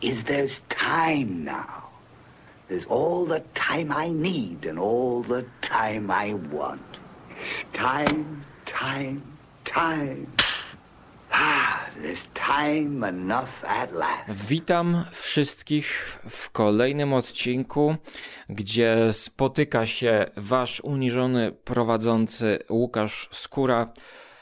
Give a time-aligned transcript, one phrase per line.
[0.00, 1.88] is there's time now.
[2.68, 6.82] There's all the time I need and all the time I want.
[7.72, 9.22] Time, time,
[9.64, 10.26] time.
[11.32, 14.30] Ah, there's time enough at last.
[14.48, 17.96] Witam wszystkich w kolejnym odcinku,
[18.48, 23.92] gdzie spotyka się wasz uniżony prowadzący Łukasz Skóra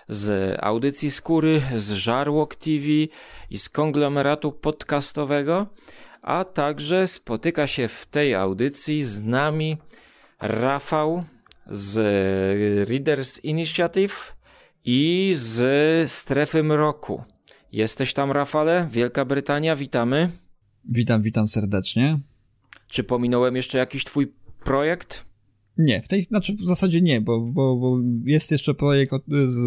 [0.09, 2.87] z audycji Skóry, z Żarłok TV
[3.51, 5.67] i z konglomeratu podcastowego,
[6.23, 9.77] a także spotyka się w tej audycji z nami
[10.41, 11.25] Rafał
[11.67, 11.99] z
[12.89, 14.37] Readers Initiative
[14.85, 17.25] i z Strefy Mroku.
[17.73, 18.89] Jesteś tam, Rafale?
[18.91, 20.31] Wielka Brytania, witamy.
[20.85, 22.21] Witam, witam serdecznie.
[22.89, 24.33] Czy pominąłem jeszcze jakiś twój
[24.65, 25.26] projekt?
[25.79, 29.15] Nie, w tej, znaczy w zasadzie nie, bo, bo, bo jest jeszcze projekt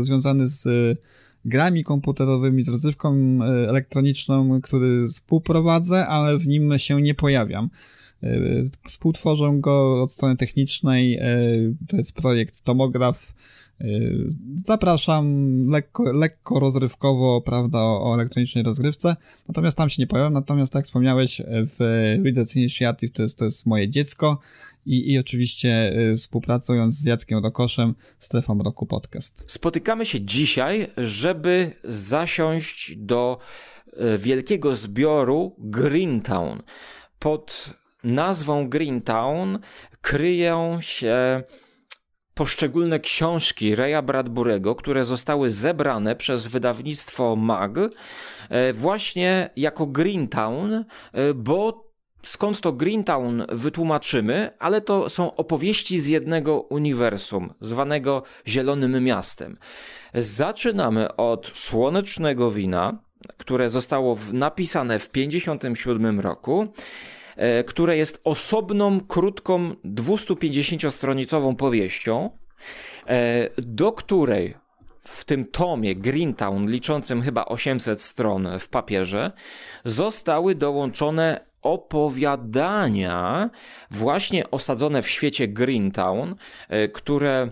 [0.02, 0.68] związany z
[1.46, 7.70] grami komputerowymi, z rozrywką e, elektroniczną, który współprowadzę, ale w nim się nie pojawiam.
[8.88, 11.20] Współtworzę go od strony technicznej,
[11.88, 13.34] to jest projekt Tomograf.
[14.66, 15.26] Zapraszam
[15.70, 19.16] lekko, lekko rozrywkowo, prawda, o, o elektronicznej rozgrywce,
[19.48, 21.78] natomiast tam się nie pojawiam, natomiast tak jak wspomniałeś, w
[22.26, 24.40] Readers Initiative to jest, to jest moje dziecko,
[24.86, 29.44] i, i oczywiście y, współpracując z Jackiem Rokoszem, Strefą Roku Podcast.
[29.48, 33.40] Spotykamy się dzisiaj, żeby zasiąść do
[33.88, 36.60] y, wielkiego zbioru Greentown.
[37.20, 39.60] Pod nazwą Greentown
[40.02, 41.44] kryją się
[42.40, 47.90] poszczególne książki Raya Bradburego, które zostały zebrane przez wydawnictwo MAG y,
[48.74, 50.86] właśnie jako Greentown,
[51.36, 51.90] bo
[52.24, 59.58] skąd to Greentown wytłumaczymy, ale to są opowieści z jednego uniwersum, zwanego Zielonym Miastem.
[60.14, 63.00] Zaczynamy od Słonecznego Wina,
[63.38, 67.19] które zostało napisane w 1957 roku, e,
[67.66, 72.30] które jest osobną, krótką, 250-stronicową powieścią,
[73.08, 74.54] e, do której
[75.04, 79.32] w tym tomie Greentown, liczącym chyba 800 stron w papierze,
[79.86, 83.50] zostały dołączone opowiadania
[83.92, 86.36] właśnie osadzone w świecie Greentown,
[86.70, 87.50] e, które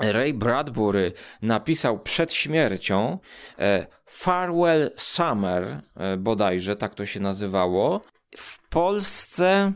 [0.00, 1.12] Ray Bradbury
[1.42, 3.18] napisał przed śmiercią
[3.58, 8.00] e, Farewell Summer, e, bodajże tak to się nazywało.
[8.36, 9.72] W Polsce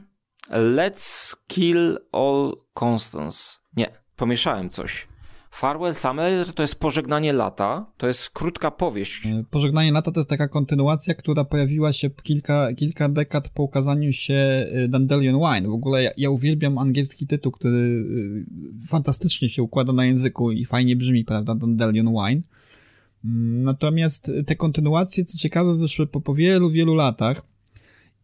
[0.51, 3.59] Let's Kill All Constance.
[3.77, 5.11] Nie, pomieszałem coś.
[5.51, 9.27] Farewell Summer to jest pożegnanie lata, to jest krótka powieść.
[9.27, 14.13] E, pożegnanie lata to jest taka kontynuacja, która pojawiła się kilka, kilka dekad po ukazaniu
[14.13, 15.69] się e, Dandelion Wine.
[15.69, 18.05] W ogóle ja, ja uwielbiam angielski tytuł, który
[18.85, 22.43] e, fantastycznie się układa na języku i fajnie brzmi, prawda, Dandelion Wine.
[23.25, 27.43] Mm, natomiast te kontynuacje, co ciekawe, wyszły po, po wielu, wielu latach.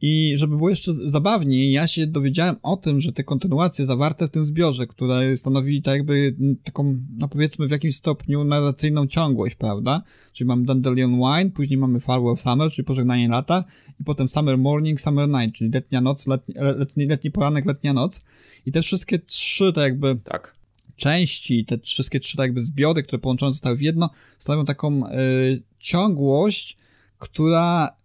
[0.03, 4.31] I żeby było jeszcze zabawniej, ja się dowiedziałem o tym, że te kontynuacje zawarte w
[4.31, 6.35] tym zbiorze, które stanowi tak jakby
[6.65, 10.03] taką, no powiedzmy w jakimś stopniu narracyjną ciągłość, prawda?
[10.33, 13.65] Czyli mamy Dandelion Wine, później mamy Farewell Summer, czyli pożegnanie lata
[14.01, 18.25] i potem Summer Morning, Summer Night, czyli letnia noc, letni, letni, letni poranek, letnia noc.
[18.67, 20.55] I te wszystkie trzy tak jakby tak.
[20.97, 25.63] części, te wszystkie trzy tak jakby zbiory, które połączone zostały w jedno, stanowią taką y,
[25.79, 26.77] ciągłość,
[27.19, 27.97] która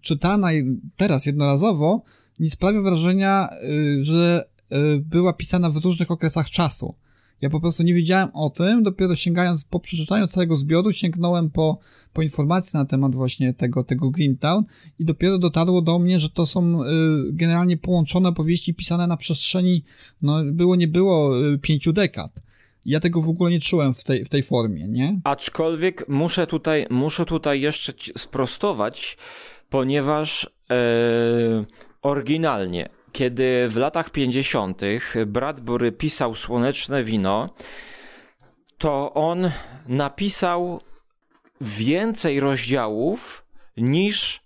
[0.00, 0.48] czytana
[0.96, 2.02] teraz jednorazowo
[2.38, 6.94] nie sprawia wrażenia, y, że y, była pisana w różnych okresach czasu.
[7.40, 11.78] Ja po prostu nie wiedziałem o tym, dopiero sięgając po przeczytaniu całego zbioru, sięgnąłem po,
[12.12, 14.64] po informacje na temat właśnie tego, tego Greentown
[14.98, 16.86] i dopiero dotarło do mnie, że to są y,
[17.32, 19.84] generalnie połączone powieści pisane na przestrzeni,
[20.22, 22.42] no było nie było, y, pięciu dekad.
[22.84, 25.20] Ja tego w ogóle nie czułem w tej, w tej formie, nie?
[25.24, 29.16] Aczkolwiek muszę tutaj, muszę tutaj jeszcze sprostować,
[29.70, 30.76] ponieważ e,
[32.02, 34.80] oryginalnie, kiedy w latach 50.
[35.26, 37.50] Bradbury pisał Słoneczne Wino,
[38.78, 39.50] to on
[39.88, 40.80] napisał
[41.60, 43.44] więcej rozdziałów
[43.76, 44.40] niż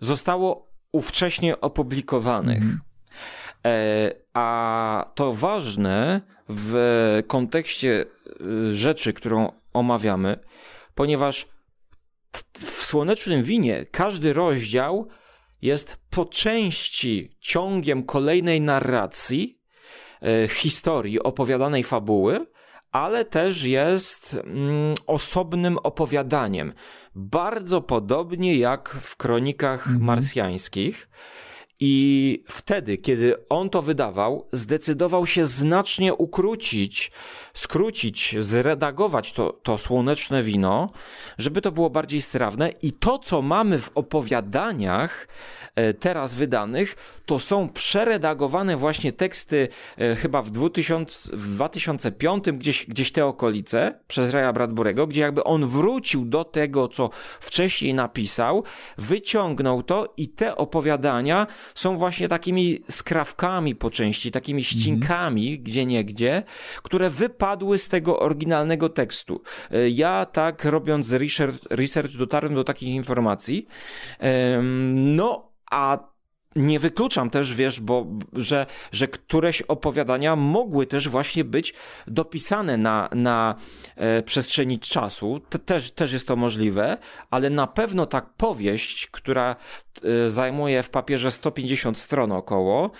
[0.00, 2.62] zostało ówcześnie opublikowanych.
[2.62, 2.80] Mm.
[3.66, 10.36] E, a to ważne w kontekście e, rzeczy, którą omawiamy,
[10.94, 11.46] ponieważ
[12.60, 15.08] w Słonecznym Winie każdy rozdział
[15.62, 19.60] jest po części ciągiem kolejnej narracji,
[20.22, 22.46] e, historii, opowiadanej fabuły,
[22.92, 26.72] ale też jest mm, osobnym opowiadaniem.
[27.14, 30.04] Bardzo podobnie jak w kronikach mhm.
[30.04, 31.08] marsjańskich.
[31.80, 37.10] I wtedy, kiedy on to wydawał, zdecydował się znacznie ukrócić,
[37.54, 40.90] skrócić, zredagować to, to słoneczne wino,
[41.38, 42.70] żeby to było bardziej strawne.
[42.82, 45.28] I to, co mamy w opowiadaniach,
[45.78, 46.96] E, teraz wydanych,
[47.26, 53.98] to są przeredagowane właśnie teksty e, chyba w, 2000, w 2005, gdzieś, gdzieś te okolice,
[54.08, 57.10] przez Raya Bradburego, gdzie jakby on wrócił do tego, co
[57.40, 58.64] wcześniej napisał,
[58.98, 64.80] wyciągnął to i te opowiadania są właśnie takimi skrawkami po części, takimi mhm.
[64.80, 65.62] ścinkami -hmm.
[65.62, 66.42] gdzie niegdzie,
[66.82, 69.42] które wypadły z tego oryginalnego tekstu.
[69.70, 73.66] E, ja tak robiąc research, research dotarłem do takich informacji.
[74.94, 75.98] No, a
[76.56, 81.74] nie wykluczam też, wiesz, bo, że, że któreś opowiadania mogły też właśnie być
[82.06, 83.54] dopisane na, na
[83.96, 85.40] e, przestrzeni czasu.
[85.48, 86.96] Te, też, też jest to możliwe,
[87.30, 89.56] ale na pewno ta powieść, która
[90.26, 92.90] e, zajmuje w papierze 150 stron około,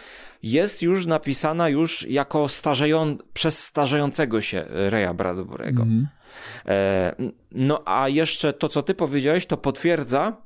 [0.42, 5.82] jest już napisana już jako starzeją, przez starzejącego się Reja Bradbury'ego.
[5.82, 6.08] Mm.
[6.66, 7.14] E,
[7.52, 10.36] no a jeszcze to, co ty powiedziałeś, to potwierdza,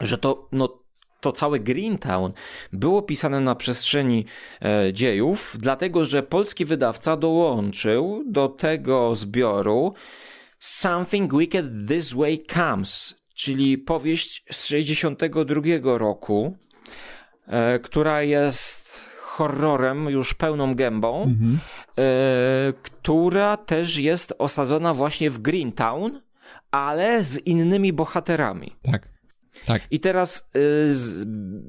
[0.00, 0.83] że to no,
[1.24, 2.32] to całe Greentown
[2.72, 4.24] było pisane na przestrzeni
[4.62, 9.94] e, dziejów, dlatego że polski wydawca dołączył do tego zbioru
[10.58, 16.56] Something Wicked This Way Comes, czyli powieść z 62 roku,
[17.46, 21.58] e, która jest horrorem już pełną gębą, mhm.
[21.98, 26.20] e, która też jest osadzona właśnie w Greentown,
[26.70, 28.76] ale z innymi bohaterami.
[28.82, 29.13] Tak.
[29.66, 29.82] Tak.
[29.90, 30.94] I teraz y,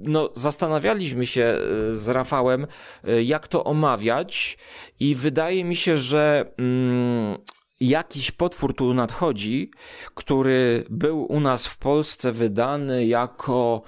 [0.02, 1.58] no, zastanawialiśmy się
[1.92, 2.68] y, z Rafałem,
[3.10, 4.58] y, jak to omawiać,
[5.00, 7.38] i wydaje mi się, że mm,
[7.80, 9.72] jakiś potwór tu nadchodzi,
[10.16, 13.82] który był u nas w Polsce wydany jako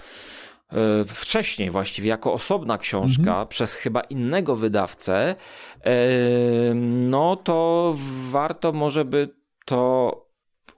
[1.08, 3.48] wcześniej właściwie jako osobna książka mhm.
[3.48, 5.36] przez chyba innego wydawcę,
[6.76, 7.96] no to
[8.30, 9.30] warto może by
[9.66, 10.12] to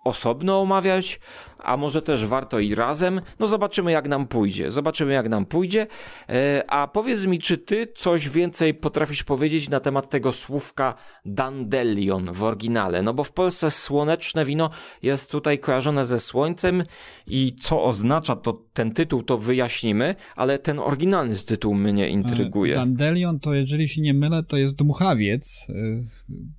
[0.04, 1.20] osobno omawiać,
[1.64, 3.22] a może też warto i razem.
[3.40, 4.72] No zobaczymy jak nam pójdzie.
[4.72, 5.88] Zobaczymy jak nam pójdzie.
[6.30, 10.94] E, a powiedz mi, czy ty coś więcej potrafisz powiedzieć na temat tego słówka
[11.26, 13.02] dandelion w oryginale?
[13.02, 14.70] No bo w Polsce słoneczne wino
[15.04, 16.84] jest tutaj kojarzone ze słońcem
[17.28, 22.76] i co oznacza to ten tytuł, to wyjaśnimy, ale ten oryginalny tytuł mnie intryguje.
[22.76, 25.68] Dandelion to, jeżeli się nie mylę, to jest dmuchawiec.
[25.70, 25.74] E,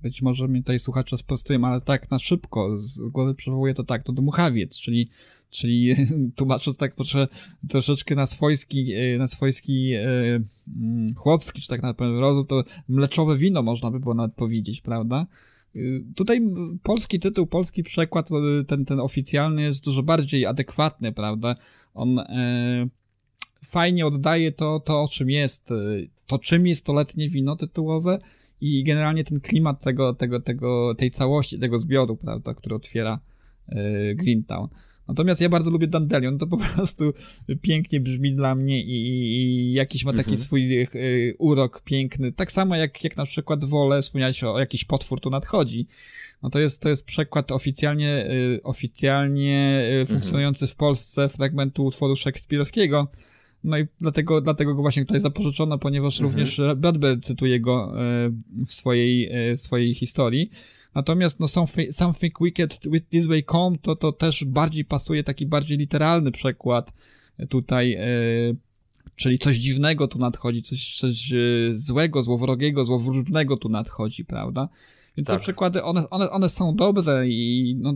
[0.01, 4.03] być może mnie tutaj słuchacze sprostują, ale tak na szybko z głowy przywołuję to tak,
[4.03, 5.09] to dmuchawiec, czyli czyli
[5.51, 5.95] Czyli
[6.35, 7.27] tłumacząc tak proszę,
[7.69, 10.03] troszeczkę na swojski, e, na swojski e,
[10.77, 14.81] mm, chłopski, czy tak na pewno rozum, to mleczowe wino można by było nawet powiedzieć,
[14.81, 15.27] prawda?
[15.75, 15.79] E,
[16.15, 16.41] tutaj
[16.83, 18.29] polski tytuł, polski przekład,
[18.67, 21.55] ten, ten oficjalny jest dużo bardziej adekwatny, prawda?
[21.93, 22.87] On e,
[23.65, 25.69] fajnie oddaje to, to, o czym jest,
[26.27, 28.19] to czym jest to letnie wino tytułowe
[28.61, 33.40] i generalnie ten klimat tego, tego, tego, tej całości, tego zbioru, prawda, który otwiera e,
[34.15, 34.67] Greentown.
[35.11, 37.13] Natomiast ja bardzo lubię Dandelion, to po prostu
[37.61, 38.95] pięknie brzmi dla mnie i,
[39.35, 40.37] i jakiś ma taki mhm.
[40.37, 42.31] swój y, urok piękny.
[42.31, 45.87] Tak samo jak, jak na przykład Wolę, wspomniałeś o, o jakiś potwór tu nadchodzi.
[46.43, 50.07] No to jest, to jest przekład oficjalnie, y, oficjalnie y, mhm.
[50.07, 53.07] funkcjonujący w Polsce fragmentu utworu szekspirowskiego.
[53.63, 56.29] No i dlatego, dlatego go właśnie tutaj zapożyczono, ponieważ mhm.
[56.29, 57.93] również Bradbury cytuje go
[58.67, 60.51] w swojej, w swojej historii.
[60.95, 61.47] Natomiast no
[61.91, 66.93] Something Wicked with This Way Come to, to też bardziej pasuje, taki bardziej literalny przekład
[67.49, 68.07] tutaj, e,
[69.15, 71.37] czyli coś dziwnego tu nadchodzi, coś, coś e,
[71.73, 74.69] złego, złowrogiego, złowróżnego tu nadchodzi, prawda?
[75.17, 75.37] Więc tak.
[75.37, 77.93] te przykłady, one, one, one są dobre i no,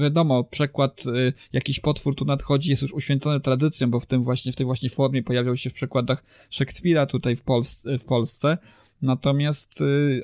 [0.00, 4.52] wiadomo, przekład y, jakiś potwór tu nadchodzi jest już uświęcony tradycją, bo w tym właśnie,
[4.52, 7.98] w tej właśnie formie pojawiał się w przekładach Szekspira tutaj w, Polsce.
[7.98, 8.58] W Polsce.
[9.02, 10.22] Natomiast y,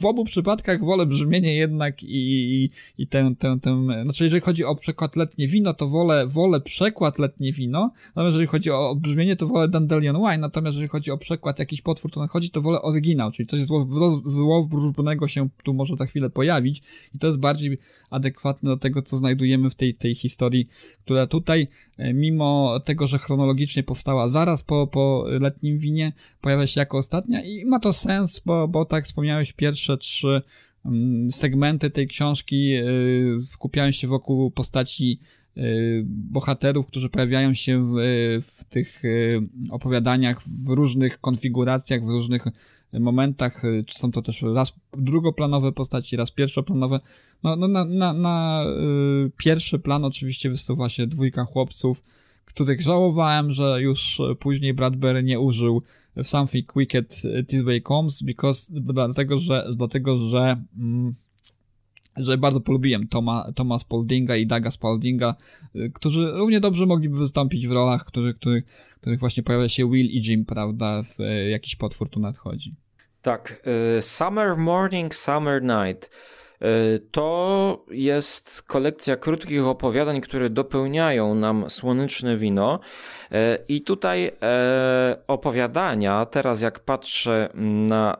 [0.00, 4.76] w obu przypadkach wolę brzmienie jednak i, i, tę, tę, tę, znaczy jeżeli chodzi o
[4.76, 9.46] przekład letnie wino, to wolę, wolę przekład letnie wino, natomiast jeżeli chodzi o brzmienie, to
[9.46, 13.30] wolę Dandelion Wine, natomiast jeżeli chodzi o przekład jakiś potwór, to nadchodzi, to wolę oryginał,
[13.30, 13.60] czyli coś
[14.24, 16.82] złowróżbnego się tu może za chwilę pojawić.
[17.14, 17.78] I to jest bardziej
[18.10, 20.68] adekwatne do tego, co znajdujemy w tej, tej historii,
[21.04, 26.80] która tutaj, e, mimo tego, że chronologicznie powstała zaraz po, po letnim winie, pojawia się
[26.80, 27.42] jako ostatnia.
[27.42, 30.42] I ma to sens, bo, bo tak wspomniałeś, pierwsze trzy
[30.84, 32.84] mm, segmenty tej książki e,
[33.42, 35.20] skupiają się wokół postaci
[36.04, 37.96] bohaterów, którzy pojawiają się w,
[38.46, 39.02] w tych
[39.70, 42.44] opowiadaniach w różnych konfiguracjach, w różnych
[42.92, 47.00] momentach, są to też raz drugoplanowe postaci, raz pierwszoplanowe.
[47.42, 48.64] No, no na, na, na
[49.36, 52.02] pierwszy plan oczywiście wysuwa się dwójka chłopców,
[52.44, 55.82] których żałowałem, że już później Bradbury nie użył
[56.22, 61.14] Something Wicked This Way Comes, because, dlatego, że, dlatego, że, mm,
[62.16, 65.34] że bardzo polubiłem Toma, Toma Spaldinga i Daga Spaldinga,
[65.76, 68.64] y, którzy równie dobrze mogliby wystąpić w rolach, których, których,
[69.00, 72.74] których właśnie pojawia się Will i Jim, prawda, w y, jakiś potwór tu nadchodzi.
[73.22, 73.62] Tak,
[74.00, 76.10] Summer Morning, Summer Night.
[76.62, 82.80] E, to jest kolekcja krótkich opowiadań, które dopełniają nam słoneczne wino.
[83.32, 88.18] E, I tutaj e, opowiadania, teraz jak patrzę na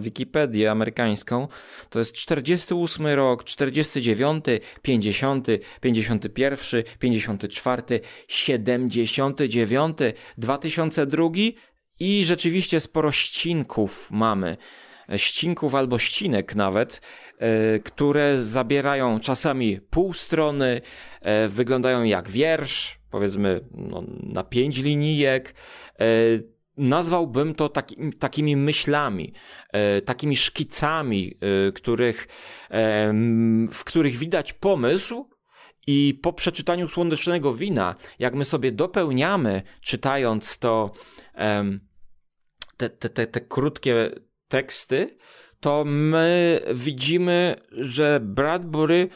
[0.00, 1.48] Wikipedię amerykańską,
[1.88, 4.44] to jest 48 rok, 49,
[4.82, 5.46] 50,
[5.80, 7.82] 51, 54,
[8.28, 9.98] 79,
[10.38, 11.28] 2002
[12.00, 14.56] i rzeczywiście sporo ścinków mamy.
[15.16, 17.00] Ścinków albo ścinek nawet,
[17.84, 20.80] które zabierają czasami pół strony,
[21.20, 25.54] e, wyglądają jak wiersz, powiedzmy no, na pięć linijek.
[26.00, 26.04] E,
[26.76, 29.32] nazwałbym to taki, takimi myślami,
[30.04, 31.38] takimi szkicami,
[31.74, 32.28] których,
[33.72, 35.30] w których widać pomysł,
[35.86, 40.92] i po przeczytaniu słonecznego wina, jak my sobie dopełniamy, czytając to,
[42.76, 44.10] te, te, te, te krótkie
[44.48, 45.16] teksty,
[45.60, 49.08] to my widzimy, że Bradbury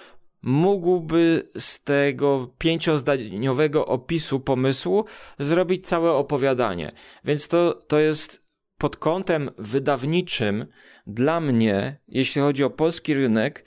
[0.43, 5.05] mógłby z tego pięciozdaniowego opisu pomysłu
[5.39, 6.93] zrobić całe opowiadanie.
[7.25, 8.45] Więc to, to jest
[8.79, 10.67] pod kątem wydawniczym
[11.07, 13.65] dla mnie, jeśli chodzi o polski rynek,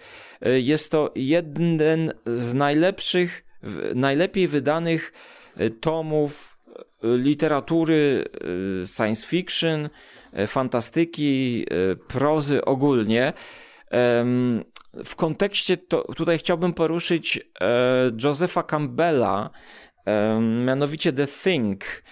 [0.48, 3.44] y, jest to jeden z najlepszych,
[3.96, 5.14] najlepiej wydanych
[5.62, 6.58] y, tomów
[7.04, 8.24] y, literatury
[8.86, 9.90] science fiction,
[10.48, 13.34] fantastyki, e, prozy ogólnie.
[15.06, 19.50] W kontekście to tutaj chciałbym poruszyć e, Josepha Campbella,
[20.66, 22.04] mianowicie The Thing,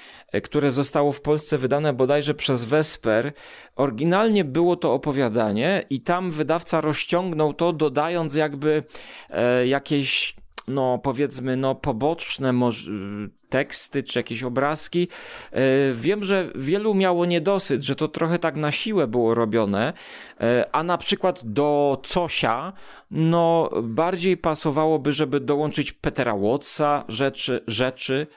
[0.44, 3.34] które zostało w Polsce wydane bodajże przez Vesper.
[3.76, 8.84] Oryginalnie było to opowiadanie i tam wydawca rozciągnął to, dodając jakby
[9.66, 10.36] jakieś
[10.68, 12.54] no powiedzmy, no poboczne
[13.50, 15.08] teksty czy jakieś obrazki.
[15.52, 15.62] E,
[15.94, 19.94] wiem, że wielu miało niedosyt, że to trochę tak na siłę było robione,
[20.42, 22.74] e, a na przykład do Cosia,
[23.12, 28.28] no bardziej pasowałoby, żeby dołączyć Petera Wattsa, rzeczy, rzeczy,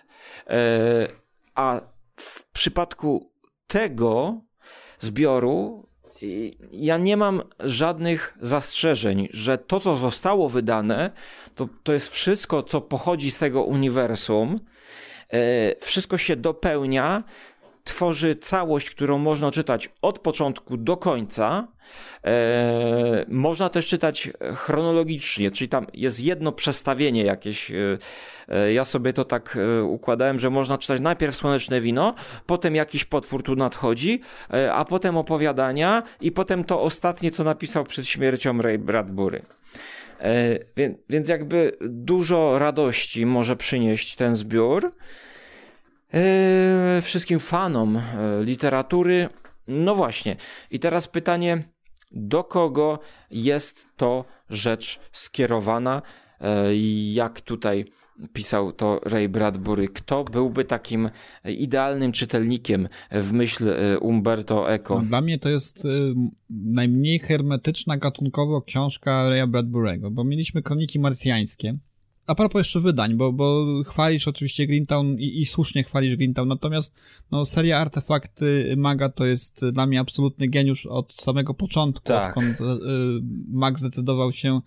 [0.47, 1.09] e,
[1.55, 1.81] a
[2.17, 3.33] w przypadku
[3.67, 4.41] tego
[4.99, 5.89] zbioru
[6.73, 11.11] ja nie mam żadnych zastrzeżeń, że to, co zostało wydane,
[11.55, 14.61] to, to jest wszystko, co pochodzi z tego uniwersum.
[15.33, 17.25] E, wszystko się dopełnia,
[17.89, 21.69] tworzy całość, którą można czytać od początku do końca.
[22.25, 27.71] E, można też czytać chronologicznie, czyli tam jest jedno przestawienie jakieś.
[27.71, 27.75] E,
[28.49, 32.15] e, ja sobie to tak układałem, że można czytać najpierw Słoneczne Wino,
[32.47, 34.21] potem jakiś potwór tu nadchodzi,
[34.73, 39.43] a potem opowiadania i potem to ostatnie, co napisał przed śmiercią Ray Bradbury.
[40.21, 40.59] E,
[41.09, 44.93] więc jakby dużo radości może przynieść ten zbiór.
[46.15, 48.03] E, wszystkim fanom e,
[48.45, 49.29] literatury.
[49.69, 50.37] No właśnie.
[50.71, 51.63] I teraz pytanie,
[52.13, 52.99] do kogo
[53.31, 56.03] jest to rzecz skierowana?
[57.13, 57.85] Jak tutaj
[58.33, 59.89] pisał to Ray Bradbury.
[59.89, 61.11] Kto byłby takim
[61.45, 64.95] idealnym czytelnikiem w myśl e, Umberto Eco?
[64.95, 65.89] No, dla mnie to jest e,
[66.51, 71.79] najmniej hermetyczna gatunkowo książka Raya Bradbury'ego, bo mieliśmy kroniki marsjańskie.
[72.29, 76.95] A propos jeszcze wydań, bo, bo chwalisz oczywiście Greentown i, i słusznie chwalisz Greentown, natomiast
[77.31, 82.37] no, seria Artefakty Maga to jest dla mnie absolutny geniusz od samego początku, tak.
[82.37, 82.65] odkąd y,
[83.49, 84.61] Mag zdecydował się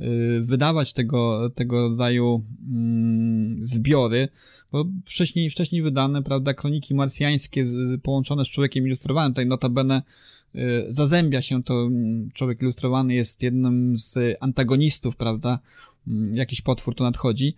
[0.00, 4.28] Y, wydawać tego, tego rodzaju mm, zbiory,
[4.72, 7.66] bo wcześniej, wcześniej wydane, prawda, kroniki marsjańskie
[8.02, 10.02] połączone z człowiekiem ilustrowanym, tutaj notabene
[10.54, 15.58] y, zazębia się to, mm, człowiek ilustrowany jest jednym z antagonistów, prawda,
[16.32, 17.54] jakiś potwór tu nadchodzi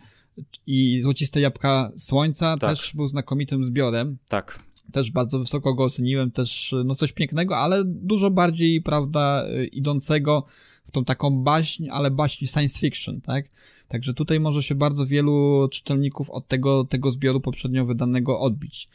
[0.66, 2.70] i Złociste Jabłka Słońca tak.
[2.70, 4.16] też był znakomitym zbiorem.
[4.28, 4.58] Tak.
[4.92, 10.46] Też bardzo wysoko go oceniłem, też no coś pięknego, ale dużo bardziej, prawda, y, idącego
[10.86, 13.44] w tą taką baśń, ale baśń science fiction, tak?
[13.88, 18.88] Także tutaj może się bardzo wielu czytelników od tego, tego zbioru poprzednio wydanego odbić.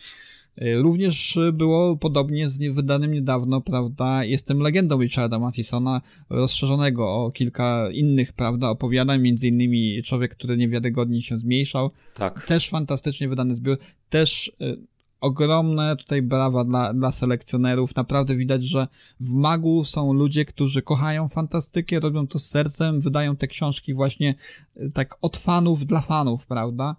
[0.62, 7.90] Y, również było podobnie z wydanym niedawno, prawda, Jestem legendą Richarda Mathisona, rozszerzonego o kilka
[7.92, 11.92] innych, prawda, opowiadań, między innymi Człowiek, który niewiarygodnie się zmniejszał.
[12.14, 12.46] Tak.
[12.46, 13.78] Też fantastycznie wydany zbiór,
[14.10, 14.78] też y,
[15.24, 17.96] ogromne tutaj brawa dla, dla selekcjonerów.
[17.96, 18.88] Naprawdę widać, że
[19.20, 24.36] w Magu są ludzie, którzy kochają fantastykę, robią to z sercem, wydają te książki właśnie
[24.78, 26.96] y, tak od fanów dla fanów, prawda?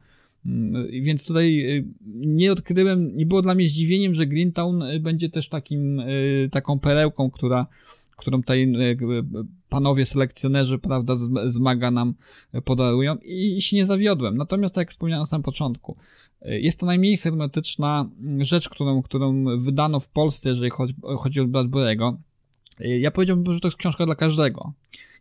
[0.46, 5.28] Mm, więc tutaj y, nie odkryłem, nie było dla mnie zdziwieniem, że Greentown y, będzie
[5.28, 6.02] też takim,
[6.50, 7.66] taką perełką, która,
[8.16, 8.74] którą tutaj
[9.68, 12.14] panowie selekcjonerzy, prawda, zmaga nam
[12.64, 14.36] podarują i, się nie zawiodłem.
[14.36, 15.96] Natomiast, tak jak wspomniałem na samym początku,
[16.42, 18.08] jest to najmniej hermetyczna
[18.38, 22.16] rzecz, którą, którą wydano w Polsce, jeżeli chodzi, chodzi o Bradbury'ego.
[22.80, 24.72] Ja powiedziałbym, że to jest książka dla każdego.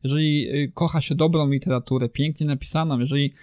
[0.04, 3.34] Jeżeli kocha się dobrą literaturę, pięknie napisaną, jeżeli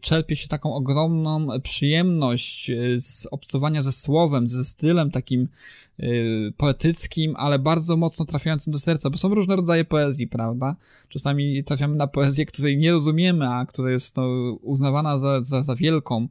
[0.00, 5.48] czerpie się taką ogromną przyjemność z obcowania ze słowem, ze stylem takim
[6.56, 10.76] poetyckim, ale bardzo mocno trafiającym do serca, bo są różne rodzaje poezji, prawda?
[11.08, 14.28] Czasami trafiamy na poezję, której nie rozumiemy, a która jest no,
[14.62, 16.28] uznawana za, za, za wielką,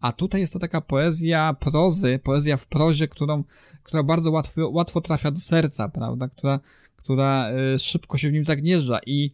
[0.00, 3.44] a tutaj jest to taka poezja prozy, poezja w prozie, którą,
[3.82, 6.28] która bardzo łatwo, łatwo trafia do serca, prawda?
[6.28, 6.60] Która,
[6.96, 9.30] która szybko się w nim zagnieżdża i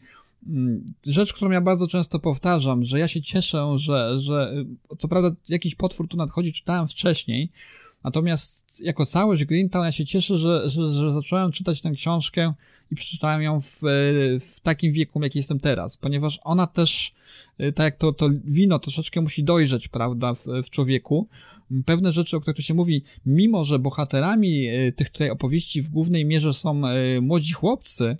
[1.06, 4.54] rzecz, którą ja bardzo często powtarzam, że ja się cieszę, że, że
[4.92, 7.50] e, co prawda jakiś potwór tu nadchodzi, czytałem wcześniej,
[8.04, 12.54] natomiast jako całość Greentown ja się cieszę, że, że, że zacząłem czytać tę książkę
[12.90, 13.80] i przeczytałem ją w,
[14.40, 17.12] w takim wieku, jaki jestem teraz, ponieważ ona też,
[17.60, 21.28] y, tak jak to, to wino troszeczkę musi dojrzeć, prawda, w, w człowieku.
[21.84, 25.90] Pewne rzeczy, o których tu się mówi, mimo że bohaterami y, tych tutaj opowieści w
[25.90, 28.16] głównej mierze są y, młodzi chłopcy,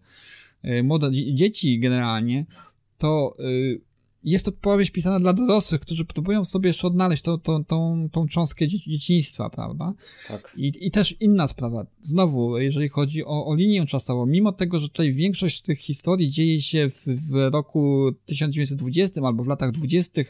[0.82, 2.46] młode dzieci generalnie,
[2.98, 3.36] to
[4.24, 8.28] jest to powieść pisana dla dorosłych, którzy próbują sobie jeszcze odnaleźć to, to, tą, tą
[8.28, 9.92] cząstkę dzieciństwa, prawda?
[10.28, 10.52] Tak.
[10.56, 14.88] I, I też inna sprawa, znowu, jeżeli chodzi o, o linię czasową, mimo tego, że
[14.88, 20.22] tutaj większość tych historii dzieje się w, w roku 1920 albo w latach 20.,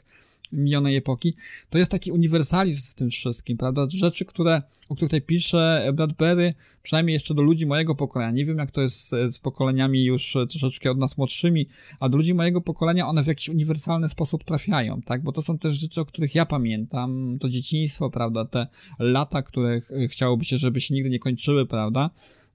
[0.53, 1.35] minionej epoki,
[1.71, 3.87] to jest taki uniwersalizm w tym wszystkim, prawda?
[3.89, 8.31] Rzeczy, które, o których tutaj pisze Bradbury, przynajmniej jeszcze do ludzi mojego pokolenia.
[8.31, 11.67] Nie wiem, jak to jest z, z pokoleniami już troszeczkę od nas młodszymi,
[12.01, 15.23] a do ludzi mojego pokolenia one w jakiś uniwersalny sposób trafiają, tak?
[15.23, 18.45] Bo to są też rzeczy, o których ja pamiętam, to dzieciństwo, prawda?
[18.45, 18.67] Te
[18.99, 22.11] lata, które chciałoby się, żeby się nigdy nie kończyły, prawda?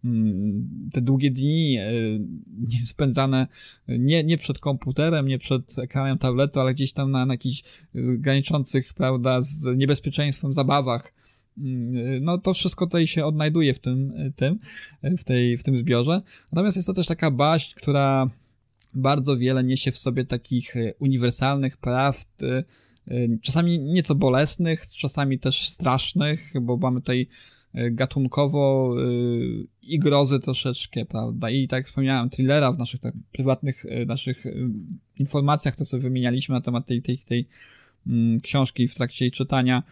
[0.06, 3.48] Mm, te długie dni e, spędzane
[3.88, 7.63] nie, nie przed komputerem, nie przed ekranem tabletu, ale gdzieś tam na, na jakichś e,
[7.94, 11.13] graniczących, prawda, z niebezpieczeństwem zabawach.
[11.58, 14.60] Mm, no to wszystko tutaj się odnajduje w tym, tym,
[15.18, 16.22] w, tej, w tym zbiorze.
[16.52, 18.30] Natomiast jest to też taka baść, która
[18.94, 22.41] bardzo wiele niesie w sobie takich e, uniwersalnych prawd,
[23.41, 27.28] czasami nieco bolesnych, czasami też strasznych, bo mamy tutaj
[27.91, 31.49] gatunkowo y, i grozy troszeczkę, prawda?
[31.49, 34.43] I tak jak wspomniałem, thrillera w naszych tak, prywatnych y, naszych
[35.17, 37.47] informacjach, to sobie wymienialiśmy na temat tej, tej, tej
[38.07, 39.83] mm, książki w trakcie jej czytania.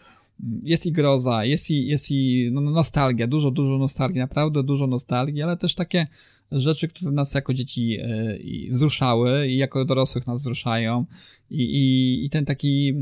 [0.63, 5.41] Jest i groza, jest i, jest i no, nostalgia, dużo, dużo nostalgii, naprawdę dużo nostalgii,
[5.41, 6.07] ale też takie
[6.51, 7.97] rzeczy, które nas jako dzieci
[8.71, 11.05] wzruszały i jako dorosłych nas wzruszają
[11.49, 12.93] i, i, i ten taki,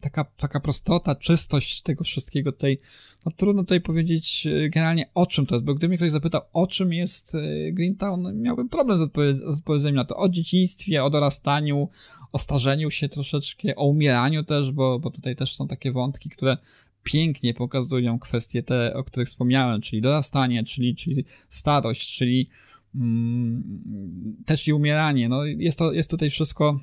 [0.00, 2.78] taka, taka prostota, czystość tego wszystkiego tutaj
[3.26, 6.40] no trudno tutaj powiedzieć e, generalnie o czym to jest, bo gdyby mnie ktoś zapytał,
[6.52, 10.16] o czym jest e, Greentown, miałbym problem z, odpowiedz odpowiedzeniem na to.
[10.16, 11.88] O dzieciństwie, o dorastaniu,
[12.32, 16.56] o starzeniu się troszeczkę, o umieraniu też, bo, bo tutaj też są takie wątki, które
[17.02, 22.48] pięknie pokazują kwestie te, o których wspomniałem, czyli dorastanie, czyli, czyli starość, czyli
[24.46, 25.28] też i umieranie.
[25.28, 26.80] No jest, to, jest tutaj wszystko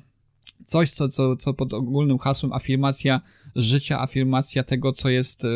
[0.66, 3.20] coś, co, co, co pod ogólnym hasłem afirmacja
[3.56, 5.48] życia, afirmacja tego, co jest e,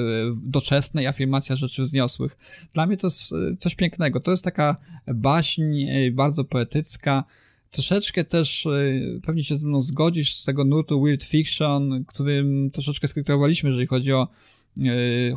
[0.42, 2.36] doczesne i afirmacja rzeczy wzniosłych.
[2.74, 4.20] Dla mnie to jest e, coś pięknego.
[4.20, 7.24] To jest taka baśń e, bardzo poetycka,
[7.70, 8.68] troszeczkę też
[9.26, 14.12] pewnie się ze mną zgodzisz z tego nurtu Weird Fiction, którym troszeczkę skrytykowaliśmy, jeżeli chodzi
[14.12, 14.28] o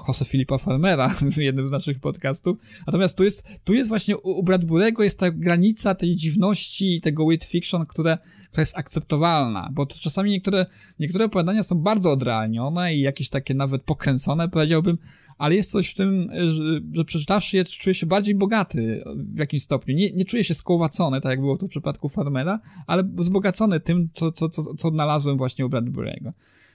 [0.07, 2.57] Jose Filipa Farmera w jednym z naszych podcastów.
[2.87, 7.25] Natomiast tu jest, tu jest właśnie u Bradburego jest ta granica tej dziwności i tego
[7.25, 8.17] weird fiction, które
[8.55, 10.65] która jest akceptowalna, bo to czasami niektóre,
[10.99, 14.97] niektóre opowiadania są bardzo odrealnione i jakieś takie nawet pokręcone, powiedziałbym,
[15.37, 19.63] ale jest coś w tym, że, że przeczytawszy je, czuję się bardziej bogaty w jakimś
[19.63, 19.95] stopniu.
[19.95, 24.09] Nie, nie czuję się skołowacony, tak jak było to w przypadku Farmera, ale wzbogacony tym,
[24.13, 26.31] co, co, co, co odnalazłem właśnie u Bradbury'ego.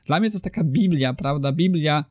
[0.07, 1.53] Dla mnie to jest taka Biblia, prawda?
[1.53, 2.05] Biblia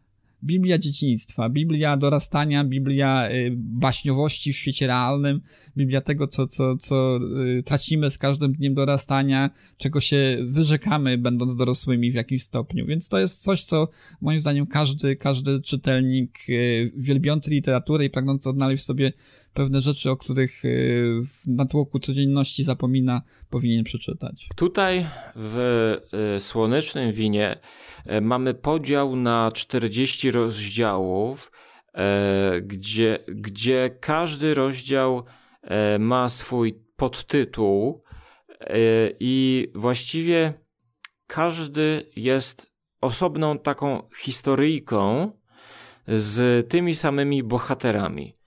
[0.43, 5.41] Biblia dzieciństwa, Biblia dorastania, Biblia y, baśniowości w świecie realnym,
[5.78, 7.19] Biblia tego, co, co, co
[7.60, 12.86] y, tracimy z każdym dniem dorastania, czego się wyrzekamy, będąc dorosłymi w jakimś stopniu.
[12.86, 13.89] Więc to jest coś, co
[14.21, 19.13] moim zdaniem każdy, każdy czytelnik y, wielbiący literaturę i pragnący odnaleźć sobie
[19.53, 24.47] pewne rzeczy, o których y, w natłoku codzienności zapomina, powinien przeczytać.
[24.55, 25.57] Tutaj w
[26.38, 27.57] y, Słonecznym Winie
[28.12, 31.51] y, mamy podział na 40 rozdziałów,
[32.62, 35.23] gdzie, gdzie każdy rozdział
[35.99, 38.01] ma swój podtytuł
[39.19, 40.53] i właściwie
[41.27, 45.31] każdy jest osobną taką historyjką
[46.07, 48.38] z tymi samymi bohaterami.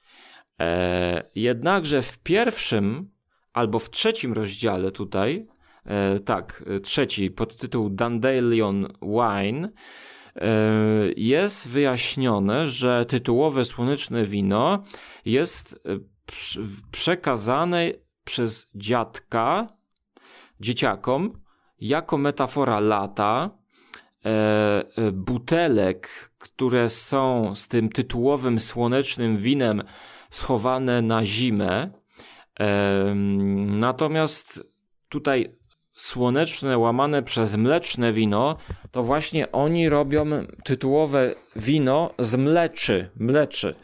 [0.62, 3.11] E, jednakże w pierwszym
[3.53, 5.46] albo w trzecim rozdziale tutaj,
[5.85, 9.68] e, tak, trzeci pod tytuł Dandelion Wine,
[10.37, 10.48] e,
[11.16, 14.83] jest wyjaśnione, że tytułowe słoneczne wino
[15.25, 15.83] jest
[16.90, 17.90] przekazane
[18.25, 19.68] przez dziadka
[20.61, 21.40] dzieciakom
[21.81, 23.51] jako metafora lata,
[25.12, 29.83] butelek, które są z tym tytułowym słonecznym winem
[30.32, 31.90] schowane na zimę.
[33.66, 34.64] Natomiast
[35.08, 35.56] tutaj
[35.94, 38.56] słoneczne łamane przez mleczne wino,
[38.90, 40.26] to właśnie oni robią
[40.64, 43.10] tytułowe wino z mleczy.
[43.16, 43.74] mleczy.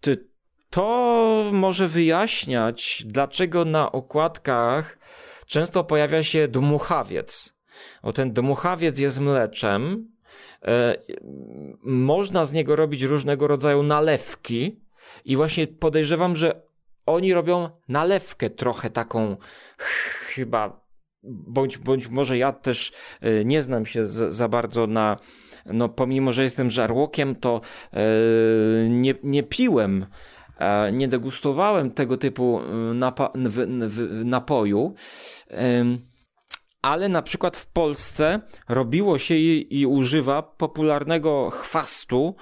[0.00, 0.28] Ty,
[0.70, 4.98] to może wyjaśniać, dlaczego na okładkach
[5.46, 7.54] często pojawia się dmuchawiec.
[8.02, 10.08] O ten dmuchawiec jest mleczem.
[10.64, 10.94] E,
[11.82, 14.80] można z niego robić różnego rodzaju nalewki,
[15.24, 16.62] i właśnie podejrzewam, że
[17.06, 19.36] oni robią nalewkę trochę taką
[20.34, 20.86] chyba,
[21.22, 25.16] bądź, bądź może ja też e, nie znam się za, za bardzo na,
[25.66, 27.60] no pomimo, że jestem żarłokiem, to
[27.92, 27.98] e,
[28.88, 30.06] nie, nie piłem,
[30.92, 32.60] nie degustowałem tego typu
[32.94, 33.54] napa w,
[33.88, 34.94] w, napoju.
[36.82, 42.34] Ale na przykład w Polsce robiło się i, i używa popularnego chwastu,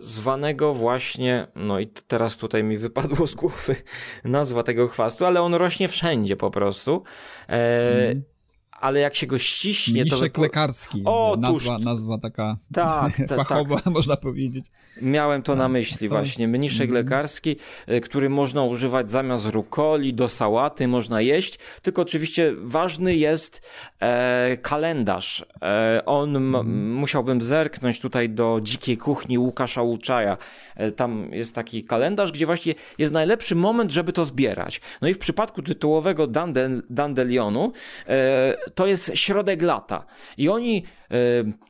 [0.00, 3.76] zwanego właśnie, no i teraz tutaj mi wypadło z głowy
[4.24, 7.02] nazwa tego chwastu, ale on rośnie wszędzie po prostu.
[7.48, 8.22] E, mm
[8.80, 10.42] ale jak się go ściśnie, Mniszek to...
[10.42, 11.02] lekarski.
[11.04, 11.84] O, nazwa, tuż...
[11.84, 13.92] nazwa taka tak, ta, fachowa, tak.
[13.98, 14.70] można powiedzieć.
[15.02, 16.48] Miałem to na tak, myśli właśnie.
[16.48, 16.94] Mniszek mm.
[16.94, 23.62] lekarski, e, który można używać zamiast rukoli, do sałaty można jeść, tylko oczywiście ważny jest
[24.00, 25.46] e, kalendarz.
[25.62, 26.94] E, on, mm.
[26.94, 30.36] musiałbym zerknąć tutaj do dzikiej kuchni Łukasza Łuczaja.
[30.76, 34.80] E, tam jest taki kalendarz, gdzie właśnie jest najlepszy moment, żeby to zbierać.
[35.02, 37.72] No i w przypadku tytułowego Dandel, Dandelionu
[38.08, 40.04] e, to jest środek lata.
[40.36, 41.14] I oni e,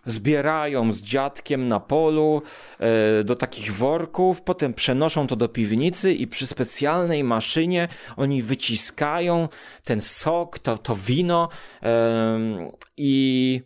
[0.06, 2.42] zbierają z dziadkiem na polu
[2.80, 9.48] e, do takich worków, potem przenoszą to do piwnicy i przy specjalnej maszynie oni wyciskają
[9.84, 11.48] ten sok, to, to wino
[12.96, 13.62] i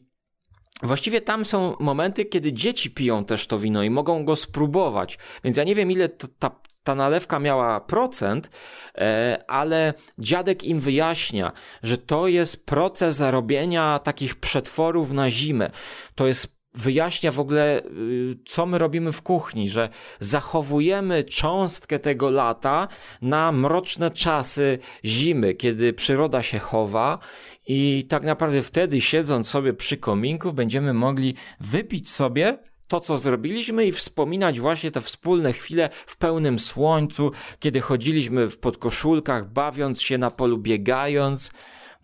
[0.83, 5.19] Właściwie tam są momenty, kiedy dzieci piją też to wino i mogą go spróbować.
[5.45, 6.51] Więc ja nie wiem, ile ta,
[6.85, 8.51] ta nalewka miała procent,
[8.95, 15.69] e, ale dziadek im wyjaśnia, że to jest proces robienia takich przetworów na zimę.
[16.15, 19.89] To jest wyjaśnia w ogóle, y, co my robimy w kuchni, że
[20.21, 22.89] zachowujemy cząstkę tego lata
[23.23, 27.19] na mroczne czasy zimy, kiedy przyroda się chowa
[27.67, 32.59] i tak naprawdę wtedy siedząc sobie przy kominku będziemy mogli wypić sobie
[32.93, 38.59] to, co zrobiliśmy i wspominać właśnie te wspólne chwile w pełnym słońcu, kiedy chodziliśmy w
[38.59, 41.51] podkoszulkach, bawiąc się na polu, biegając.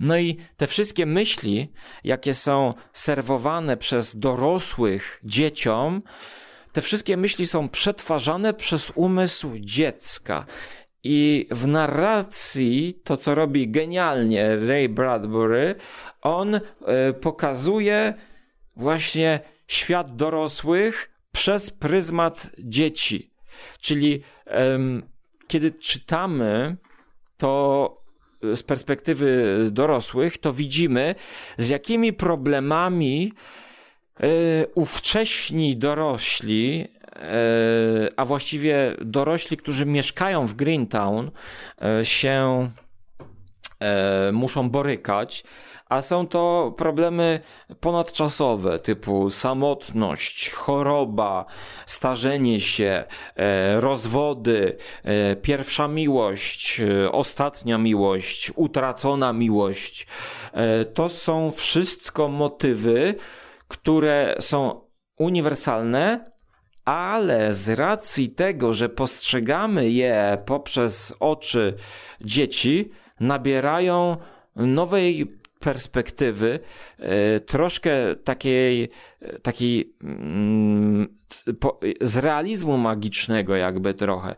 [0.00, 1.72] No i te wszystkie myśli,
[2.04, 6.02] jakie są serwowane przez dorosłych dzieciom,
[6.72, 10.46] te wszystkie myśli są przetwarzane przez umysł dziecka.
[11.04, 15.74] I w narracji to, co robi genialnie Ray Bradbury,
[16.22, 16.60] on y,
[17.20, 18.14] pokazuje
[18.76, 23.30] właśnie świat dorosłych przez pryzmat dzieci.
[23.80, 24.22] Czyli
[25.48, 26.76] kiedy czytamy
[27.36, 28.02] to
[28.42, 31.14] z perspektywy dorosłych, to widzimy,
[31.58, 33.32] z jakimi problemami
[34.24, 41.30] y, ówcześni dorośli, y, a właściwie dorośli, którzy mieszkają w Greentown,
[42.02, 42.70] się
[44.32, 45.44] muszą borykać
[45.88, 47.40] a są to problemy
[47.80, 51.44] ponadczasowe typu samotność, choroba,
[51.86, 53.04] starzenie się,
[53.36, 60.06] e, rozwody, e, pierwsza miłość, e, ostatnia miłość, utracona miłość.
[60.94, 63.14] To są wszystko motywy,
[63.68, 64.80] które są
[65.18, 66.30] uniwersalne,
[66.84, 71.74] ale z racji tego, że postrzegamy je poprzez oczy
[72.20, 74.16] dzieci, nabierają
[74.56, 76.60] nowej perspektywy,
[76.98, 78.88] e, troszkę takiej,
[79.42, 81.18] takiej mm,
[82.00, 84.30] z realizmu magicznego, jakby trochę.
[84.30, 84.36] E,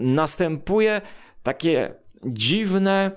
[0.00, 1.00] następuje
[1.42, 1.94] takie
[2.26, 3.10] dziwne,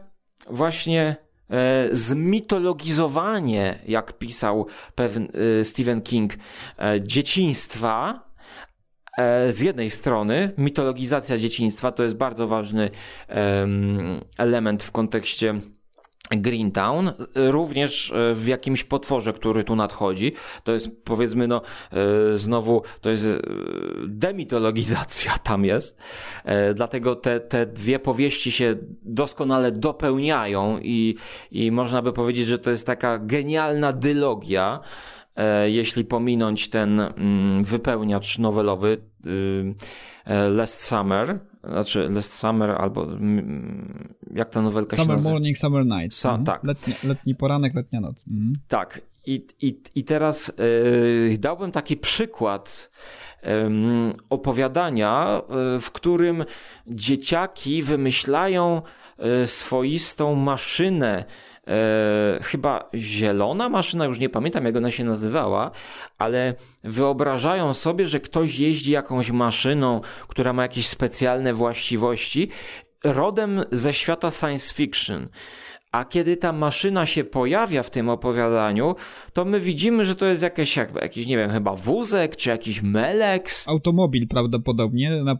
[0.49, 1.15] właśnie
[1.49, 5.27] e, zmitologizowanie, jak pisał pewien
[5.63, 6.33] Stephen King,
[7.01, 8.31] dzieciństwa,
[9.49, 12.89] z jednej strony mitologizacja dzieciństwa to jest bardzo ważny
[14.37, 15.61] element w kontekście
[16.31, 20.33] Greentown, również e, w jakimś potworze, który tu nadchodzi.
[20.63, 23.39] To jest powiedzmy, no e, znowu to jest e,
[24.07, 25.97] demitologizacja tam jest.
[26.75, 31.15] Dlatego te, te dwie powieści się doskonale dopełniają i,
[31.51, 34.79] i można by powiedzieć, że to jest taka genialna dylogia
[35.65, 38.97] jeśli pominąć ten mm, wypełniacz nowelowy
[40.49, 45.33] Last Summer, znaczy Last Summer albo mm, jak ta nowelka summer się nazywa?
[45.33, 46.15] Morning, Summer Night.
[46.15, 46.45] Sa mhm.
[46.45, 46.63] Tak.
[46.63, 48.23] Letni, letni poranek, letnia noc.
[48.27, 48.53] Mhm.
[48.67, 49.01] Tak.
[49.25, 50.51] I, i, i teraz
[51.29, 52.91] yy, dałbym taki przykład
[54.29, 56.45] opowiadania, e, w którym
[56.87, 58.81] dzieciaki wymyślają
[59.17, 61.25] e, swoistą maszynę
[61.67, 65.71] e, chyba zielona maszyna, już nie pamiętam jak ona się nazywała,
[66.17, 72.49] ale wyobrażają sobie, że ktoś jeździ jakąś maszyną, która ma jakieś specjalne właściwości,
[73.03, 75.29] rodem ze świata science fiction.
[75.91, 78.95] A kiedy ta maszyna się pojawia w tym opowiadaniu,
[79.33, 82.81] to my widzimy, że to jest jakieś, jakby, jakiś, nie wiem, chyba wózek, czy jakiś
[82.81, 83.67] meleks.
[83.67, 85.23] Automobil prawdopodobnie.
[85.23, 85.37] Na,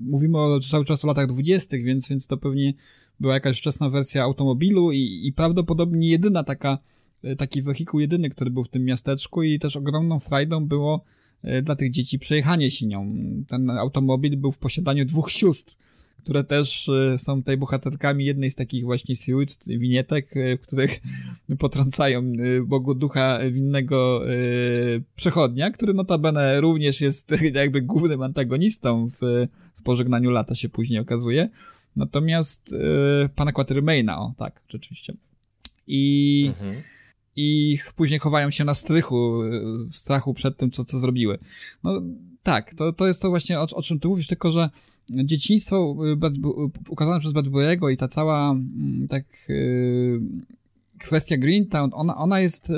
[0.00, 2.72] mówimy o, cały czas o latach dwudziestych, więc, więc to pewnie
[3.20, 6.78] była jakaś wczesna wersja automobilu i, i prawdopodobnie jedyna taka,
[7.24, 11.04] e, taki wehikuł jedyny, który był w tym miasteczku i też ogromną frajdą było
[11.42, 13.12] e, dla tych dzieci przejechanie się nią.
[13.48, 15.74] Ten automobil był w posiadaniu dwóch sióstr,
[16.18, 21.00] które też e, są tutaj bohaterkami jednej z takich właśnie siłów, winietek, w których
[21.58, 22.32] potrącają
[22.66, 24.22] Bogu ducha winnego
[25.16, 31.48] przechodnia, który notabene również jest jakby głównym antagonistą w, w pożegnaniu lata się później okazuje.
[31.96, 33.52] Natomiast yy, pana
[34.18, 35.14] o tak, rzeczywiście.
[35.86, 36.82] I, mhm.
[37.36, 41.38] i później chowają się na strychu, y, w strachu przed tym, co, co zrobiły.
[41.84, 42.02] No
[42.42, 44.70] tak, to, to jest to właśnie, o, o czym ty mówisz, tylko że
[45.10, 50.20] dzieciństwo y, ukazane przez Bradbury'ego i ta cała mm, tak yy,
[50.98, 52.72] kwestia Greentown, ona, ona jest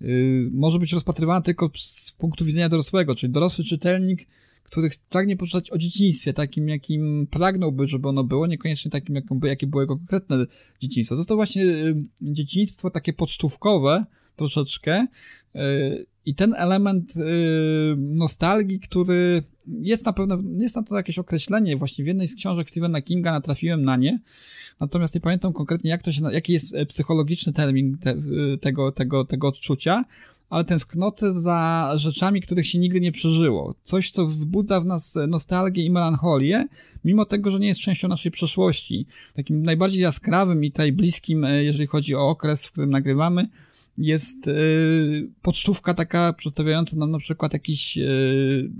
[0.00, 4.26] yy, może być rozpatrywana tylko z punktu widzenia dorosłego, czyli dorosły czytelnik
[4.70, 9.66] których pragnie poczytać o dzieciństwie, takim jakim pragnąłby, żeby ono było, niekoniecznie takim, jakim, jakie
[9.66, 10.46] było jego konkretne
[10.80, 11.14] dzieciństwo.
[11.14, 14.04] To jest to właśnie y, dzieciństwo takie pocztówkowe
[14.36, 15.06] troszeczkę
[15.56, 17.20] y, i ten element y,
[17.96, 22.70] nostalgii, który jest na pewno, jest na to jakieś określenie, właśnie w jednej z książek
[22.70, 24.20] Stephena Kinga natrafiłem na nie,
[24.80, 28.16] natomiast nie pamiętam konkretnie, jak to się, jaki jest psychologiczny termin te,
[28.60, 30.04] tego, tego, tego odczucia,
[30.50, 33.74] ale tęsknoty za rzeczami, których się nigdy nie przeżyło.
[33.82, 36.66] Coś, co wzbudza w nas nostalgię i melancholię,
[37.04, 39.06] mimo tego, że nie jest częścią naszej przeszłości.
[39.34, 43.48] Takim najbardziej jaskrawym i tutaj bliskim, e, jeżeli chodzi o okres, w którym nagrywamy,
[43.98, 48.70] jest yy, pocztówka taka przedstawiająca nam na przykład jakiś yy,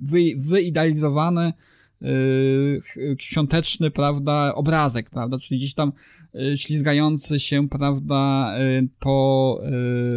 [0.00, 1.52] wy, wyidealizowany
[3.18, 5.92] świąteczny, prawda, obrazek, prawda, czyli gdzieś tam
[6.34, 9.60] Y, ślizgający się, prawda, y, po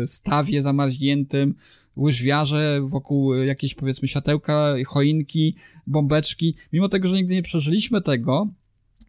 [0.04, 1.56] y, stawie zamarzniętym,
[1.98, 5.56] łyżwiarze wokół jakieś powiedzmy światełka, choinki,
[5.88, 6.56] bombeczki.
[6.74, 8.48] Mimo tego, że nigdy nie przeżyliśmy tego,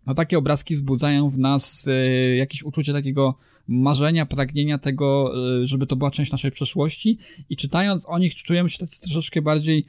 [0.07, 1.89] no takie obrazki wzbudzają w nas
[2.37, 5.33] jakieś uczucie takiego marzenia, pragnienia tego,
[5.65, 7.19] żeby to była część naszej przeszłości
[7.51, 9.87] i czytając o nich czujemy się troszeczkę bardziej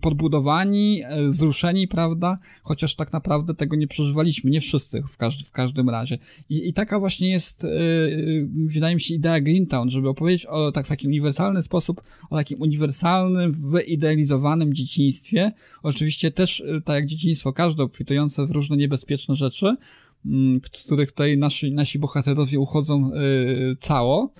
[0.00, 2.38] podbudowani, e, wzruszeni, prawda?
[2.62, 6.18] Chociaż tak naprawdę tego nie przeżywaliśmy, nie wszyscy w, każdy, w każdym razie.
[6.48, 10.86] I, I taka właśnie jest, yy, wydaje mi się, idea Greentown, żeby opowiedzieć o tak
[10.86, 15.52] w taki uniwersalny sposób, o takim uniwersalnym, wyidealizowanym dzieciństwie.
[15.82, 19.76] Oczywiście też, tak jak dzieciństwo każde, obfitujące w różne niebezpieczne rzeczy,
[20.24, 24.32] yy, z których tutaj nasi, nasi bohaterowie uchodzą yy, cało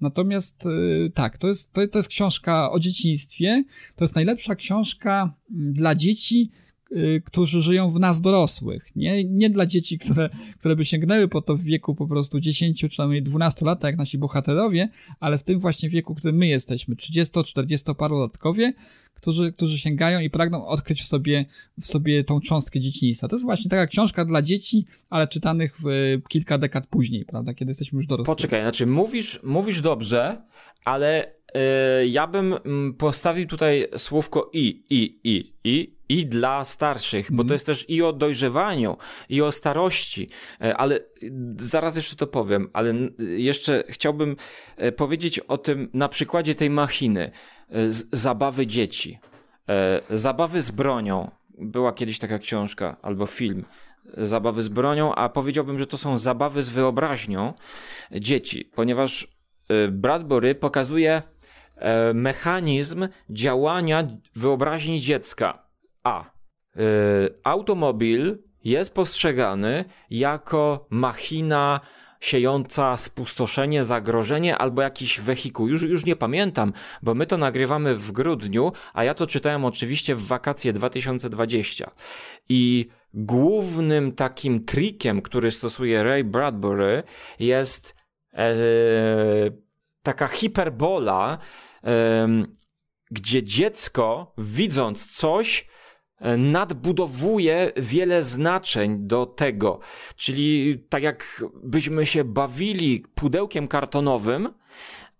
[0.00, 3.64] Natomiast y, tak, to jest, to, to jest książka o dzieciństwie.
[3.96, 6.50] To jest najlepsza książka mm, dla dzieci,
[7.24, 8.96] którzy żyją w nas dorosłych.
[8.96, 12.80] Nie, nie dla dzieci, które, które by sięgnęły po to w wieku po prostu 10
[12.80, 14.88] czy przynajmniej 12 lat, jak nasi bohaterowie,
[15.20, 18.72] ale w tym właśnie wieku, w którym my jesteśmy, 30-40 parolatkowie,
[19.14, 21.46] którzy, którzy sięgają i pragną odkryć w sobie,
[21.80, 23.28] w sobie tą cząstkę dzieciństwa.
[23.28, 27.70] To jest właśnie taka książka dla dzieci, ale czytanych w, kilka dekad później, prawda, kiedy
[27.70, 28.36] jesteśmy już dorosłymi.
[28.36, 30.42] Poczekaj, znaczy mówisz, mówisz dobrze,
[30.84, 31.26] ale
[32.02, 37.44] y, ja bym mm, postawił tutaj słówko i, i, i, i, i dla starszych, bo
[37.44, 38.96] to jest też i o dojrzewaniu,
[39.28, 40.28] i o starości,
[40.60, 40.98] e, ale
[41.58, 42.94] zaraz jeszcze to powiem, ale
[43.36, 44.36] jeszcze chciałbym
[44.76, 47.30] e, powiedzieć o tym na przykładzie tej machiny,
[47.70, 49.18] e, zabawy dzieci,
[50.10, 51.30] zabawy z bronią.
[51.58, 53.64] Była kiedyś taka książka albo film.
[54.16, 57.54] Zabawy z bronią, a powiedziałbym, że to są zabawy z wyobraźnią
[58.12, 59.28] dzieci, ponieważ
[59.88, 61.22] Bradbury pokazuje
[62.14, 65.65] mechanizm działania wyobraźni dziecka.
[66.06, 66.24] A.
[66.24, 66.80] y,
[67.44, 71.80] Automobil jest postrzegany jako machina
[72.20, 75.68] siejąca spustoszenie, zagrożenie albo jakiś wehikuł.
[75.68, 80.14] Już, już nie pamiętam, bo my to nagrywamy w grudniu, a ja to czytałem oczywiście
[80.14, 81.90] w wakacje 2020.
[82.48, 87.02] I głównym takim trikiem, który stosuje Ray Bradbury
[87.38, 87.94] jest
[88.34, 88.54] e,
[90.02, 91.38] taka hiperbola,
[91.82, 92.46] em,
[93.10, 95.75] gdzie dziecko, widząc coś, e,
[96.38, 99.78] nadbudowuje wiele znaczeń do tego.
[100.16, 104.48] Czyli tak jak byśmy się bawili pudełkiem kartonowym,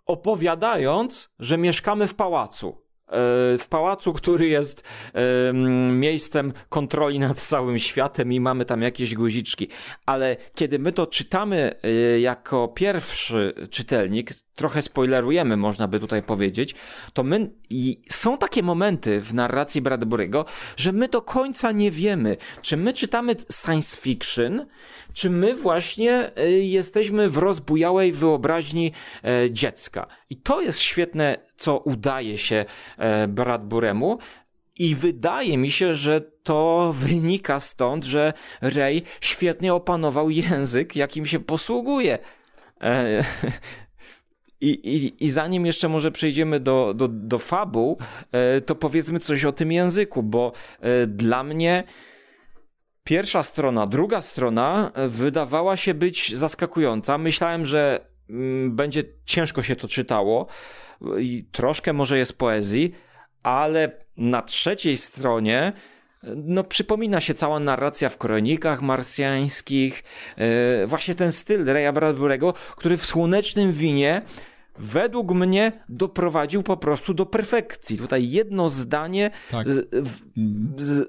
[0.07, 2.69] opowiadając, że mieszkamy w pałacu.
[3.09, 4.83] E, W pałacu, który jest
[5.13, 9.69] em, miejscem kontroli nad całym światem i mamy tam jakieś guziczki.
[10.07, 16.75] Ale kiedy my to czytamy e, jako pierwszy czytelnik, trochę spoilerujemy, można by tutaj powiedzieć,
[17.13, 20.45] to my i są takie momenty w narracji Bradbury'ego,
[20.77, 24.67] że my do końca nie wiemy, czy my czytamy science fiction,
[25.13, 28.93] czy my właśnie y, jesteśmy w rozbujałej wyobraźni
[29.25, 30.07] e, dziecka.
[30.31, 32.65] I to jest świetne, co udaje się
[32.99, 34.19] e, Bradburemu.
[34.79, 41.41] I wydaje mi się, że to wynika stąd, że Ray świetnie opanował język, jakim się
[41.41, 42.19] posługuje.
[42.81, 43.25] E,
[44.67, 47.99] I, i, zanim jeszcze może przejdziemy do, do, do fabuł,
[48.33, 51.85] e, to powiedzmy coś o tym języku, bo e, dla mnie
[53.05, 57.19] pierwsza strona, druga strona e, wydawała się być zaskakująca.
[57.19, 58.01] Myślałem, że
[58.31, 60.47] mm, będzie ciężko się to czytało
[61.19, 62.93] i troszkę może jest poezji,
[63.43, 65.73] ale na trzeciej stronie
[66.37, 70.05] no, przypomina się cała narracja w kronikach marsjańskich,
[70.87, 74.23] właśnie ten styl Raya Bradbury'ego, który w Słonecznym Winie
[74.79, 77.99] według mnie doprowadził po prostu do perfekcji.
[77.99, 79.71] Tutaj jedno zdanie Tak.
[79.71, 79.89] z,
[80.79, 81.09] z,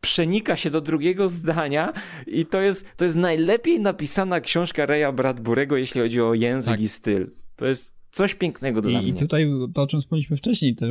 [0.00, 1.92] przenika się do drugiego zdania
[2.26, 6.80] i to jest, to jest najlepiej napisana książka Raya Bradbury'ego, jeśli chodzi o język Tak.
[6.80, 7.30] i styl.
[7.56, 9.20] To jest coś pięknego dla I, I mnie.
[9.20, 10.90] tutaj to, o czym wspomnieliśmy wcześniej, też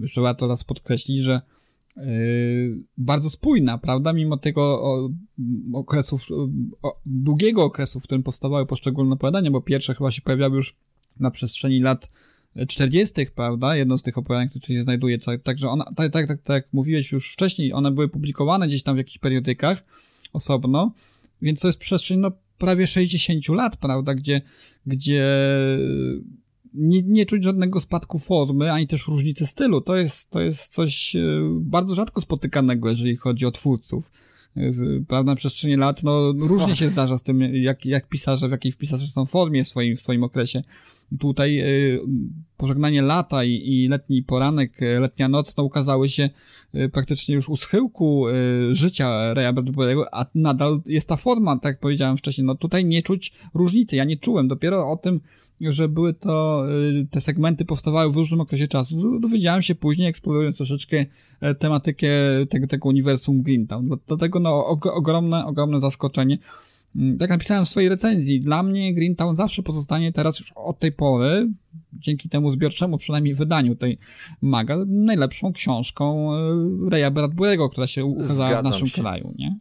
[0.00, 1.40] jeszcze warto raz podkreślić, że
[1.96, 2.02] yy,
[2.96, 5.10] bardzo spójna, prawda, mimo tego o,
[5.72, 6.26] okresów,
[6.82, 10.76] o, długiego okresu, w którym powstawały poszczególne opowiadania, bo pierwsze chyba się pojawiały już
[11.20, 12.10] na przestrzeni lat
[12.68, 16.42] 40., prawda, jedno z tych opowiadań, które się znajduje, tak, także ona, tak, tak, tak,
[16.42, 19.84] tak jak mówiłeś już wcześniej, one były publikowane gdzieś tam w jakichś periodykach
[20.32, 20.92] osobno,
[21.42, 24.42] więc to jest przestrzeń, no, prawie 60 lat, prawda, gdzie,
[24.86, 25.24] gdzie
[26.74, 29.80] nie, nie czuć żadnego spadku formy, ani też różnicy stylu.
[29.80, 31.20] To jest, to jest coś e,
[31.60, 34.10] bardzo rzadko spotykanego, jeżeli chodzi o twórców.
[34.56, 34.72] E,
[35.08, 38.72] Prawda, na przestrzeni lat, no, różnie się zdarza z tym, jak, jak pisarze, w jakiej
[38.72, 40.62] pisarze są w formie w swoim, w swoim okresie.
[41.18, 41.64] Tutaj e,
[42.56, 46.30] pożegnanie lata i, letni poranek, e, letnia noc, no, ukazały się
[46.74, 48.24] e, praktycznie już u schyłku
[48.70, 53.02] życia Raya Bradbury'ego, a nadal jest ta forma, tak jak powiedziałem wcześniej, no tutaj nie
[53.02, 53.96] czuć różnicy.
[53.96, 55.20] Ja nie czułem, dopiero o tym,
[55.60, 56.64] że były to,
[57.02, 59.00] y, te segmenty powstawały w różnym okresie czasu.
[59.02, 61.06] Do- Dowiedziałem się później, eksplorując troszeczkę
[61.40, 62.08] e, tematykę
[62.50, 63.90] tego, tego uniwersum Greentown.
[64.08, 66.38] Dlatego no, og- ogromne, ogromne zaskoczenie.
[66.96, 68.40] Mm, Tak napisałem w swojej recenzji.
[68.40, 71.48] Dla mnie Greentown zawsze pozostanie teraz już od tej pory,
[71.92, 73.98] dzięki temu zbiorczemu przynajmniej wydaniu tej
[74.42, 79.00] maga, najlepszą książką e, Raya Bradbury'ego, która się ukazała w naszym się.
[79.02, 79.56] kraju, nie?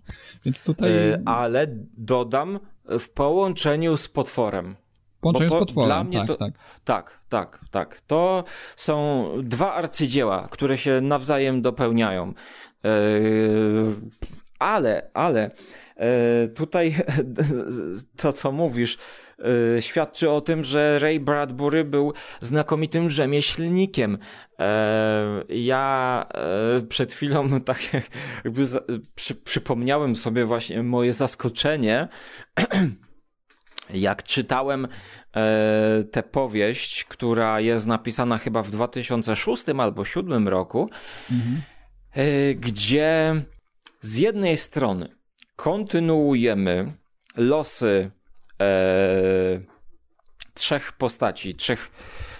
[0.45, 2.59] Więc tutaj E, Ale dodam
[2.99, 4.75] w połączeniu z potworem.
[5.21, 6.53] połączenie z potworem, dla mnie tak, to- tak.
[6.85, 8.01] Tak, tak, tak.
[8.01, 8.43] To
[8.75, 12.33] są dwa arcydzieła, które się nawzajem dopełniają.
[12.85, 12.89] E,
[14.59, 15.51] Ale, ale
[16.55, 16.95] tutaj
[18.21, 18.97] to, co mówisz,
[19.77, 24.17] e, świadczy o tym, że Ray Bradbury był znakomitym rzemieślnikiem.
[24.59, 27.79] E, Ja e, przed chwilą tak
[28.43, 28.65] jakby
[29.15, 32.07] przy, przypomniałem sobie właśnie moje zaskoczenie,
[33.93, 34.87] jak czytałem
[35.35, 40.89] e, tę powieść, która jest napisana chyba w 2006 albo 2007 roku,
[42.11, 43.41] e, gdzie
[44.01, 45.18] z jednej strony
[45.59, 46.93] kontynuujemy
[47.37, 48.11] losy
[48.61, 49.61] e,
[50.53, 51.91] trzech postaci, trzech,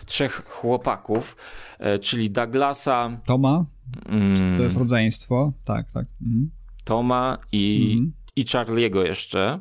[0.05, 1.35] trzech chłopaków,
[1.79, 3.21] e, czyli Douglasa.
[3.25, 3.65] Toma,
[4.05, 6.05] mm, to jest rodzeństwo, tak, tak.
[6.21, 6.51] Mhm.
[6.83, 8.13] Toma i, mhm.
[8.35, 9.59] i Charlie'ego jeszcze.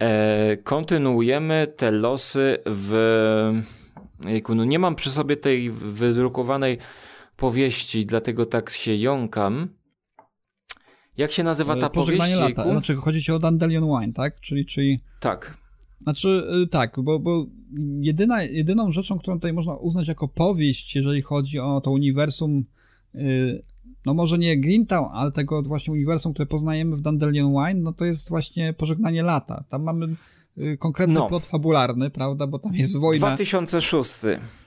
[0.00, 3.62] E, kontynuujemy te losy w.
[4.24, 6.78] Jejku, no nie mam przy sobie tej wydrukowanej
[7.36, 9.68] powieści, dlatego tak się jąkam.
[11.16, 12.56] Jak się nazywa ta Pożegnanie powieść?
[12.56, 12.70] lata.
[12.70, 14.40] Znaczy, chodzi ci o Dandelion Wine, tak?
[14.40, 15.00] Czyli, czyli...
[15.20, 15.56] Tak.
[16.02, 17.46] Znaczy, y, tak, bo, bo
[18.00, 22.64] jedyna, jedyną rzeczą, którą tutaj można uznać jako powieść, jeżeli chodzi o to uniwersum,
[23.14, 23.62] y,
[24.06, 28.04] no może nie Greentown, ale tego właśnie uniwersum, które poznajemy w Dandelion Wine, no to
[28.04, 29.64] jest właśnie Pożegnanie lata.
[29.68, 30.08] Tam mamy
[30.78, 31.28] konkretny no.
[31.28, 33.26] plot fabularny, prawda, bo tam jest wojna...
[33.26, 34.12] 2006.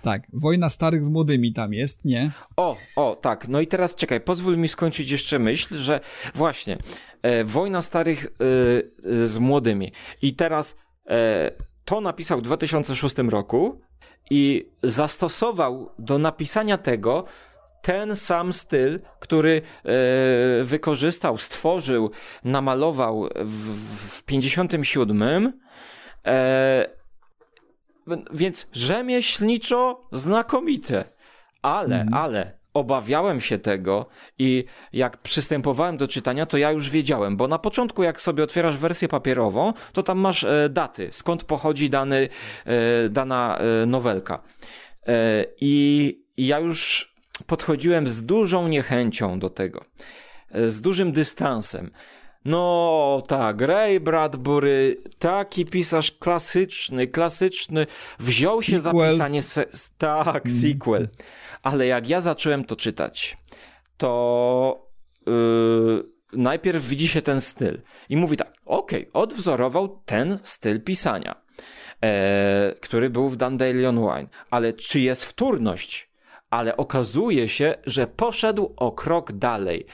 [0.02, 2.32] Tak, wojna starych z młodymi tam jest, nie?
[2.58, 6.00] O, o, tak, no i teraz czekaj, pozwól mi skończyć jeszcze myśl, że
[6.36, 6.78] właśnie,
[7.22, 10.76] e, wojna starych e, z młodymi i teraz
[11.08, 11.52] e,
[11.86, 13.82] to napisał w 2006 roku
[14.30, 17.26] i zastosował do napisania tego
[17.82, 22.12] ten sam styl, który e, wykorzystał, stworzył,
[22.44, 23.78] namalował w,
[24.18, 25.54] w 57
[26.26, 26.86] E,
[28.34, 31.06] więc rzemieślniczo znakomite.
[31.62, 32.14] Ale, mm.
[32.14, 34.06] ale obawiałem się tego
[34.40, 38.78] i jak przystępowałem do czytania, to ja już wiedziałem, bo na początku jak sobie otwierasz
[38.78, 42.30] wersję papierową, to tam masz e, daty, skąd pochodzi dany,
[42.66, 44.44] e, dana e, nowelka.
[45.08, 47.14] E, I ja już
[47.48, 49.86] podchodziłem z dużą niechęcią do tego,
[50.52, 51.92] e, z dużym dystansem.
[52.46, 57.88] No tak, Ray Bradbury, taki pisarz klasyczny, klasyczny,
[58.20, 58.72] wziął sequel.
[58.72, 59.66] się za pisanie, se-
[59.98, 60.60] tak, mm.
[60.60, 61.10] sequel.
[61.64, 63.38] Ale jak ja zacząłem to czytać,
[63.98, 64.90] to
[65.28, 71.36] yy, najpierw widzi się ten styl i mówi tak, okej, okay, odwzorował ten styl pisania,
[72.04, 76.10] e, który był w Dandelion Wine, ale czy jest wtórność?
[76.50, 79.86] Ale okazuje się, że poszedł o krok dalej.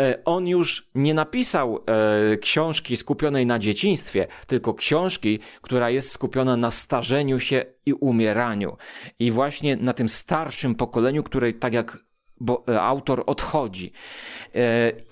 [0.00, 6.56] E, on już nie napisał e, książki skupionej na dzieciństwie, tylko książki, która jest skupiona
[6.56, 8.76] na starzeniu się i umieraniu.
[9.18, 12.08] I właśnie na tym starszym pokoleniu, której tak jak
[12.40, 13.92] bo e, autor odchodzi.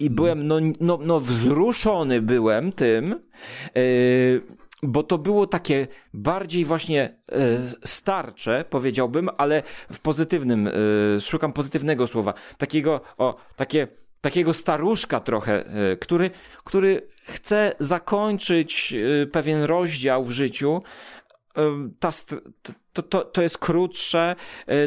[0.00, 3.20] I byłem, no, no, no wzruszony byłem tym,
[4.82, 7.18] bo to było takie bardziej właśnie
[7.84, 9.62] starcze, powiedziałbym, ale
[9.92, 10.70] w pozytywnym,
[11.20, 13.88] szukam pozytywnego słowa, takiego, o, takie
[14.26, 16.30] takiego staruszka trochę, e, który,
[16.64, 20.82] który chce zakończyć e, pewien rozdział w życiu.
[21.56, 21.62] E,
[22.00, 22.10] ta,
[22.92, 24.36] to, to, to jest krótsze,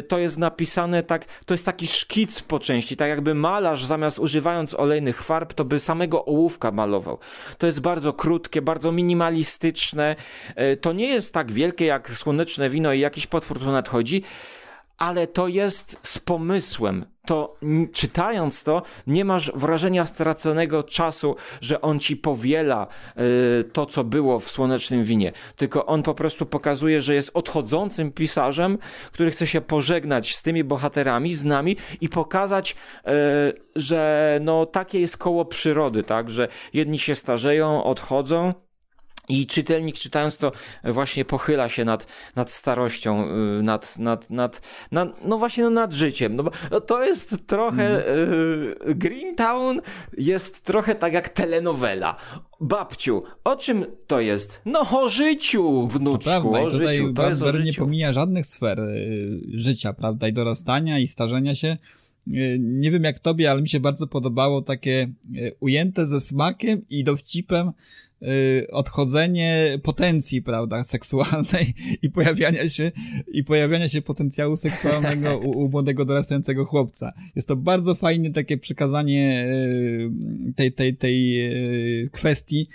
[0.08, 4.74] to jest napisane tak, to jest taki szkic po części, tak jakby malarz zamiast używając
[4.74, 7.18] olejnych farb, to by samego ołówka malował.
[7.58, 10.16] To jest bardzo krótkie, bardzo minimalistyczne,
[10.80, 14.22] to nie jest tak wielkie jak słoneczne wino i jakiś potwór tu nadchodzi,
[15.00, 17.04] ale to jest z pomysłem.
[17.26, 17.56] To
[17.92, 22.86] czytając to, nie masz wrażenia straconego czasu, że on ci powiela
[23.60, 25.32] y, to, co było w słonecznym winie.
[25.56, 28.78] Tylko on po prostu pokazuje, że jest odchodzącym pisarzem,
[29.12, 32.76] który chce się pożegnać z tymi bohaterami, z nami i pokazać,
[33.06, 33.12] y,
[33.76, 36.30] że no takie jest koło przyrody, tak?
[36.30, 38.54] Że jedni się starzeją, odchodzą,
[39.30, 40.52] i czytelnik czytając to
[40.84, 42.06] właśnie pochyla się nad,
[42.36, 43.28] nad starością,
[43.58, 44.60] y, nad, nad, nad,
[44.92, 46.36] nad no właśnie no nad życiem.
[46.36, 48.32] No bo to jest trochę, mm.
[48.90, 49.80] y, Greentown
[50.18, 52.16] jest trochę tak jak telenowela.
[52.60, 54.60] Babciu, o czym to jest?
[54.64, 57.12] No o życiu, wnuczku, to prawda, o tutaj życiu.
[57.12, 57.64] To jest o życiu.
[57.64, 61.76] nie pomija żadnych sfer y, życia, prawda, i dorastania, i starzenia się.
[62.28, 66.82] Y, nie wiem jak tobie, ale mi się bardzo podobało takie y, ujęte ze smakiem
[66.90, 67.72] i dowcipem
[68.70, 72.92] odchodzenie potencji, prawda, seksualnej i pojawiania się,
[73.32, 77.12] i pojawiania się potencjału seksualnego u, u młodego dorastającego chłopca.
[77.36, 79.46] Jest to bardzo fajne takie przekazanie
[80.48, 81.46] y, tej, tej, tej
[82.04, 82.68] y, kwestii,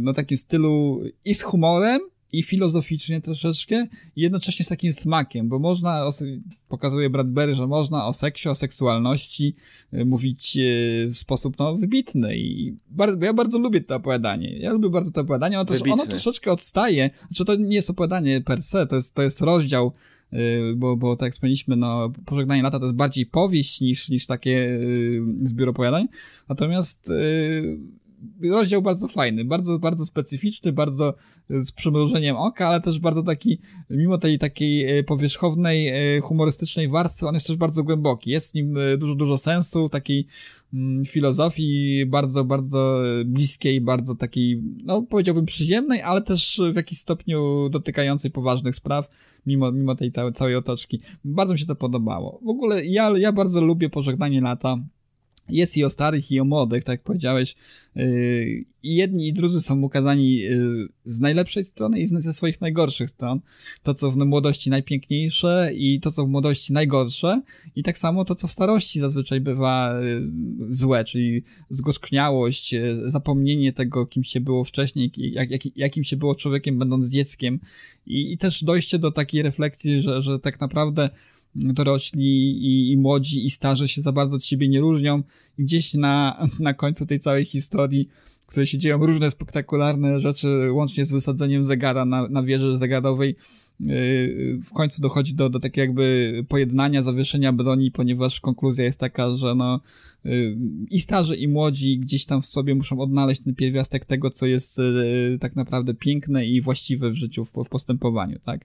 [0.00, 2.00] no takim stylu i z humorem,
[2.38, 6.10] i filozoficznie troszeczkę, i jednocześnie z takim smakiem, bo można,
[6.68, 9.54] pokazuje Bradbury, że można o seksie, o seksualności
[9.92, 10.60] e, mówić e,
[11.08, 14.58] w sposób no, wybitny i bardzo, ja bardzo lubię to opowiadanie.
[14.58, 18.40] Ja lubię bardzo to opowiadanie, ono, też, ono troszeczkę odstaje, znaczy to nie jest opowiadanie
[18.40, 19.92] per se, to jest, to jest rozdział
[20.32, 20.38] e,
[20.76, 24.80] bo, bo tak jak wspomnieliśmy, no, Pożegnanie lata to jest bardziej powieść niż, niż takie
[25.44, 26.08] zbiór opowiadań.
[26.48, 27.10] Natomiast
[28.42, 31.14] rozdział bardzo fajny, bardzo, bardzo specyficzny, bardzo
[31.50, 33.58] e, z przymrużeniem oka, ale też bardzo taki,
[33.90, 38.30] mimo tej takiej e, powierzchownej, e, humorystycznej warstwy, on jest też bardzo głęboki.
[38.30, 40.26] Jest w nim dużo, dużo sensu, takiej
[40.74, 47.68] mm, filozofii bardzo, bardzo bliskiej, bardzo takiej, no powiedziałbym przyziemnej, ale też w jakiś stopniu
[47.68, 49.08] dotykającej poważnych spraw.
[49.46, 51.00] mimo, mimo tej całej otoczki.
[51.24, 52.40] Bardzo mi się to podobało.
[52.44, 54.76] W ogóle ja, ja bardzo lubię Pożegnanie Lata.
[55.48, 57.56] Jest i o starych, i o młodych, tak jak powiedziałeś.
[57.96, 63.10] Yy, I jedni, i drudzy są ukazani yy, z najlepszej strony i ze swoich najgorszych
[63.10, 63.40] stron.
[63.82, 67.42] To, co w młodości najpiękniejsze i to, co w młodości najgorsze.
[67.76, 72.74] I tak samo to, co w starości zazwyczaj bywa yy, złe, czyli zgorzkniałość,
[73.06, 77.60] zapomnienie tego, kim się było wcześniej, jak, jak, jakim się było człowiekiem, będąc dzieckiem.
[78.06, 81.10] I, i też dojście do takiej refleksji, że, że tak naprawdę
[81.54, 85.22] dorośli i, i młodzi i starzy się za bardzo od siebie nie różnią.
[85.58, 88.08] I gdzieś na, na końcu tej całej historii,
[88.44, 93.36] w której się dzieją różne spektakularne rzeczy, łącznie z wysadzeniem zegara na, na wieży zegarowej,
[93.80, 99.36] yy, w końcu dochodzi do, do takiego jakby pojednania, zawieszenia broni, ponieważ konkluzja jest taka,
[99.36, 99.80] że no
[100.24, 100.56] yy,
[100.90, 104.78] i starzy i młodzi gdzieś tam w sobie muszą odnaleźć ten pierwiastek tego, co jest
[104.78, 108.64] yy, tak naprawdę piękne i właściwe w życiu, w, w postępowaniu, tak?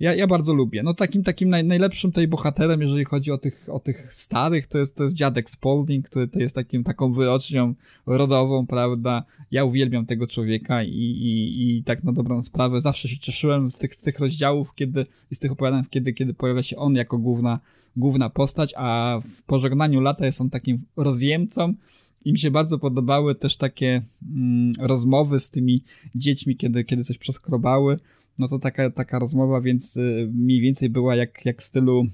[0.00, 0.82] Ja, ja bardzo lubię.
[0.82, 4.78] No takim takim naj, najlepszym tej bohaterem, jeżeli chodzi o tych, o tych starych, to
[4.78, 7.74] jest, to jest dziadek Spalding, który to jest takim, taką wyrocznią
[8.06, 9.24] rodową, prawda?
[9.50, 13.78] Ja uwielbiam tego człowieka i, i, i tak na dobrą sprawę zawsze się cieszyłem z
[13.78, 17.60] tych, z tych rozdziałów, kiedy, z tych opowiadań, kiedy, kiedy pojawia się on jako główna,
[17.96, 21.74] główna postać, a w pożegnaniu lata jest on takim rozjemcą,
[22.24, 24.02] i mi się bardzo podobały też takie
[24.36, 25.82] mm, rozmowy z tymi
[26.14, 27.98] dziećmi, kiedy, kiedy coś przeskrobały
[28.40, 32.06] no to taka, taka rozmowa więc y, mniej więcej była jak, jak w stylu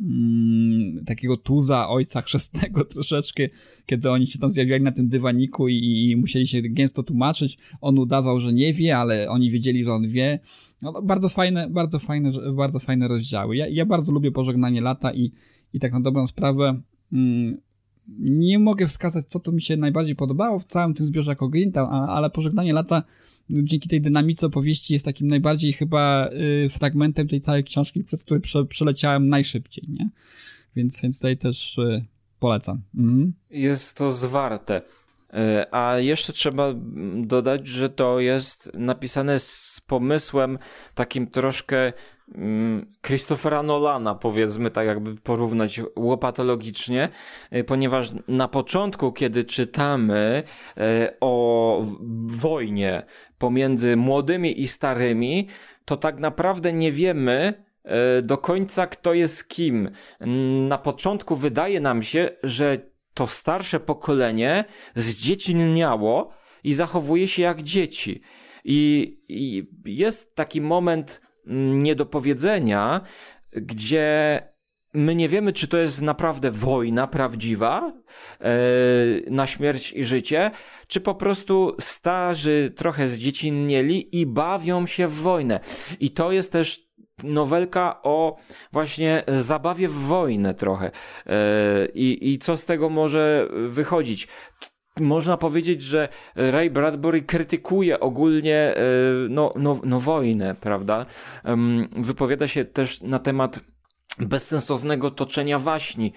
[0.00, 3.48] mm, takiego tuza ojca chrzestnego troszeczkę,
[3.86, 7.58] kiedy oni się tam zjawiali na tym dywaniku i, i, musieli się gęsto tłumaczyć.
[7.80, 10.38] On udawał, że nie wie, ale oni wiedzieli, że on wie.
[10.82, 13.56] No, bardzo fajne, bardzo fajne, bardzo fajne rozdziały.
[13.56, 15.32] Ja, ja bardzo lubię Pożegnanie Lata i,
[15.72, 16.80] i tak na dobrą sprawę
[17.12, 17.56] mm,
[18.18, 21.88] nie mogę wskazać, co to mi się najbardziej podobało w całym tym zbiorze jako Grinta,
[21.90, 23.02] ale Pożegnanie Lata
[23.50, 28.40] dzięki tej dynamice opowieści jest takim najbardziej chyba y, fragmentem tej całej książki, przez który
[28.40, 30.10] prze, przeleciałem najszybciej, nie?
[30.76, 32.04] Więc, więc tutaj też y,
[32.38, 32.82] polecam.
[32.94, 33.32] Mhm.
[33.50, 34.76] Jest to zwarte.
[34.78, 36.74] Y, a jeszcze trzeba
[37.16, 40.58] dodać, że to jest napisane z pomysłem
[40.94, 41.92] takim troszkę
[43.06, 47.08] Christophera Nolana, powiedzmy tak, jakby porównać łopatologicznie,
[47.56, 50.42] y, ponieważ na początku, kiedy czytamy
[50.78, 50.80] y,
[51.20, 51.84] o
[52.26, 53.02] wojnie
[53.38, 55.48] pomiędzy młodymi i starymi,
[55.84, 57.64] to tak naprawdę nie wiemy
[58.18, 59.90] y, do końca, kto jest kim.
[60.68, 62.78] Na początku wydaje nam się, że
[63.14, 64.64] to starsze pokolenie
[64.94, 66.32] zdziecinniało
[66.64, 68.20] i zachowuje się jak dzieci.
[68.64, 73.00] I, i jest taki moment, niedopowiedzenia,
[73.52, 74.40] gdzie
[74.94, 77.92] my nie wiemy, czy to jest naprawdę wojna prawdziwa
[78.40, 78.50] e,
[79.30, 80.50] na śmierć i życie,
[80.86, 85.60] czy po prostu starzy trochę zdziecinnieli i bawią się w wojnę.
[86.00, 86.88] I to jest też
[87.22, 88.36] nowelka o
[88.72, 90.90] właśnie zabawie w wojnę trochę.
[91.26, 94.28] E, I, I co z tego może wychodzić?
[95.00, 98.76] Można powiedzieć, że Ray Bradbury krytykuje ogólnie e,
[99.28, 101.06] no, no, no wojnę, prawda?
[101.92, 103.60] Wypowiada się też na temat
[104.18, 106.12] bezsensownego toczenia waśni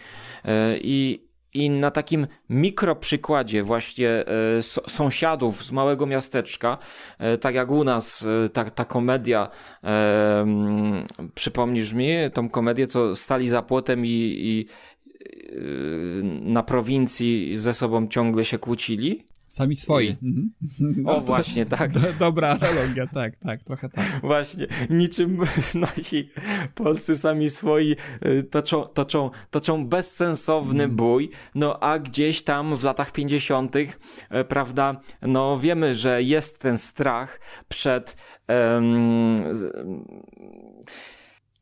[0.45, 4.25] e, i i na takim mikroprzykładzie właśnie e,
[4.87, 6.77] sąsiadów z małego miasteczka,
[7.41, 9.49] tak jak u nas ta, ta komedia,
[11.35, 14.65] przypomnisz mi tą komedię, co stali za płotem i, i
[16.41, 19.25] na prowincji ze sobą ciągle się kłócili.
[19.51, 20.09] Sami swoi.
[20.23, 20.51] Mhm.
[20.79, 21.91] No, o, właśnie, tak.
[21.91, 24.05] Do, dobra analogia, tak, tak, trochę tak.
[24.23, 25.37] Właśnie, niczym
[25.73, 26.29] nasi
[26.75, 27.95] polscy sami swoi
[28.25, 30.95] y, toczą, toczą, toczą bezsensowny mm.
[30.95, 33.87] bój, no a gdzieś tam w latach 50., y,
[34.49, 38.17] prawda, no wiemy, że jest ten strach przed.
[38.47, 39.35] Um,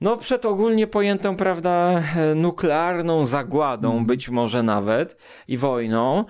[0.02, 2.04] no, przed ogólnie pojętą, prawda,
[2.36, 4.06] nuklearną zagładą, mm.
[4.06, 6.26] być może nawet, i wojną.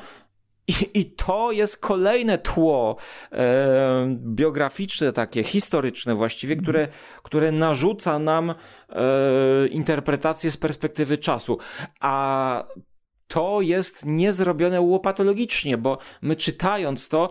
[0.68, 2.96] I, I, to jest kolejne tło
[3.32, 6.64] e, biograficzne, takie historyczne właściwie, mm.
[6.64, 6.88] które,
[7.24, 8.56] które narzuca nam e,
[9.68, 11.58] interpretację z perspektywy czasu.
[12.00, 12.64] A
[13.30, 17.30] to jest niezrobione łopatologicznie, bo my czytając to,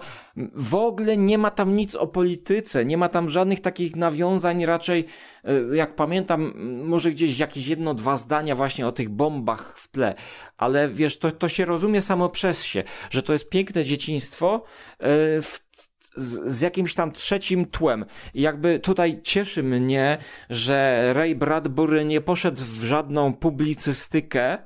[0.55, 5.07] w ogóle nie ma tam nic o polityce, nie ma tam żadnych takich nawiązań, raczej,
[5.45, 6.53] e, jak pamiętam,
[6.85, 10.15] może gdzieś jakieś jedno, dwa zdania właśnie o tych bombach w tle,
[10.57, 14.65] ale wiesz, to, to się rozumie samo przez się, że to jest piękne dzieciństwo
[14.99, 15.68] e, w
[16.17, 18.05] z, jakimś tam trzecim tłem.
[18.35, 20.19] I jakby tutaj cieszy mnie,
[20.51, 24.59] że Ray Bradbury nie poszedł w żadną publicystykę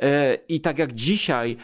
[0.00, 1.56] e, i tak jak dzisiaj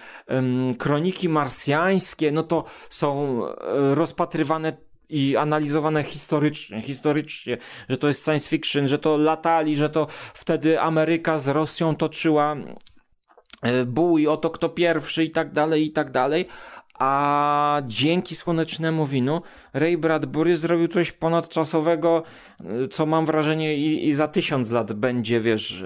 [0.79, 7.59] kroniki marsjańskie, no to są e, rozpatrywane i analizowane historycznie, historycznie,
[7.89, 12.57] że to jest science fiction, że to latali, że to wtedy Ameryka z Rosją toczyła
[13.62, 16.49] e, bój o to, kto pierwszy i tak dalej, i tak dalej.
[16.99, 19.43] A dzięki słonecznemu winu
[19.73, 22.23] Ray Bradbury zrobił coś ponadczasowego,
[22.61, 25.85] e, co mam wrażenie i, i za tysiąc lat będzie, wiesz,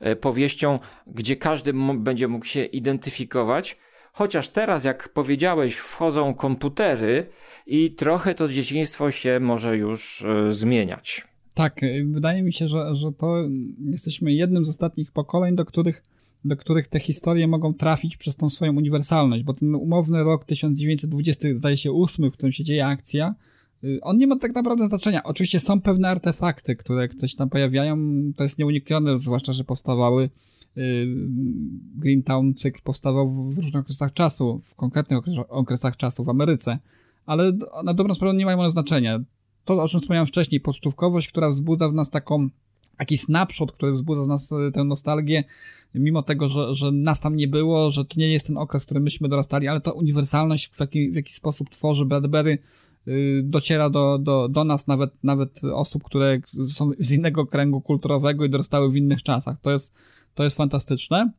[0.00, 3.76] e, powieścią, gdzie każdy będzie mógł się identyfikować.
[4.12, 7.26] Chociaż teraz, jak powiedziałeś, wchodzą komputery
[7.66, 11.24] i trochę to dzieciństwo się może już y, zmieniać.
[11.54, 13.36] Tak, y, wydaje mi się, że, że to
[13.90, 16.02] jesteśmy jednym z ostatnich pokoleń, do których,
[16.44, 21.48] do których te historie mogą trafić przez tą swoją uniwersalność, bo ten umowny rok 1920,
[21.56, 23.34] zdaje się, 8, w którym się dzieje akcja,
[23.84, 25.22] y, on nie ma tak naprawdę znaczenia.
[25.22, 27.98] Oczywiście są pewne artefakty, które, się tam pojawiają,
[28.36, 30.30] to jest nieuniknione, zwłaszcza, że powstawały
[31.96, 36.78] Greentown cykl powstawał w różnych okresach czasu, w konkretnych okresach czasu w Ameryce,
[37.26, 37.52] ale
[37.84, 39.20] na dobrą sprawę nie mają one znaczenia.
[39.64, 42.48] To, o czym wspomniałem wcześniej, pocztówkowość, która wzbudza w nas taką,
[42.96, 45.44] taki snapshot, który wzbudza w nas e, tę nostalgię,
[45.94, 48.86] mimo tego, że, że nas tam nie było, że to nie jest ten okres, w
[48.86, 52.58] którym myśmy dorastali, ale ta uniwersalność, w jaki, w jaki sposób tworzy Bradbury,
[53.08, 58.44] y, dociera do, do, do nas, nawet, nawet osób, które są z innego kręgu kulturowego
[58.44, 59.60] i dorastały w innych czasach.
[59.60, 59.94] To jest,
[60.34, 61.32] to jest fantastyczne.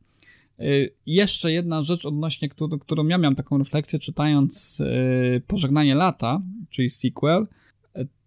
[0.60, 6.40] Y, jeszcze jedna rzecz odnośnie, którą, którą ja miałem taką refleksję czytając y, Pożegnanie lata,
[6.70, 7.46] czyli sequel,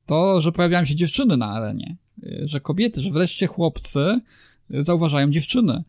[0.06, 1.96] to, że pojawiają się dziewczyny na arenie,
[2.44, 4.20] że kobiety, że wreszcie chłopcy
[4.70, 5.84] zauważają dziewczyny,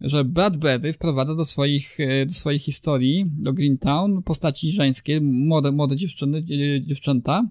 [0.00, 6.42] że Bradbury wprowadza do swoich, do swojej historii, do Greentown, postaci żeńskie, młode, młode dziewczyny,
[6.82, 7.44] dziewczęta,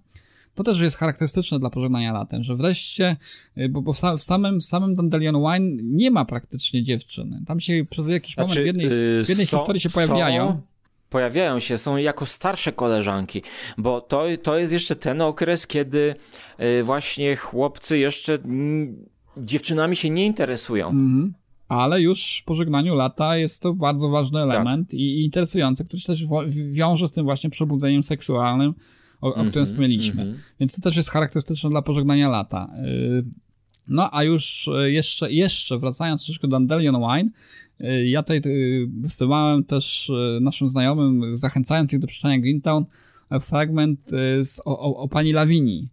[0.58, 3.18] to też jest charakterystyczne dla pożegnania latem, że wreszcie,
[3.58, 7.42] y, bo, bo w, samym, w samym Dandelion Wine nie ma praktycznie dziewczyny.
[7.48, 10.48] Tam się przez jakiś znaczy, moment w jednej, y, w jednej są, historii się pojawiają.
[10.48, 10.62] Są,
[11.10, 13.42] pojawiają się, są jako starsze koleżanki,
[13.78, 16.16] bo to, to jest jeszcze ten okres, kiedy
[16.80, 18.38] y, właśnie chłopcy jeszcze
[19.38, 20.90] dziewczynami się nie interesują.
[20.90, 21.34] Mhm
[21.68, 24.50] ale już w pożegnaniu lata jest to bardzo ważny tak.
[24.50, 25.00] element tak.
[25.00, 26.26] i interesujący, który się też
[26.72, 28.74] wiąże z tym właśnie przebudzeniem seksualnym,
[29.22, 30.22] o, o którym mhm, wspomnieliśmy.
[30.22, 30.38] Mm -hmm.
[30.60, 32.70] Więc to też jest charakterystyczne dla pożegnania lata.
[32.86, 33.26] Y,
[33.88, 37.30] no a już y, jeszcze, jeszcze wracając troszeczkę do Dandelion Wine,
[37.82, 38.42] y, ja tutaj
[39.00, 40.12] wysyłałem też
[40.42, 42.86] naszym znajomym, zachęcając ich do przeczytania Greentown,
[43.42, 44.00] fragment
[44.44, 45.90] z, o, o, o pani Lawini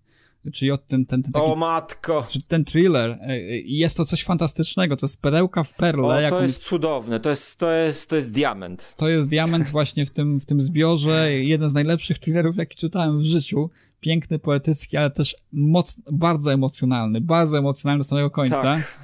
[0.52, 2.26] czyli od ten, ten, ten taki, O matko!
[2.48, 3.10] Ten thriller.
[3.10, 6.26] E, e, jest to coś fantastycznego, to jest perełka w perle.
[6.26, 8.94] O, to jest cudowne, to jest, to, jest, to jest diament.
[8.96, 11.32] To jest diament właśnie w tym, w tym zbiorze.
[11.32, 13.70] Jeden z najlepszych thrillerów, jaki czytałem w życiu.
[14.00, 17.20] Piękny, poetycki, ale też moc, bardzo emocjonalny.
[17.20, 18.62] Bardzo emocjonalny do samego końca.
[18.62, 18.98] Tak.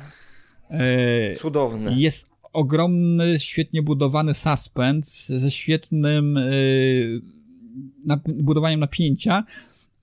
[0.71, 1.95] E, Cudowny.
[1.97, 6.39] Jest ogromny, świetnie budowany suspens ze świetnym
[8.27, 9.45] budowaniem napięcia,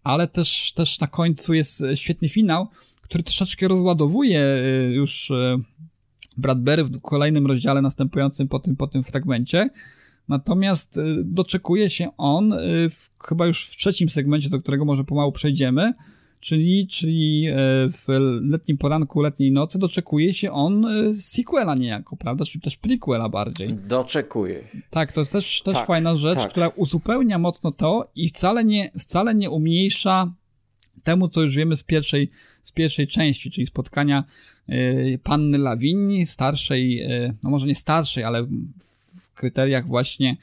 [0.08, 2.68] ale też, też na końcu jest e, świetny finał,
[3.02, 5.58] który troszeczkę rozładowuje e, już e,
[6.38, 9.70] Bradbury w kolejnym rozdziale następującym po tym, po tym fragmencie.
[10.28, 12.54] Natomiast doczekuje się on
[12.90, 15.94] w, chyba już w trzecim segmencie, do którego może pomału przejdziemy,
[16.40, 17.48] czyli, czyli
[17.92, 18.06] w
[18.42, 20.86] letnim poranku, letniej nocy doczekuje się on
[21.16, 22.46] sequela niejako, prawda?
[22.46, 23.74] Czy też prequela bardziej.
[23.74, 24.64] Doczekuje.
[24.90, 26.52] Tak, to jest też, też tak, fajna rzecz, tak.
[26.52, 30.32] która uzupełnia mocno to i wcale nie, wcale nie umniejsza
[31.04, 32.30] temu, co już wiemy z pierwszej,
[32.64, 34.24] z pierwszej części, czyli spotkania
[34.70, 37.08] y, panny Lawini, starszej,
[37.44, 38.48] no może nie starszej, ale
[39.38, 40.38] kryteriach właśnie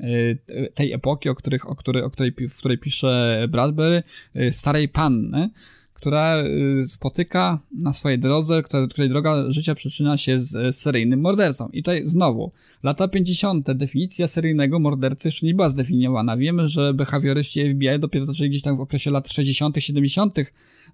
[0.00, 0.38] Y,
[0.74, 4.02] tej epoki, o, których, o, której, o której, w której pisze Bradbury,
[4.36, 5.50] y, starej panny,
[5.94, 11.68] która y, spotyka na swojej drodze, której droga życia przyczyna się z seryjnym mordercą.
[11.68, 13.72] I tutaj znowu, lata 50.
[13.72, 16.36] definicja seryjnego mordercy jeszcze nie była zdefiniowana.
[16.36, 20.38] Wiemy, że behawioryści FBI dopiero zaczęli gdzieś tam w okresie lat 60., 70.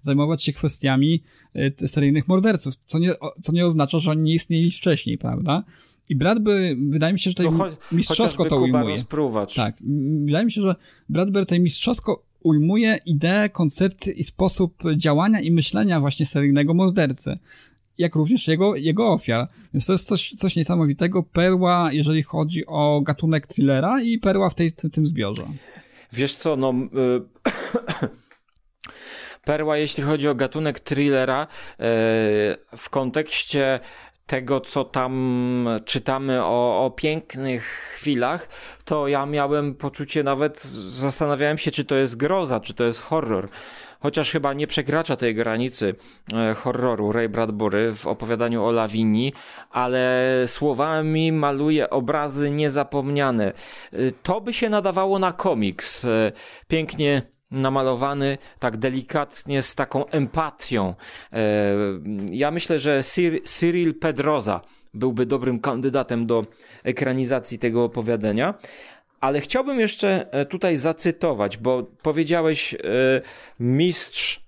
[0.01, 1.23] zajmować się kwestiami
[1.85, 5.63] seryjnych morderców, co nie, co nie oznacza, że oni nie istnieli wcześniej, prawda?
[6.11, 8.95] I Bradbury, wydaje mi się, że tutaj no, mistrzowsko to ujmuje.
[8.95, 9.55] Rozpruwacz.
[9.55, 9.75] Tak.
[10.25, 10.75] Wydaje mi się, że
[11.09, 17.39] Bradbury tutaj mistrzowsko ujmuje ideę, koncepty i sposób działania i myślenia właśnie seryjnego mordercy.
[17.97, 19.47] Jak również jego, jego ofiar.
[19.73, 21.23] Więc to jest coś, coś niesamowitego.
[21.23, 25.43] Perła, jeżeli chodzi o gatunek thrillera i perła w, tej, w tym zbiorze.
[26.13, 26.73] Wiesz co, no...
[26.73, 27.21] Y
[29.45, 31.77] perła, jeśli chodzi o gatunek thrillera, y,
[32.77, 33.79] w kontekście
[34.31, 37.63] tego, co tam czytamy o, o pięknych
[37.95, 38.49] chwilach,
[38.85, 43.49] to ja miałem poczucie nawet, zastanawiałem się, czy to jest groza, czy to jest horror
[43.99, 45.95] chociaż chyba nie przekracza tej granicy
[46.33, 49.33] e, horroru Ray Bradbury w opowiadaniu o Lawini,
[49.71, 53.53] ale słowami maluje obrazy niezapomniane.
[53.93, 56.05] E, to by się nadawało na komiks.
[56.05, 56.31] E,
[56.67, 57.21] pięknie
[57.51, 60.95] namalowany tak delikatnie z taką empatią.
[61.33, 61.37] E,
[62.31, 63.01] ja myślę, że
[63.45, 64.61] Cyril Pedroza
[64.93, 66.45] byłby dobrym kandydatem do
[66.83, 68.53] ekranizacji tego opowiadania.
[69.19, 72.75] Ale chciałbym jeszcze e, tutaj zacytować, bo powiedziałeś
[73.59, 74.41] mistrz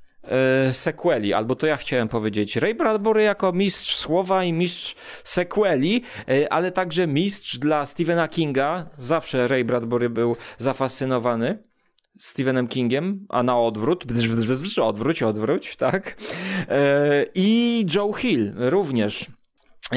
[0.73, 2.55] sequeli, albo to ja chciałem powiedzieć.
[2.55, 6.03] Ray Bradbury jako mistrz słowa i mistrz sequeli,
[6.49, 8.89] ale także mistrz dla Stephena Kinga.
[8.97, 11.63] Zawsze Ray Bradbury był zafascynowany.
[12.19, 14.05] Stephenem Kingiem, a na odwrót,
[14.81, 16.15] odwróć, odwróć, tak.
[16.69, 19.25] E, I Joe Hill również.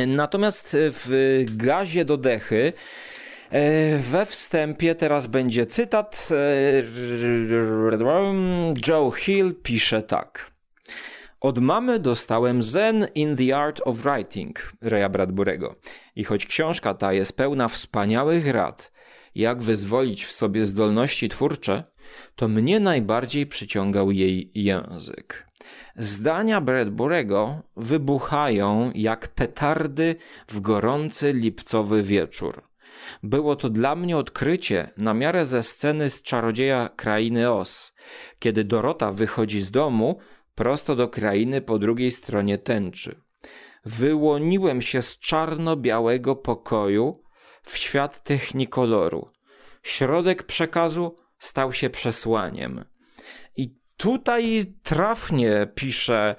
[0.07, 2.73] Natomiast w gazie do dechy
[3.51, 6.29] e, we wstępie teraz będzie cytat.
[6.31, 6.83] E,
[8.87, 10.57] Joe Hill pisze tak.
[11.41, 15.75] Od mamy dostałem Zen in the Art of Writing Raya Bradburego.
[16.17, 18.93] I choć książka ta jest pełna wspaniałych rad,
[19.35, 21.85] jak wyzwolić w sobie zdolności twórcze,
[22.37, 25.47] to mnie najbardziej przyciągał jej język.
[25.97, 30.17] Zdania Bradburego wybuchają jak petardy
[30.49, 32.63] w gorący lipcowy wieczór.
[33.23, 37.93] Było to dla mnie odkrycie na miarę ze sceny z czarodzieja krainy Os,
[38.39, 40.19] kiedy Dorota wychodzi z domu
[40.55, 43.21] prosto do krainy po drugiej stronie tęczy.
[43.85, 47.23] Wyłoniłem się z czarno-białego pokoju
[47.63, 49.31] w świat technikoloru.
[49.83, 52.85] Środek przekazu stał się przesłaniem.
[53.57, 56.37] I tutaj trafnie pisze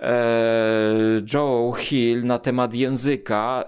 [0.00, 3.64] e, Joe Hill na temat języka,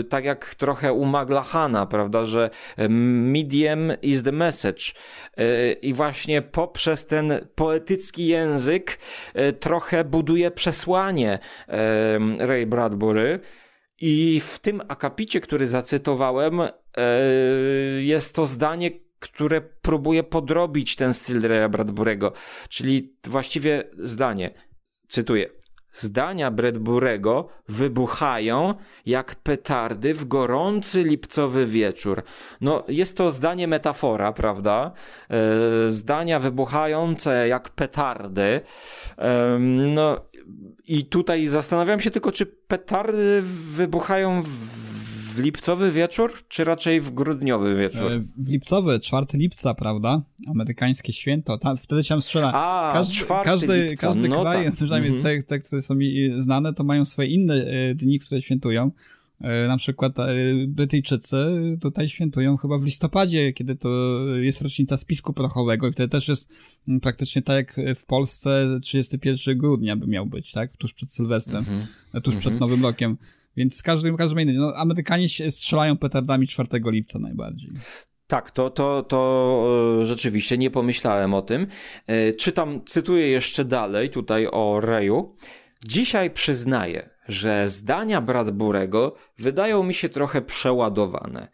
[0.00, 2.50] e, tak jak trochę u Maglahana, prawda, że
[2.88, 4.82] medium is the message.
[5.36, 8.98] E, I właśnie poprzez ten poetycki język
[9.60, 11.38] trochę buduje przesłanie
[12.38, 13.40] Ray Bradbury.
[14.04, 16.60] I w tym akapicie, który zacytowałem,
[18.00, 18.90] jest to zdanie,
[19.22, 22.32] które próbuje podrobić ten styl Raya Bradburego,
[22.68, 24.54] czyli właściwie zdanie,
[25.08, 25.48] cytuję,
[25.92, 28.74] Zdania Bradburego wybuchają
[29.06, 32.22] jak petardy w gorący lipcowy wieczór.
[32.60, 34.92] No, jest to zdanie metafora, prawda?
[35.30, 38.60] E, zdania wybuchające jak petardy.
[39.18, 39.58] E,
[39.94, 40.20] no,
[40.88, 43.42] i tutaj zastanawiam się tylko, czy petardy
[43.76, 44.81] wybuchają w
[45.32, 48.12] w lipcowy wieczór, czy raczej w grudniowy wieczór?
[48.12, 50.22] E, w lipcowy, 4 lipca, prawda?
[50.46, 51.58] Amerykańskie święto.
[51.58, 52.52] Tam, wtedy się strzela.
[52.54, 54.06] A, każdy, 4 każdy, lipca.
[54.06, 54.74] każdy no kraj, tak.
[54.76, 55.42] przynajmniej mm -hmm.
[55.42, 58.90] te, te, które są mi znane, to mają swoje inne e, dni, które świętują.
[59.40, 60.16] E, na przykład
[60.66, 61.36] Brytyjczycy
[61.80, 63.88] tutaj świętują chyba w listopadzie, kiedy to
[64.36, 66.50] jest rocznica spisku prochowego i wtedy też jest
[66.88, 70.76] mm, praktycznie tak jak w Polsce 31 grudnia by miał być, tak?
[70.76, 72.20] Tuż przed Sylwestrem, mm -hmm.
[72.22, 72.60] tuż przed mm -hmm.
[72.60, 73.16] Nowym Rokiem.
[73.56, 74.52] Więc każdy, każdy inny.
[74.52, 77.70] No, Amerykanie strzelają petardami 4 lipca najbardziej.
[78.26, 81.66] Tak, to, to, to e, rzeczywiście nie pomyślałem o tym.
[82.06, 85.36] E, czytam, cytuję jeszcze dalej tutaj o Reju.
[85.84, 91.48] Dzisiaj przyznaję, że zdania Bradburego wydają mi się trochę przeładowane.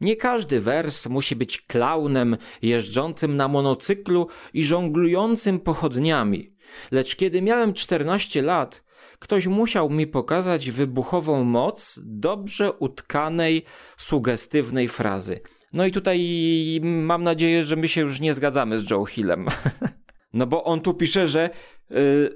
[0.00, 6.52] Nie każdy wers musi być klaunem jeżdżącym na monocyklu i żonglującym pochodniami.
[6.90, 8.83] Lecz kiedy miałem 14 lat,
[9.24, 13.62] Ktoś musiał mi pokazać wybuchową moc dobrze utkanej,
[13.96, 15.40] sugestywnej frazy.
[15.72, 16.20] No i tutaj
[16.82, 19.46] mam nadzieję, że my się już nie zgadzamy z Joe Hillem.
[20.32, 21.50] No bo on tu pisze, że
[21.90, 22.30] yy,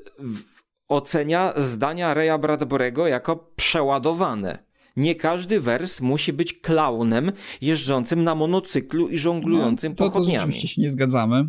[0.88, 4.58] ocenia zdania Reya Bradburego jako przeładowane.
[4.96, 10.38] Nie każdy wers musi być klaunem jeżdżącym na monocyklu i żonglującym no, to, pochodniami.
[10.38, 11.48] To oczywiście się nie zgadzamy,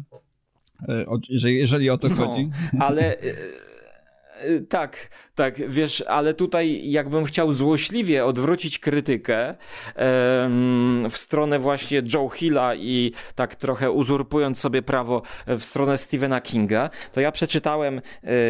[0.90, 2.50] y, jeżeli, o to no, chodzi.
[2.80, 3.69] Ale y,
[4.70, 9.56] tak, tak, wiesz, ale tutaj jakbym chciał złośliwie odwrócić krytykę
[11.10, 16.90] w stronę właśnie Joe Hilla i tak trochę uzurpując sobie prawo w stronę Stephena Kinga,
[17.12, 18.02] to ja przeczytałem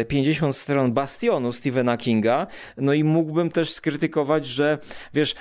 [0.08, 4.78] 50 e, stron Bastionu Stephena Kinga, no i mógłbym też skrytykować, że
[5.14, 5.34] wiesz,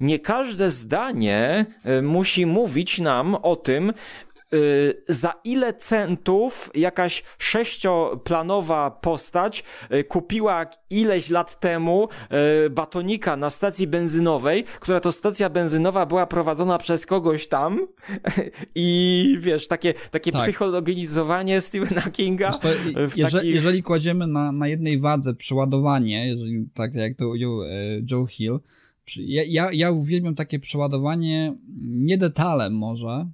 [0.00, 4.25] nie każde zdanie e, musi mówić nam o tym, Y,
[5.08, 12.08] za ile centów jakaś sześcioplanowa postać y, kupiła ileś lat temu
[12.66, 17.86] y, batonika na stacji benzynowej, która to stacja benzynowa była prowadzona przez kogoś tam
[18.74, 20.42] i wiesz, takie, takie tak.
[20.42, 22.50] psychologizowanie Stephena Kinga.
[22.50, 22.68] Co,
[23.16, 27.68] jeżeli, jeżeli kładziemy na, na jednej wadze przeładowanie, jeżeli, tak jak to ujął e,
[28.10, 28.58] Joe Hill,
[29.16, 33.26] ja, ja, ja uwielbiam takie przeładowanie nie detalem może,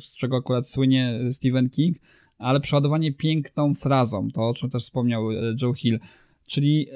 [0.00, 1.96] z czego akurat słynie Stephen King,
[2.38, 6.00] ale przeładowanie piękną frazą, to o czym też wspomniał e, Joe Hill.
[6.46, 6.88] Czyli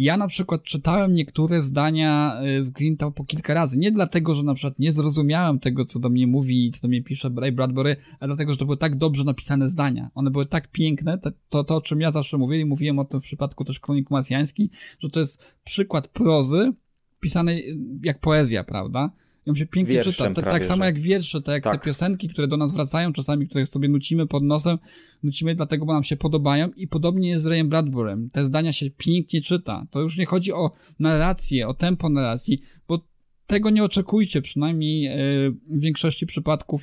[0.00, 3.76] ja na przykład czytałem niektóre zdania y, w Greentown po kilka razy.
[3.78, 6.88] Nie dlatego, że na przykład nie zrozumiałem tego, co do mnie mówi i co do
[6.88, 10.10] mnie pisze Ray Bradbury, ale dlatego, że to były tak dobrze napisane zdania.
[10.14, 11.18] One były tak piękne,
[11.48, 14.70] to, to o czym ja zawsze mówiłem, mówiłem o tym w przypadku też Kronik Masjański,
[14.98, 16.72] że to jest przykład prozy
[17.20, 19.10] pisanej jak poezja, prawda?
[19.46, 20.42] Ją się pięknie Wierszem czyta.
[20.42, 21.80] Tak, tak samo jak wiersze, tak jak tak.
[21.80, 24.78] te piosenki, które do nas wracają, czasami, które sobie nucimy pod nosem,
[25.22, 28.30] nucimy dlatego, bo nam się podobają i podobnie jest z Rayem Bradburem.
[28.30, 29.86] Te zdania się pięknie czyta.
[29.90, 33.04] To już nie chodzi o narrację, o tempo narracji, bo
[33.46, 35.16] tego nie oczekujcie, przynajmniej e,
[35.50, 36.82] w większości przypadków,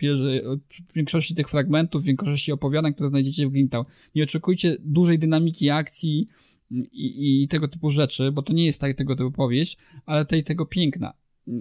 [0.89, 3.85] w większości tych fragmentów, w większości opowiadań, które znajdziecie w Grintał.
[4.15, 6.27] Nie oczekujcie dużej dynamiki akcji
[6.71, 10.43] i, i tego typu rzeczy, bo to nie jest tak tego typu powieść, ale tej
[10.43, 11.13] tego piękna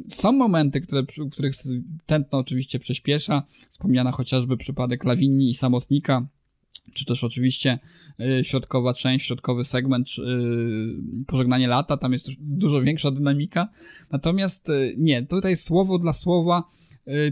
[0.09, 1.55] są momenty, które, w których
[2.07, 3.43] tętno oczywiście przyspiesza.
[3.71, 6.27] Wspomniana chociażby przypadek Lawini i Samotnika,
[6.95, 7.79] czy też oczywiście
[8.21, 13.69] y, środkowa część, środkowy segment, y, pożegnanie lata, tam jest dużo większa dynamika.
[14.11, 16.65] Natomiast y, nie, tutaj słowo dla słowa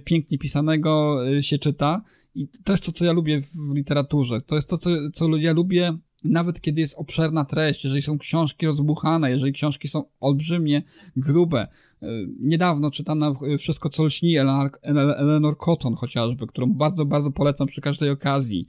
[0.05, 2.03] pięknie pisanego się czyta
[2.35, 4.41] i to jest to, co ja lubię w literaturze.
[4.41, 8.67] To jest to, co, co ja lubię nawet kiedy jest obszerna treść, jeżeli są książki
[8.67, 10.83] rozbuchane, jeżeli książki są olbrzymie,
[11.17, 11.69] grube,
[12.05, 18.11] E, niedawno czytana Wszystko co lśni Eleanor Cotton chociażby, którą bardzo, bardzo polecam przy każdej
[18.11, 18.69] okazji.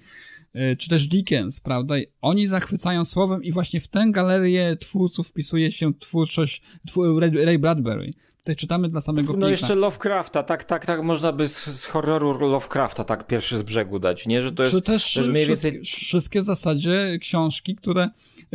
[0.53, 1.95] E, czy też Dickens, prawda?
[2.21, 6.61] Oni zachwycają słowem i właśnie w tę galerię twórców wpisuje się twórczość
[7.45, 8.13] Ray Bradbury.
[8.45, 12.49] Tutaj czytamy dla samego No jeszcze Lovecrafta, tak, tak, tak można by z, z, horroru
[12.49, 14.41] Lovecrafta tak pierwszy z brzegu dać, nie?
[14.41, 15.81] Że to jest, Czy też jest mniej więcej...
[15.85, 18.09] wszystkie w zasadzie książki, które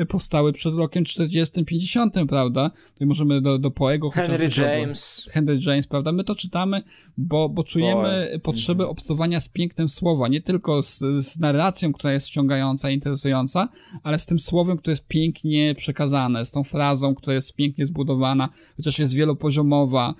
[0.06, 2.70] powstały przed rokiem 40-50, prawda?
[2.92, 5.26] Tutaj możemy do, do Poego Henry James.
[5.30, 6.12] Henry James, prawda?
[6.12, 6.82] My to czytamy,
[7.18, 8.38] bo, bo czujemy Boy.
[8.38, 8.98] potrzebę mm -hmm.
[8.98, 13.68] obcowania z pięknem słowa, nie tylko z, z narracją, która jest wciągająca interesująca,
[14.02, 18.48] ale z tym słowem, które jest pięknie przekazane, z tą frazą, która jest pięknie zbudowana,
[18.76, 20.14] chociaż jest wielopoziomowa.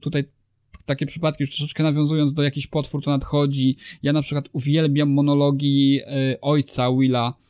[0.00, 0.24] Tutaj
[0.86, 3.76] takie przypadki, już troszeczkę nawiązując do jakichś potwór, to nadchodzi.
[4.02, 6.00] Ja na przykład uwielbiam monologi
[6.32, 7.43] y, ojca Willa, E,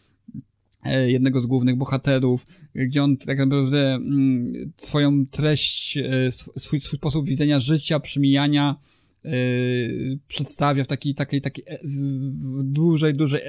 [1.06, 7.26] jednego z głównych bohaterów, gdzie on tak naprawdę mm, swoją treść, e, swój, swój sposób
[7.26, 8.76] widzenia życia, przemijania
[9.24, 9.30] e,
[10.28, 13.40] przedstawia w takiej, takiej, takiej w dłużej, dłużej,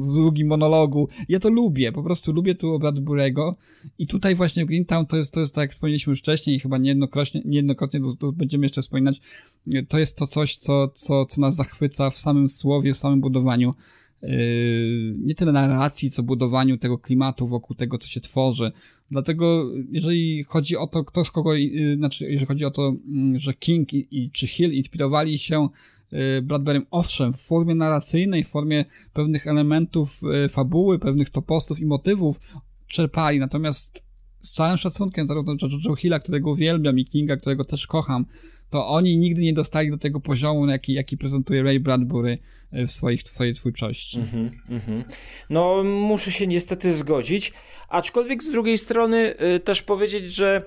[0.00, 1.08] w długim monologu.
[1.28, 3.56] Ja to lubię, po prostu lubię tu obrad Burego
[3.98, 6.60] i tutaj właśnie w Greentown to jest, to jest tak jak wspomnieliśmy już wcześniej i
[6.60, 9.20] chyba niejednokrotnie, niejednokrotnie tu, tu będziemy jeszcze wspominać,
[9.88, 13.74] to jest to coś, co, co, co nas zachwyca w samym słowie, w samym budowaniu
[15.18, 18.72] nie tyle narracji, co budowaniu tego klimatu wokół tego, co się tworzy.
[19.10, 23.38] Dlatego, jeżeli chodzi o to, kto z kogo, yy, znaczy, jeżeli chodzi o to, mm,
[23.38, 25.68] że King i, i czy Hill inspirowali się
[26.12, 30.20] yy, Bradburym, owszem, w formie narracyjnej, w formie pewnych elementów
[30.50, 32.40] fabuły, pewnych topostów i motywów
[32.86, 34.06] czerpali, natomiast
[34.40, 35.54] z całym szacunkiem zarówno
[35.84, 38.26] Joe Hilla, którego uwielbiam, i Kinga, którego też kocham,
[38.70, 42.38] to oni nigdy nie dostali do tego poziomu, jaki, jaki prezentuje Ray Bradbury
[42.72, 44.18] e, w, swoich, w swojej twórczości.
[44.18, 45.04] Mm -hmm, mm -hmm.
[45.50, 47.52] No, muszę się niestety zgodzić,
[47.88, 50.62] aczkolwiek z drugiej strony y, też powiedzieć, że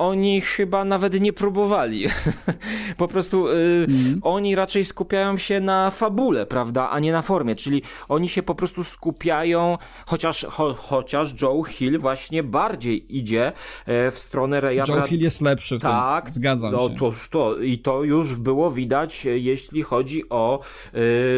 [0.00, 2.06] oni chyba nawet nie próbowali.
[2.96, 3.52] po prostu y,
[3.88, 4.20] mm.
[4.22, 8.54] oni raczej skupiają się na fabule, prawda, a nie na formie, czyli oni się po
[8.54, 13.52] prostu skupiają, chociaż, cho, chociaż Joe Hill właśnie bardziej idzie
[13.86, 16.94] e, w stronę Raya Joe Hill jest lepszy w tak, tym, zgadzam no, się.
[16.96, 20.60] To, to, I to już było widać, e, jeśli chodzi o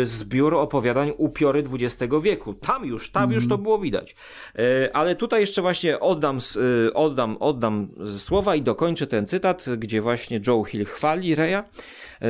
[0.02, 2.54] y, zbiór opowiadań upiory XX wieku.
[2.54, 3.34] Tam już, tam mm.
[3.34, 3.62] już to mhm.
[3.62, 4.16] było widać.
[4.58, 6.38] Y, ale tutaj jeszcze właśnie oddam,
[6.94, 7.88] oddam, oddam
[8.18, 11.62] słowa i dokończę ten cytat, gdzie właśnie Joe Hill chwali Reya.
[12.20, 12.28] Yy,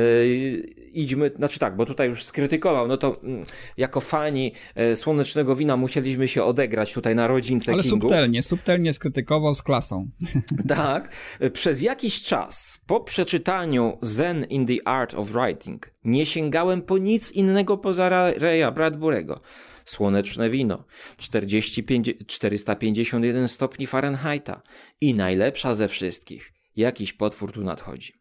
[0.93, 3.45] idźmy, znaczy tak, bo tutaj już skrytykował, no to mm,
[3.77, 8.01] jako fani e, Słonecznego Wina musieliśmy się odegrać tutaj na rodzince Ale Kingów.
[8.01, 10.09] subtelnie, subtelnie skrytykował z klasą.
[10.67, 11.09] Tak.
[11.53, 17.31] Przez jakiś czas po przeczytaniu Zen in the Art of Writing nie sięgałem po nic
[17.31, 19.39] innego poza Reya Bradburego.
[19.85, 20.85] Słoneczne wino,
[21.17, 24.61] 45, 451 stopni Fahrenheita
[25.01, 26.53] i najlepsza ze wszystkich.
[26.75, 28.13] Jakiś potwór tu nadchodzi.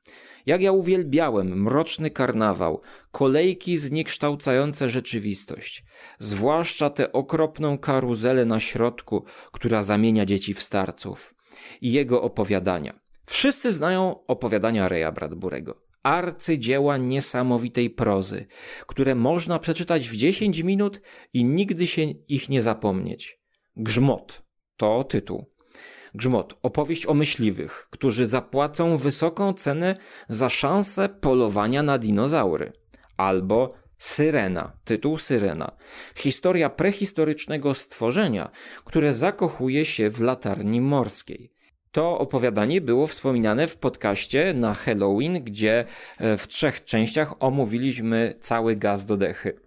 [0.47, 2.81] Jak ja uwielbiałem mroczny karnawał,
[3.13, 5.85] kolejki zniekształcające rzeczywistość,
[6.19, 11.35] zwłaszcza tę okropną karuzelę na środku, która zamienia dzieci w starców,
[11.81, 13.01] i jego opowiadania.
[13.27, 18.47] Wszyscy znają opowiadania Reya Bradburego arcydzieła niesamowitej prozy,
[18.87, 21.01] które można przeczytać w 10 minut
[21.33, 23.41] i nigdy się ich nie zapomnieć.
[23.77, 24.43] Grzmot
[24.77, 25.53] to tytuł.
[26.15, 29.97] Grzmot opowieść o myśliwych, którzy zapłacą wysoką cenę
[30.29, 32.73] za szansę polowania na dinozaury.
[33.17, 35.77] Albo Syrena, tytuł Syrena.
[36.17, 38.51] Historia prehistorycznego stworzenia,
[38.85, 41.52] które zakochuje się w latarni morskiej.
[41.93, 45.85] To opowiadanie było wspominane w podcaście na Halloween, gdzie
[46.19, 49.61] e, w trzech częściach omówiliśmy cały gaz do dechy.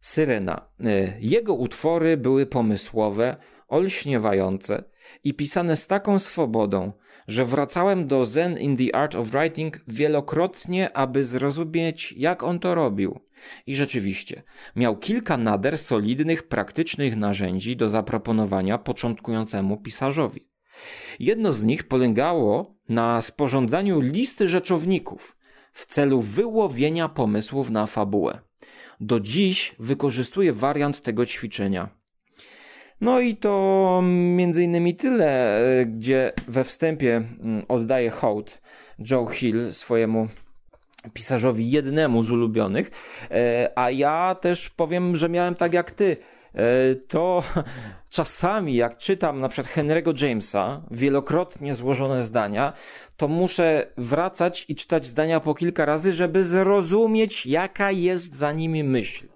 [0.00, 0.68] Syrena.
[0.80, 3.36] E, jego utwory były pomysłowe,
[3.68, 4.84] olśniewające
[5.24, 6.92] i pisane z taką swobodą,
[7.28, 12.74] że wracałem do Zen in the Art of Writing wielokrotnie, aby zrozumieć, jak on to
[12.74, 13.20] robił.
[13.66, 14.42] I rzeczywiście,
[14.76, 20.51] miał kilka nader solidnych, praktycznych narzędzi do zaproponowania początkującemu pisarzowi.
[21.20, 25.36] Jedno z nich polegało na sporządzaniu listy rzeczowników
[25.72, 28.38] w celu wyłowienia pomysłów na fabułę.
[29.00, 31.88] Do dziś wykorzystuję wariant tego ćwiczenia.
[33.00, 34.00] No i to
[34.36, 38.62] między innymi tyle, gdzie we wstępie mm, oddaję hołd
[39.10, 40.28] Joe Hill swojemu
[41.12, 42.90] pisarzowi jednemu z ulubionych,
[43.30, 46.16] e, a ja też powiem, że miałem tak jak ty.
[46.54, 47.42] E, to
[48.10, 52.72] czasami, jak czytam na przykład Henry'ego Jamesa, wielokrotnie złożone zdania,
[53.16, 58.84] to muszę wracać i czytać zdania po kilka razy, żeby zrozumieć, jaka jest za nimi
[58.84, 59.26] myśl.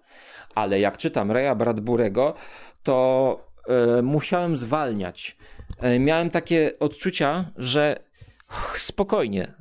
[0.54, 2.34] Ale jak czytam Raya Bradburego,
[2.82, 3.40] to
[3.98, 5.36] e, musiałem zwalniać.
[5.80, 7.96] E, miałem takie odczucia, że
[8.76, 9.52] spokojnie,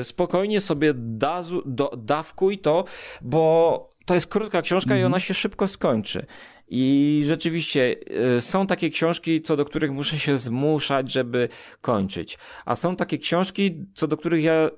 [0.00, 2.84] e, spokojnie sobie dazu, do, dawkuj to,
[3.20, 5.00] bo to jest krótka książka mm -hmm.
[5.00, 5.12] i mhm.
[5.12, 6.26] ona się szybko skończy.
[6.70, 7.96] I rzeczywiście
[8.36, 11.48] e, są takie książki, co do których muszę się zmuszać, żeby
[11.80, 12.38] kończyć.
[12.64, 14.70] A są takie książki, co do których ja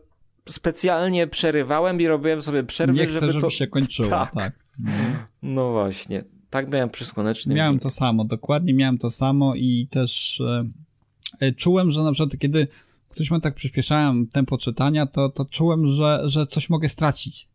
[0.48, 3.50] specjalnie przerywałem i robiłem sobie przerwy, Nie chcę, żeby, żeby to...
[3.50, 4.34] się kończyło, tak.
[4.34, 4.52] tak.
[4.78, 4.92] No.
[5.42, 6.24] no właśnie.
[6.50, 7.56] Tak miałem przy Słonecznym.
[7.56, 10.64] Miałem to samo, dokładnie miałem to samo i też e,
[11.40, 12.68] e, czułem, że na przykład kiedy
[13.08, 17.48] ktoś ma tak przyspieszałem tempo czytania, to, to czułem, że, że coś mogę stracić.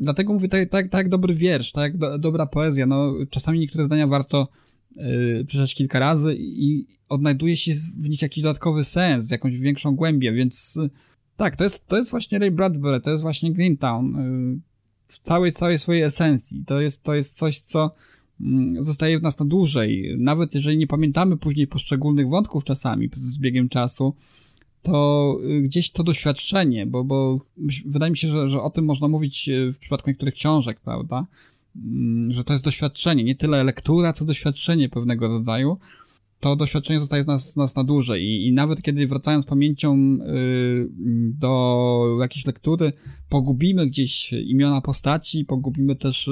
[0.00, 4.06] Dlatego mówię, tak, tak, tak dobry wiersz, tak do, dobra poezja, no czasami niektóre zdania
[4.06, 4.48] warto
[4.96, 10.32] yy, przeczytać kilka razy i odnajduje się w nich jakiś dodatkowy sens, jakąś większą głębię,
[10.32, 10.78] więc
[11.36, 14.60] tak, to jest, to jest właśnie Ray Bradbury, to jest właśnie Greentown yy,
[15.10, 16.64] w całej, całej swojej esencji.
[16.64, 17.90] To jest, to jest coś, co
[18.40, 20.16] mm, zostaje w nas na dłużej.
[20.18, 24.14] Nawet jeżeli nie pamiętamy później poszczególnych wątków czasami z biegiem czasu,
[24.82, 27.40] to y, gdzieś to doświadczenie, bo, bo
[27.86, 31.26] wydaje mi się, że, że o tym można mówić y, w przypadku niektórych książek, prawda?
[31.76, 35.78] Mm, że to jest doświadczenie, nie tyle lektura, co doświadczenie pewnego rodzaju.
[36.40, 40.88] To doświadczenie zostaje z nas, nas na dłużej I, i nawet kiedy wracając pamięcią y,
[41.38, 42.92] do jakiejś lektury,
[43.28, 46.30] pogubimy gdzieś imiona postaci, pogubimy też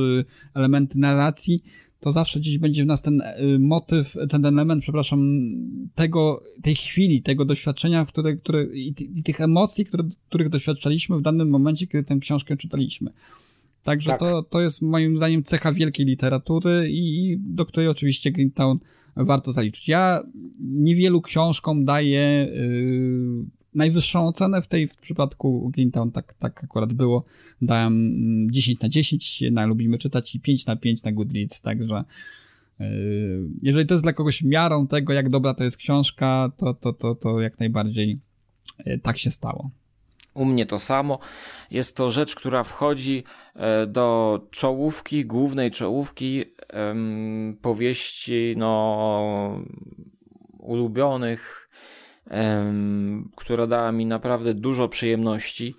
[0.54, 1.62] elementy narracji,
[2.00, 5.50] to zawsze gdzieś będzie w nas ten y, motyw, ten element, przepraszam,
[5.94, 11.22] tego, tej chwili, tego doświadczenia, które, które, i, i tych emocji, które, których doświadczaliśmy w
[11.22, 13.10] danym momencie, kiedy tę książkę czytaliśmy.
[13.82, 14.20] Także tak.
[14.20, 18.78] to, to jest moim zdaniem cecha wielkiej literatury i, i do której oczywiście Greentown
[19.16, 19.88] warto zaliczyć.
[19.88, 20.22] Ja
[20.60, 27.24] niewielu książkom daję yy, najwyższą ocenę w tej w przypadku Greentown, tak, tak akurat było.
[27.62, 28.14] Dałem
[28.50, 32.04] 10 na 10, na lubimy czytać i 5 na 5 na Goodreads, także
[32.80, 32.86] yy,
[33.62, 37.14] jeżeli to jest dla kogoś miarą tego, jak dobra to jest książka, to, to, to,
[37.14, 38.18] to jak najbardziej
[38.86, 39.70] yy, tak się stało.
[40.34, 41.18] U mnie to samo.
[41.70, 43.24] Jest to rzecz, która wchodzi
[43.54, 46.44] e, do czołówki, głównej czołówki
[47.62, 49.62] powieści no,
[50.58, 51.67] ulubionych
[53.36, 55.74] która dała mi naprawdę dużo przyjemności.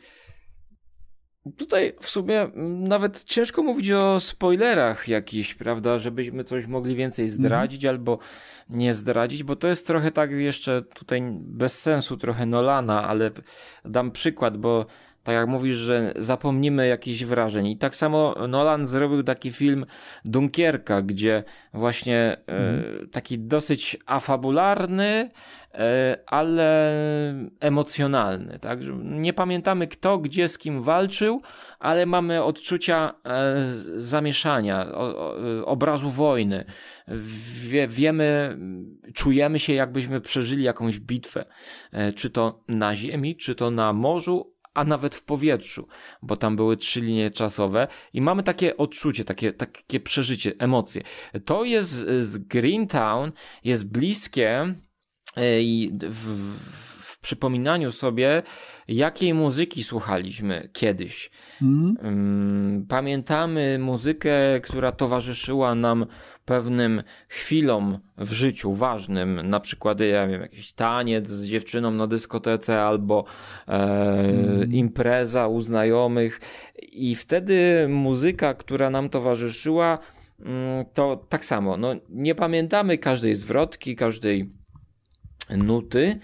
[1.57, 7.43] Tutaj w sumie nawet ciężko mówić o spoilerach jakichś, prawda, żebyśmy coś mogli więcej mhm.
[7.43, 7.95] zdradzić mm.
[7.95, 8.19] albo
[8.69, 13.31] nie zdradzić, bo to jest trochę tak jeszcze tutaj bez sensu trochę Nolana, ale
[13.85, 14.85] dam przykład, bo
[15.29, 17.67] tak jak mówisz, że zapomnimy jakichś wrażeń.
[17.67, 19.85] I tak samo Nolan zrobił taki film
[20.25, 22.83] Dunkierka, gdzie właśnie mm.
[23.03, 25.29] e, taki dosyć afabularny,
[25.73, 26.93] e, ale
[27.59, 28.59] emocjonalny.
[28.59, 28.79] Tak?
[29.03, 31.41] Nie pamiętamy kto, gdzie, z kim walczył,
[31.79, 33.55] ale mamy odczucia e,
[33.97, 34.87] zamieszania,
[35.65, 36.65] obrazu wojny.
[37.67, 38.57] Wie, wiemy,
[39.13, 41.43] czujemy się jakbyśmy przeżyli jakąś bitwę.
[42.15, 45.87] Czy to na ziemi, czy to na morzu, a nawet w powietrzu,
[46.21, 51.01] bo tam były trzy linie czasowe i mamy takie odczucie, takie, takie przeżycie, emocje.
[51.45, 53.31] To jest z Greentown,
[53.63, 54.75] jest bliskie
[55.35, 56.25] e, i w,
[56.65, 58.43] w w przypominaniu sobie,
[58.87, 61.31] jakiej muzyki słuchaliśmy kiedyś.
[61.61, 62.85] Mm.
[62.89, 66.05] Pamiętamy muzykę, która towarzyszyła nam
[66.49, 72.81] pewnym chwilom w życiu ważnym, na przykład ja wiem, jakiś taniec z dziewczyną na dyskotece
[72.81, 73.25] albo
[73.67, 74.73] e, mm.
[74.73, 76.41] impreza u znajomych
[76.91, 79.99] i wtedy muzyka, która nam towarzyszyła,
[80.39, 84.45] mm, to tak samo, no, nie pamiętamy każdej zwrotki, każdej
[85.57, 86.19] nuty,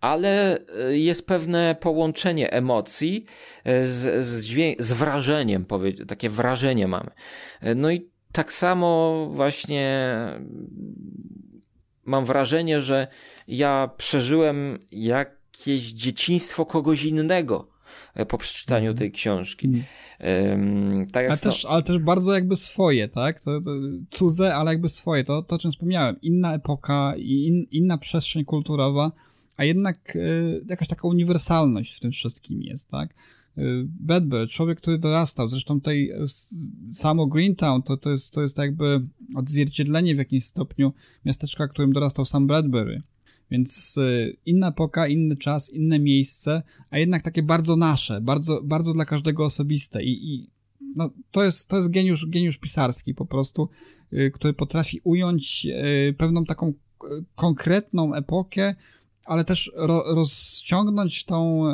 [0.00, 3.24] ale e, jest pewne połączenie emocji
[3.64, 4.46] e, z, z,
[4.78, 5.66] z wrażeniem,
[6.08, 7.10] takie wrażenie mamy.
[7.60, 10.10] E, no i tak samo właśnie
[12.04, 13.06] mam wrażenie, że
[13.48, 17.68] ja przeżyłem jakieś dzieciństwo kogoś innego
[18.28, 18.98] po przeczytaniu mhm.
[18.98, 19.68] tej książki.
[20.20, 23.40] Um, tak ale, też, ale też bardzo jakby swoje, tak?
[23.40, 23.70] To, to
[24.10, 25.24] cudze, ale jakby swoje.
[25.24, 26.20] To, to o czym wspomniałem.
[26.22, 29.12] Inna epoka i in, inna przestrzeń kulturowa,
[29.56, 33.14] a jednak y, jakaś taka uniwersalność w tym wszystkim jest, tak?
[33.58, 36.16] Y, Bedber, człowiek, który dorastał, zresztą tej e,
[36.94, 39.00] samo Greentown to, to, jest, to jest jakby
[39.34, 40.92] odzwierciedlenie w jakimś stopniu
[41.24, 43.02] miasteczka, którym dorastał sam Bradbury.
[43.50, 48.92] Więc y, inna epoka, inny czas, inne miejsce, a jednak takie bardzo nasze, bardzo, bardzo
[48.92, 50.50] dla każdego osobiste i, i
[50.96, 53.68] no, to jest, to jest geniusz, geniusz pisarski po prostu,
[54.12, 55.66] y, który potrafi ująć
[56.18, 56.72] pewną taką
[57.34, 58.74] konkretną epokę,
[59.24, 61.64] ale też ro, rozciągnąć tą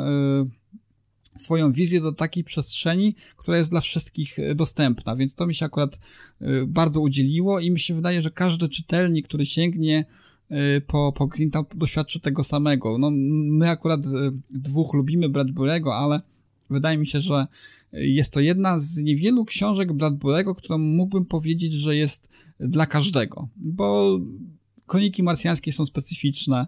[1.41, 5.65] swoją wizję do takiej przestrzeni, która jest dla wszystkich e, dostępna, więc to mi się
[5.65, 5.99] akurat
[6.41, 10.05] e, bardzo udzieliło i mi się wydaje, że każdy czytelnik, który sięgnie
[10.49, 11.29] e, po, po
[11.75, 12.97] doświadczy tego samego.
[12.97, 14.01] No, my akurat
[14.49, 16.21] dwóch lubimy Bradbury'ego, ale
[16.69, 17.47] wydaje mi się, że
[17.93, 22.29] jest to jedna z niewielu książek Bradbury'ego, którą mógłbym powiedzieć, że jest
[22.59, 24.19] dla każdego, bo
[24.87, 26.67] Kroniki Marsjańskie są specyficzne,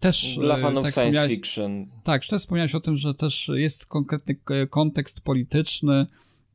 [0.00, 1.86] też, Dla y, fanów tak science fiction.
[2.04, 4.36] Tak, też wspomniałeś o tym, że też jest konkretny
[4.70, 6.06] kontekst polityczny,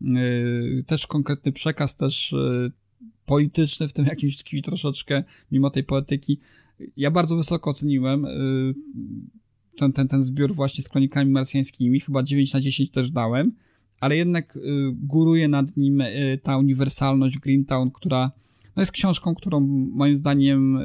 [0.02, 2.36] y, też konkretny przekaz, też
[3.26, 6.39] polityczny w tym jakimś tkwi troszeczkę, mimo tej poetyki.
[6.98, 8.26] Ja bardzo wysoko oceniłem
[9.78, 13.52] ten, ten, ten zbiór właśnie z kronikami marsjańskimi, chyba 9 na 10 też dałem,
[14.00, 14.60] ale jednak
[14.94, 16.04] góruje nad nim
[16.44, 18.32] ta uniwersalność Greentown, która
[18.76, 19.60] no jest książką, którą
[19.94, 20.80] moim zdaniem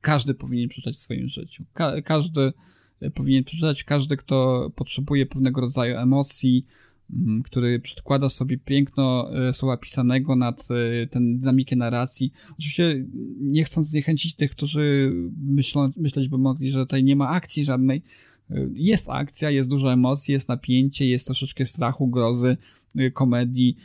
[0.00, 1.64] każdy powinien przeczytać w swoim życiu.
[1.74, 2.52] Ka każdy
[3.00, 6.66] e, powinien przeczytać, każdy, kto potrzebuje pewnego rodzaju emocji,
[7.10, 12.32] mm, który przedkłada sobie piękno e, słowa pisanego nad e, tę dynamikę narracji.
[12.58, 13.04] Oczywiście
[13.40, 18.02] nie chcąc zniechęcić tych, którzy myślą, myśleć by mogli, że tutaj nie ma akcji żadnej.
[18.74, 22.56] Jest akcja, jest dużo emocji, jest napięcie, jest troszeczkę strachu, grozy,
[23.14, 23.76] komedii,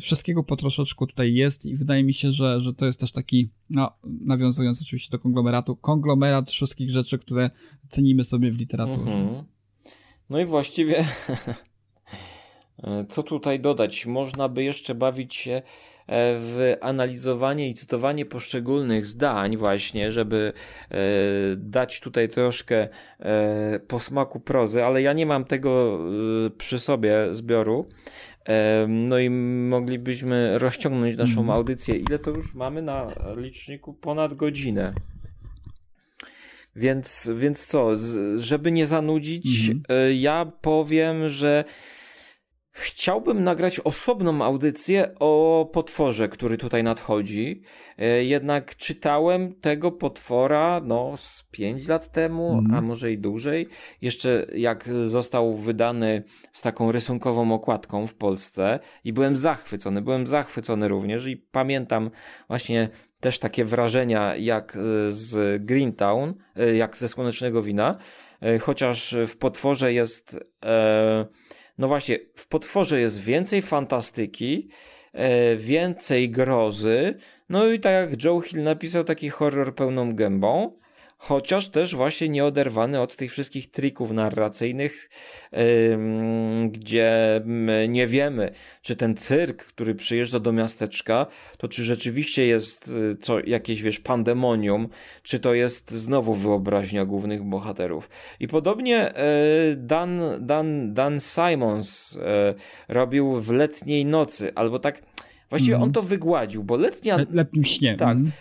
[0.00, 3.50] wszystkiego po troszeczku tutaj jest i wydaje mi się, że, że to jest też taki,
[3.70, 7.50] no, nawiązując oczywiście do konglomeratu, konglomerat wszystkich rzeczy, które
[7.88, 9.12] cenimy sobie w literaturze.
[9.12, 9.44] Mhm.
[10.30, 11.04] No i właściwie
[13.08, 14.06] co tutaj dodać?
[14.06, 15.62] Można by jeszcze bawić się e,
[16.38, 20.52] w analizowanie i cytowanie poszczególnych zdań właśnie, żeby
[20.90, 20.96] e,
[21.56, 22.88] dać tutaj troszkę
[23.20, 25.98] e, posmaku prozy, ale ja nie mam tego
[26.58, 27.86] przy sobie zbioru,
[28.88, 31.50] no i moglibyśmy rozciągnąć naszą mhm.
[31.50, 31.96] audycję.
[31.96, 33.94] Ile to już mamy na liczniku?
[33.94, 34.92] Ponad godzinę.
[36.76, 37.90] Więc, więc co,
[38.38, 39.82] żeby nie zanudzić, mhm.
[39.88, 41.64] E, ja powiem, że
[42.78, 47.62] Chciałbym nagrać osobną audycję o potworze, który tutaj nadchodzi.
[47.98, 52.74] E, jednak czytałem tego potwora no z 5 lat temu, mm.
[52.74, 53.68] a może i dłużej.
[54.02, 56.22] Jeszcze jak został wydany
[56.52, 62.10] z taką rysunkową okładką w Polsce i byłem zachwycony, byłem zachwycony również i pamiętam
[62.48, 62.88] właśnie
[63.20, 64.78] też takie wrażenia jak e,
[65.12, 67.98] z Greentown, e, jak ze Słonecznego Wina,
[68.60, 70.38] chociaż w potworze jest...
[70.64, 71.26] E,
[71.78, 74.68] no właśnie, w potworze jest więcej fantastyki,
[75.12, 77.14] e, więcej grozy,
[77.48, 80.70] no i tak jak Joe Hill napisał, taki horror pełną gębą
[81.18, 85.10] chociaż też właśnie nieoderwany od tych wszystkich trików narracyjnych,
[86.68, 87.40] gdzie
[87.88, 88.50] nie wiemy,
[88.82, 91.26] czy ten cyrk, który przyjeżdża do miasteczka,
[91.58, 94.88] to czy rzeczywiście jest y, co, jakieś, wiesz, pandemonium,
[95.22, 98.10] czy to jest znowu wyobraźnia głównych bohaterów.
[98.40, 99.24] I podobnie e,
[99.76, 102.54] Dan, Dan, Dan Simons e,
[102.88, 105.02] robił w letniej nocy, albo tak,
[105.50, 105.82] właściwie mm.
[105.82, 107.18] on to wygładził, bo letnia...
[107.30, 107.96] Letnim śnie.
[107.96, 108.16] Tak.
[108.16, 108.32] Mm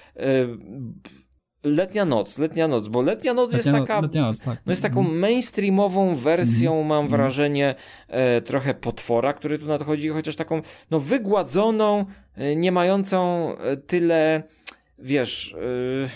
[1.66, 4.02] Letnia noc, letnia noc, bo letnia noc letnia jest taka.
[4.02, 4.62] Letnia noc, tak.
[4.66, 5.20] no jest taką mhm.
[5.20, 6.90] mainstreamową wersją, mm -hmm.
[6.90, 7.22] mam mhm.
[7.22, 7.76] wrażenie,
[8.08, 10.62] e, trochę potwora, który tu nadchodzi, chociaż taką
[10.92, 12.06] no, wygładzoną,
[12.36, 14.44] e, nie mającą e, tyle,
[15.00, 16.10] wiesz, e,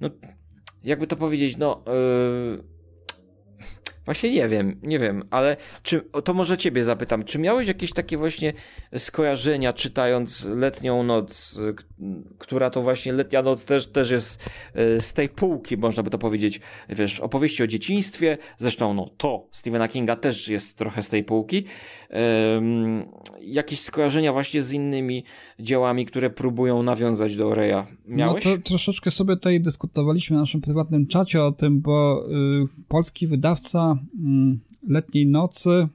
[0.00, 0.10] no,
[0.84, 1.82] jakby to powiedzieć, no.
[1.86, 2.75] E,
[4.06, 8.16] Właśnie nie wiem, nie wiem, ale czy, to może ciebie zapytam, czy miałeś jakieś takie
[8.16, 8.52] właśnie
[8.96, 11.60] skojarzenia czytając Letnią Noc,
[12.38, 14.38] która to właśnie Letnia Noc też, też jest
[14.74, 19.48] e, z tej półki, można by to powiedzieć, wiesz, opowieści o dzieciństwie, zresztą no to
[19.50, 21.64] Stephena Kinga też jest trochę z tej półki,
[22.10, 23.04] um,
[23.40, 25.24] jakieś skojarzenia właśnie z innymi
[25.60, 28.44] dziełami, które próbują nawiązać do Reya, miałeś?
[28.44, 33.26] No to troszeczkę sobie tutaj dyskutowaliśmy na naszym prywatnym czacie o tym, bo y, polski
[33.26, 34.58] wydawca y,
[34.88, 35.88] Letniej Nocy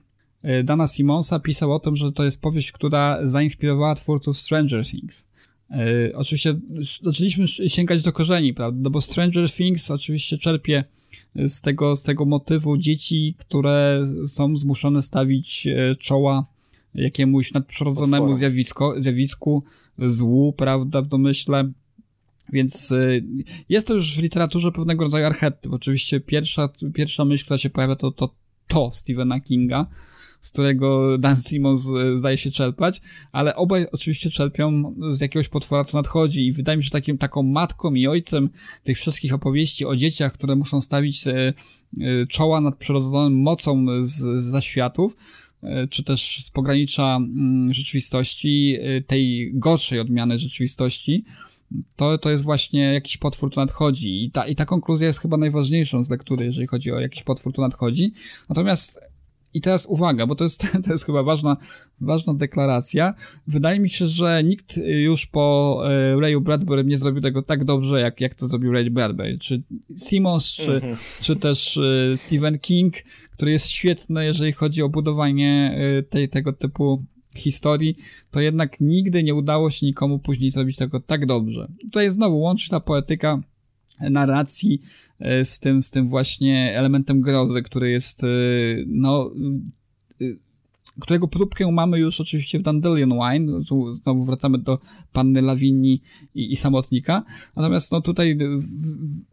[0.45, 5.25] y, Dana Simonsa pisał o tym, że to jest powieść, która zainspirowała twórców Stranger Things.
[5.71, 6.59] Y, oczywiście
[7.01, 8.79] zaczęliśmy sięgać do korzeni, prawda?
[8.83, 10.83] No bo Stranger Things oczywiście czerpie
[11.35, 16.45] z tego, z tego motywu dzieci, które są zmuszone stawić y, czoła
[16.95, 19.63] jakiemuś nadprzyrodzonemu zjawisko, zjawisku,
[19.97, 21.71] złu, prawda, w domyśle.
[22.51, 23.23] Więc y,
[23.69, 25.73] jest to już w literaturze pewnego rodzaju archetyp.
[25.73, 28.35] Oczywiście pierwsza, pierwsza myśl, która się pojawia, to to,
[28.67, 29.85] to Stephena Kinga,
[30.41, 33.01] z którego Dan Simmons y, zdaje się czerpać,
[33.31, 37.17] ale obaj oczywiście czerpią z jakiegoś potwora, co nadchodzi i wydaje mi się, że takim,
[37.17, 38.49] taką matką i ojcem
[38.83, 41.53] tych wszystkich opowieści o dzieciach, które muszą stawić y,
[42.29, 45.17] czoła nad przyrodzoną mocą z, z zaświatów,
[45.89, 51.23] czy też z pogranicza mm, rzeczywistości, tej gorszej odmiany rzeczywistości,
[51.95, 54.25] to, to jest właśnie jakiś potwór tu nadchodzi.
[54.25, 57.53] I ta, I ta konkluzja jest chyba najważniejszą z lektury, jeżeli chodzi o jakiś potwór
[57.53, 58.13] tu nadchodzi.
[58.49, 59.01] Natomiast
[59.53, 61.57] i teraz uwaga, bo to jest, to jest chyba ważna,
[62.01, 63.13] ważna deklaracja.
[63.47, 68.01] Wydaje mi się, że nikt już po e, Rayu Bradbury nie zrobił tego tak dobrze,
[68.01, 69.37] jak, jak to zrobił Ray Bradbury.
[69.39, 69.61] Czy
[69.97, 70.95] Simons, czy, mhm.
[71.21, 72.93] czy też e, Stephen King,
[73.31, 77.97] który jest świetny, jeżeli chodzi o budowanie e, tej, tego typu historii,
[78.31, 81.67] to jednak nigdy nie udało się nikomu później zrobić tego tak dobrze.
[81.81, 83.41] Tutaj znowu łączy ta poetyka
[84.09, 84.81] narracji
[85.19, 88.27] e, z tym, z tym właśnie elementem grozy, który jest, e,
[88.87, 89.31] no,
[90.21, 90.25] e,
[90.99, 94.79] którego próbkę mamy już oczywiście w Dandelion Wine, tu znowu wracamy do
[95.13, 96.01] Panny Lawini
[96.35, 97.23] i, i Samotnika,
[97.55, 98.37] natomiast no tutaj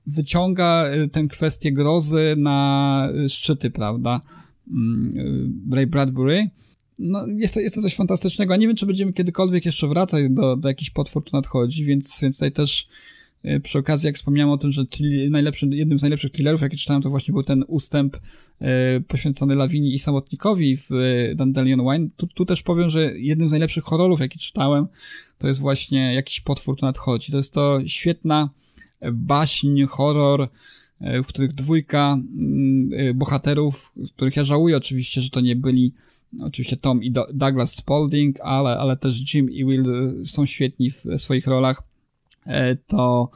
[0.07, 4.21] wyciąga tę kwestię grozy na szczyty, prawda,
[4.71, 6.51] mm, Ray Bradbury,
[6.99, 8.57] no, jest, to, jest to coś fantastycznego.
[8.57, 12.37] Nie wiem, czy będziemy kiedykolwiek jeszcze wracać do, do jakichś potwór, tu nadchodzi, więc, więc
[12.37, 12.89] tutaj też
[13.43, 14.85] e, przy okazji, jak wspomniałem o tym, że
[15.31, 18.17] najlepszy, jednym z najlepszych thrillerów, jakie czytałem, to właśnie był ten ustęp
[18.61, 22.11] e, poświęcony Lawini i Samotnikowi w e, Dandelion Wine.
[22.17, 24.87] Tu, tu też powiem, że jednym z najlepszych horrorów, jakie czytałem,
[25.39, 27.33] to jest właśnie jakiś potwór tu nadchodzi.
[27.33, 28.51] To jest to świetna
[29.13, 30.49] baśń, horror,
[31.01, 35.93] w których dwójka mm, bohaterów, których ja żałuję oczywiście, że to nie byli
[36.41, 39.91] Oczywiście Tom i Douglas Spalding, ale, ale też Jim i Will
[40.23, 41.83] y, są świetni w swoich rolach.
[42.47, 43.31] E, to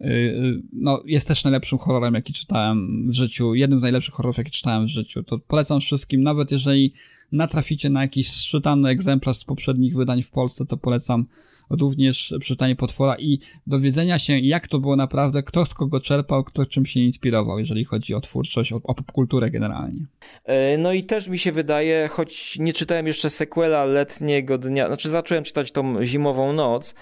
[0.00, 3.54] y, no, jest też najlepszym horrorem, jaki czytałem w życiu.
[3.54, 5.22] Jednym z najlepszych horrorów, jaki czytałem w życiu.
[5.22, 6.92] To polecam wszystkim, nawet jeżeli
[7.32, 11.26] natraficie na jakiś szczytany egzemplarz z poprzednich wydań w Polsce, to polecam
[11.70, 16.66] również przeczytanie potwora i dowiedzenia się, jak to było naprawdę, kto z kogo czerpał, kto
[16.66, 20.00] czym się inspirował, jeżeli chodzi o twórczość, o, o popkulturę generalnie.
[20.44, 25.08] E, no i też mi się wydaje, choć nie czytałem jeszcze sequela letniego dnia, znaczy
[25.08, 26.94] zacząłem czytać tą zimową noc,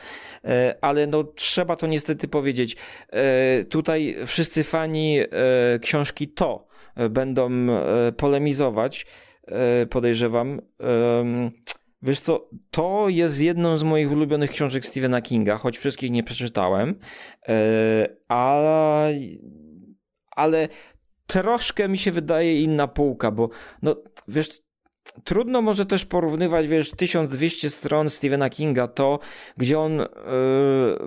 [0.44, 2.76] e, ale no trzeba to niestety powiedzieć.
[3.10, 5.18] E, tutaj wszyscy fani
[5.80, 6.66] książki To
[7.10, 7.51] będą
[8.16, 9.06] polemizować,
[9.90, 10.60] podejrzewam.
[12.02, 16.98] Wiesz co, to jest jedną z moich ulubionych książek Stephena Kinga, choć wszystkich nie przeczytałem,
[17.48, 19.14] e, ale,
[20.30, 20.68] ale
[21.26, 23.48] troszkę mi się wydaje inna półka, bo
[23.82, 23.96] no
[24.28, 24.62] wiesz,
[25.24, 29.18] trudno może też porównywać, wiesz, 1200 stron Stephena Kinga, to
[29.56, 30.06] gdzie on yy,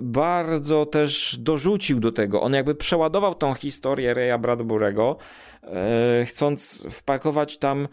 [0.02, 2.42] bardzo też dorzucił do tego.
[2.42, 5.16] On jakby przeładował tą historię Raya Bradbury'ego,
[5.62, 7.88] yy, chcąc wpakować tam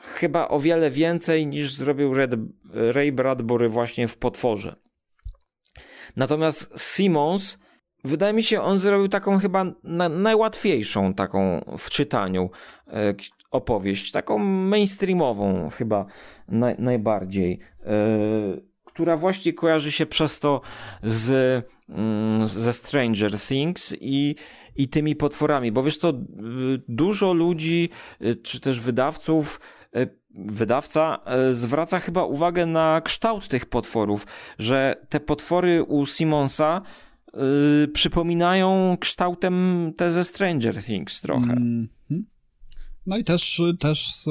[0.00, 2.30] chyba o wiele więcej niż zrobił Red,
[2.72, 4.76] Ray Bradbury właśnie w Potworze.
[6.16, 7.58] Natomiast Simmons,
[8.04, 12.50] wydaje mi się, on zrobił taką chyba na, najłatwiejszą taką w czytaniu
[12.86, 13.14] e,
[13.50, 16.06] opowieść, taką mainstreamową chyba
[16.78, 17.86] najbardziej, e,
[18.84, 20.60] która właśnie kojarzy się przez to
[21.02, 21.30] z,
[21.88, 24.34] mm, ze Stranger Things i,
[24.76, 26.12] i tymi potworami, bo wiesz co,
[26.88, 27.90] dużo ludzi,
[28.20, 29.60] e, czy też wydawców
[30.34, 34.26] wydawca e, zwraca chyba uwagę na kształt tych potworów,
[34.58, 36.82] że te potwory u Simonsa
[37.34, 41.52] yy, przypominają kształtem te ze Stranger Things trochę.
[41.52, 42.22] Mm -hmm.
[43.06, 44.24] No i też, też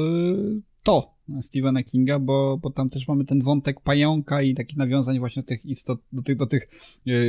[0.84, 5.42] to Stephena Kinga, bo, bo tam też mamy ten wątek pająka i taki nawiązań właśnie
[5.42, 6.70] do tych istot, do tych, do tych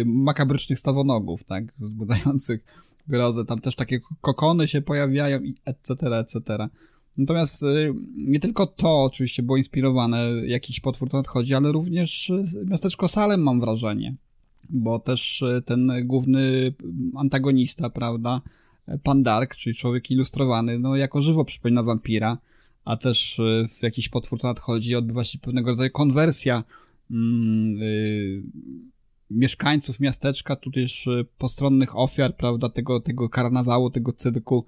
[0.04, 2.64] makabrycznych stawonogów, tak, wzbudzających
[3.08, 6.68] grozę, tam też takie kokony się pojawiają i etc., etc.
[7.18, 12.44] Natomiast y, nie tylko to oczywiście było inspirowane, jakiś potwór to nadchodzi, ale również y,
[12.66, 14.14] miasteczko Salem mam wrażenie,
[14.70, 16.74] bo też y, ten główny
[17.16, 18.40] antagonista, prawda,
[19.02, 22.38] Pan Dark, czyli człowiek ilustrowany, no jako żywo przypomina wampira,
[22.84, 23.40] a też
[23.78, 26.64] w jakiś potwór to nadchodzi, odbywa się pewnego rodzaju konwersja
[27.10, 27.78] mm,
[29.30, 34.64] mieszkańców miasteczka, tudzież postronnych ofiar, prawda, tego, tego karnawału, tego cyrku,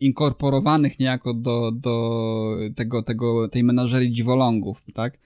[0.00, 5.18] inkorporowanych niejako do, do tego, tego, tej menażerii dziwolągów, tak?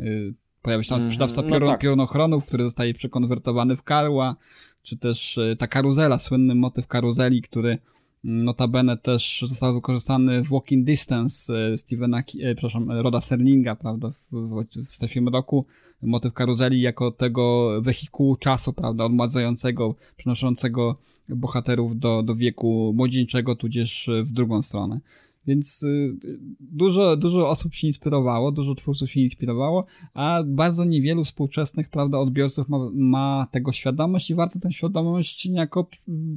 [0.00, 1.12] Y, pojawia się tam mhm.
[1.12, 1.80] sprzedawca piorun, no tak.
[1.80, 4.36] piorunochronów, który zostaje przekonwertowany w karła,
[4.82, 7.78] czy też y, ta karuzela, słynny motyw karuzeli, który
[8.24, 12.22] notabene też został wykorzystany w Walking Distance Stevena,
[12.56, 14.64] przepraszam, Roda Serlinga, prawda, w,
[15.00, 15.66] w, w mroku,
[16.02, 20.98] motyw karuzeli jako tego wehikułu czasu, prawda, odmładzającego, przynoszącego
[21.36, 25.00] bohaterów do, do wieku młodzieńczego, tudzież w drugą stronę.
[25.46, 26.16] Więc y,
[26.60, 32.68] dużo, dużo osób się inspirowało, dużo twórców się inspirowało, a bardzo niewielu współczesnych prawda, odbiorców
[32.68, 35.86] ma, ma tego świadomość i warto tę świadomość niejako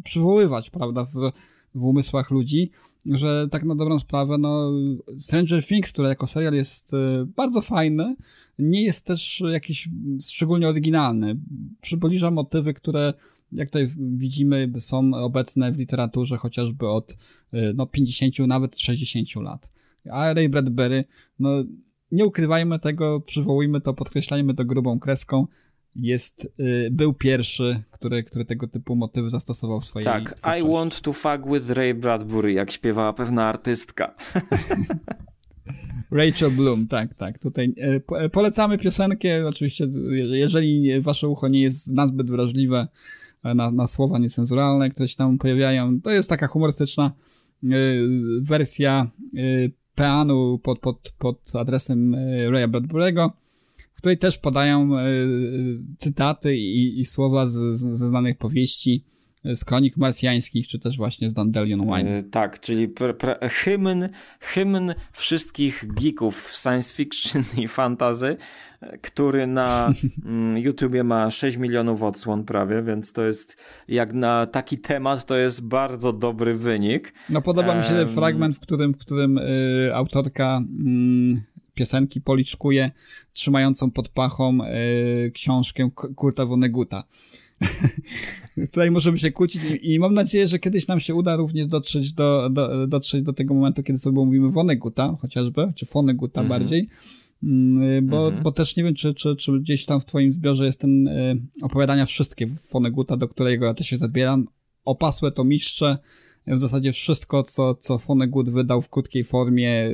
[0.04, 1.32] przywoływać prawda, w,
[1.76, 2.72] w umysłach ludzi,
[3.06, 4.72] że tak na dobrą sprawę, no,
[5.18, 8.16] Stranger Things, który jako serial jest y, bardzo fajny,
[8.60, 9.90] nie jest też jakiś
[10.22, 11.38] szczególnie oryginalny.
[11.82, 13.14] Przybliża motywy, które
[13.56, 17.12] jak tutaj widzimy, są obecne w literaturze chociażby od
[17.54, 19.70] y, no, 50, nawet 60 lat.
[20.12, 21.06] A Ray Bradbury,
[21.40, 21.64] no
[22.12, 25.48] nie ukrywajmy tego, przywołujmy to, podkreślajmy to grubą kreską,
[25.96, 31.02] jest, y, był pierwszy, który, który tego typu motywy zastosował w swojej Tak, I want
[31.02, 34.14] to fuck with Ray Bradbury, jak śpiewała pewna artystka.
[36.12, 37.40] Rachel Bloom, tak, tak.
[37.40, 37.74] Tutaj
[38.26, 39.88] y, polecamy piosenkę, oczywiście,
[40.32, 42.88] jeżeli wasze ucho nie jest nazbyt wrażliwe,
[43.44, 46.02] na, na słowa niecenzuralne, które się tam pojawiają.
[46.02, 47.12] To jest taka humorystyczna
[47.64, 47.70] y,
[48.42, 52.16] wersja y, peanu pod, pod, pod adresem
[52.50, 53.30] Raya Bradbury'ego,
[53.94, 54.90] w której też podają
[55.98, 59.04] cytaty i, i słowa z, ze znanych powieści,
[59.46, 62.24] z kronik marsjańskich, czy też właśnie z Dandelion Wine.
[62.24, 64.10] tak, czyli pre, pre, hymn,
[64.40, 68.38] hymn wszystkich geeków science fiction i fantazy,
[69.02, 69.94] który na
[70.26, 73.58] mm, YouTubie ma 6 milionów odsłon prawie, więc to jest
[73.88, 77.14] jak na taki temat to jest bardzo dobry wynik.
[77.30, 82.92] No podoba mi się ten fragment, w którym, w którym y, autorka y, piosenki policzkuje
[83.34, 87.04] trzymającą pod pachą y, książkę Kurta Woneguta.
[88.72, 92.14] Tutaj możemy się kłócić i, i, mam nadzieję, że kiedyś nam się uda również dotrzeć
[92.14, 96.60] do, do, dotrzeć do tego momentu, kiedy sobie mówimy Woneguta chociażby, czy Foneguta mhm.
[96.62, 97.23] bardziej, Mm,
[98.02, 98.44] bo, mhm.
[98.44, 101.42] bo też nie wiem, czy, czy, czy gdzieś tam w twoim zbiorze jest ten y,
[101.62, 104.48] opowiadania wszystkie Foneguta, do którego ja też się zabieram.
[104.86, 105.98] Opasłe to mistrze,
[106.48, 109.92] w zasadzie wszystko, co, co Fonegut wydał w krótkiej formie,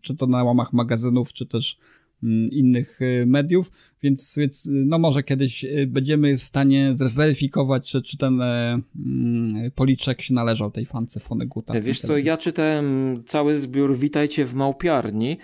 [0.00, 1.78] czy to na łamach magazynów, czy też
[2.22, 3.70] mm, innych y, mediów,
[4.02, 10.22] więc, więc no może kiedyś y, będziemy w stanie zweryfikować, czy, czy ten mm, policzek
[10.22, 11.80] się należał tej fance Foneguta.
[11.80, 15.36] Wiesz co, ja czytałem cały zbiór Witajcie w Małpiarni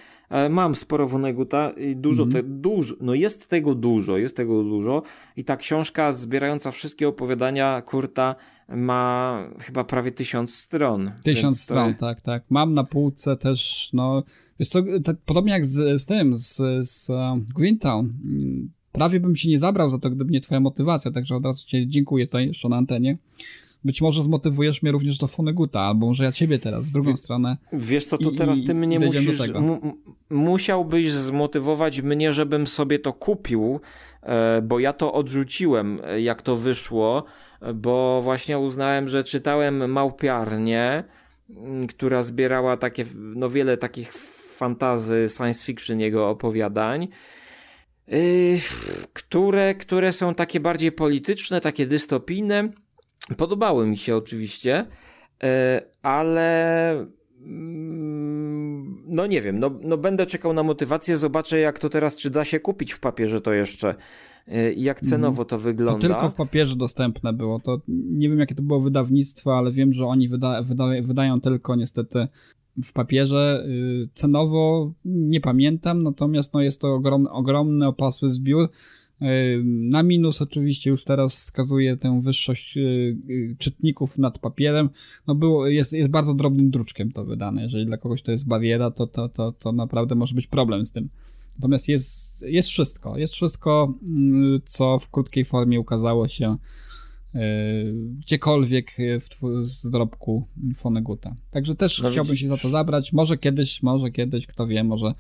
[0.51, 2.33] mam sporo Woneguta i dużo, mm.
[2.33, 5.03] te, dużo, no jest tego dużo, jest tego dużo
[5.37, 8.35] i ta książka zbierająca wszystkie opowiadania Kurta
[8.69, 11.13] ma chyba prawie tysiąc stron.
[11.25, 12.01] Tysiąc stron, to...
[12.01, 12.43] tak, tak.
[12.51, 14.23] Mam na półce też, no,
[14.59, 16.57] jest to tak, podobnie jak z, z tym, z,
[16.91, 18.13] z uh, Greentown.
[18.93, 21.89] Prawie bym się nie zabrał za to, gdyby nie twoja motywacja, także od razu ci
[21.89, 23.19] dziękuję tutaj jeszcze na antenie
[23.85, 27.57] być może zmotywujesz mnie również do Foneguta, albo może ja ciebie teraz, w drugą stronę.
[27.73, 29.41] Wiesz co, to teraz ty mnie musisz,
[30.31, 33.81] musiałbyś zmotywować mnie, żebym sobie to kupił,
[34.23, 37.25] e, bo ja to odrzuciłem, e, jak to wyszło,
[37.75, 41.05] bo właśnie uznałem, że czytałem Małpiarnię,
[41.89, 44.13] która zbierała takie, no wiele takich
[44.57, 47.09] fantazy, science fiction jego opowiadań,
[48.09, 48.59] yy,
[49.13, 52.69] które, które są takie bardziej polityczne, takie dystopijne,
[53.37, 54.87] Podobały mi się oczywiście,
[55.43, 56.91] e, ale
[57.43, 62.31] mm, no nie wiem, no, no będę czekał na motywację, zobaczę jak to teraz, czy
[62.31, 63.95] da się kupić w papierze to jeszcze
[64.47, 66.09] e, i jak cenowo to wygląda.
[66.09, 69.93] To tylko w papierze dostępne było, to nie wiem jakie to było wydawnictwo, ale wiem,
[69.93, 72.27] że oni wyda, wyda, wydają tylko niestety
[72.85, 73.65] w papierze.
[73.69, 78.69] Y, cenowo nie pamiętam, natomiast no jest to ogromny, ogromny opasły zbiór.
[79.65, 82.81] Na minus oczywiście już teraz wskazuje tę wyższość y,
[83.31, 84.90] y, czytników nad papierem.
[85.27, 87.62] No było, jest, jest bardzo drobnym druczkiem to wydane.
[87.62, 90.93] Jeżeli dla kogoś to jest bariera, to, to, to, to naprawdę może być problem z
[90.93, 91.09] tym.
[91.59, 93.19] Natomiast jest, jest wszystko.
[93.19, 96.57] Jest wszystko, mm, co w krótkiej formie ukazało się
[98.19, 99.28] gdziekolwiek w
[99.66, 100.47] z dorobku
[100.77, 101.36] Foneguta.
[101.51, 103.12] Także też no chciałbym się za to zabrać.
[103.12, 105.12] Może kiedyś, może kiedyś, kto wie, może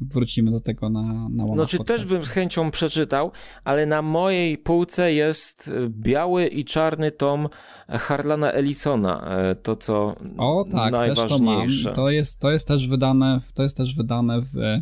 [0.00, 3.32] wrócimy do tego na, na No czy też bym z chęcią przeczytał,
[3.64, 7.48] ale na mojej półce jest biały i czarny tom
[7.88, 11.28] Harlana Ellisona, e, to co o, tak, najważniejsze.
[11.28, 11.94] Też to, mam.
[11.94, 14.80] to jest to jest też wydane, to jest też wydane w,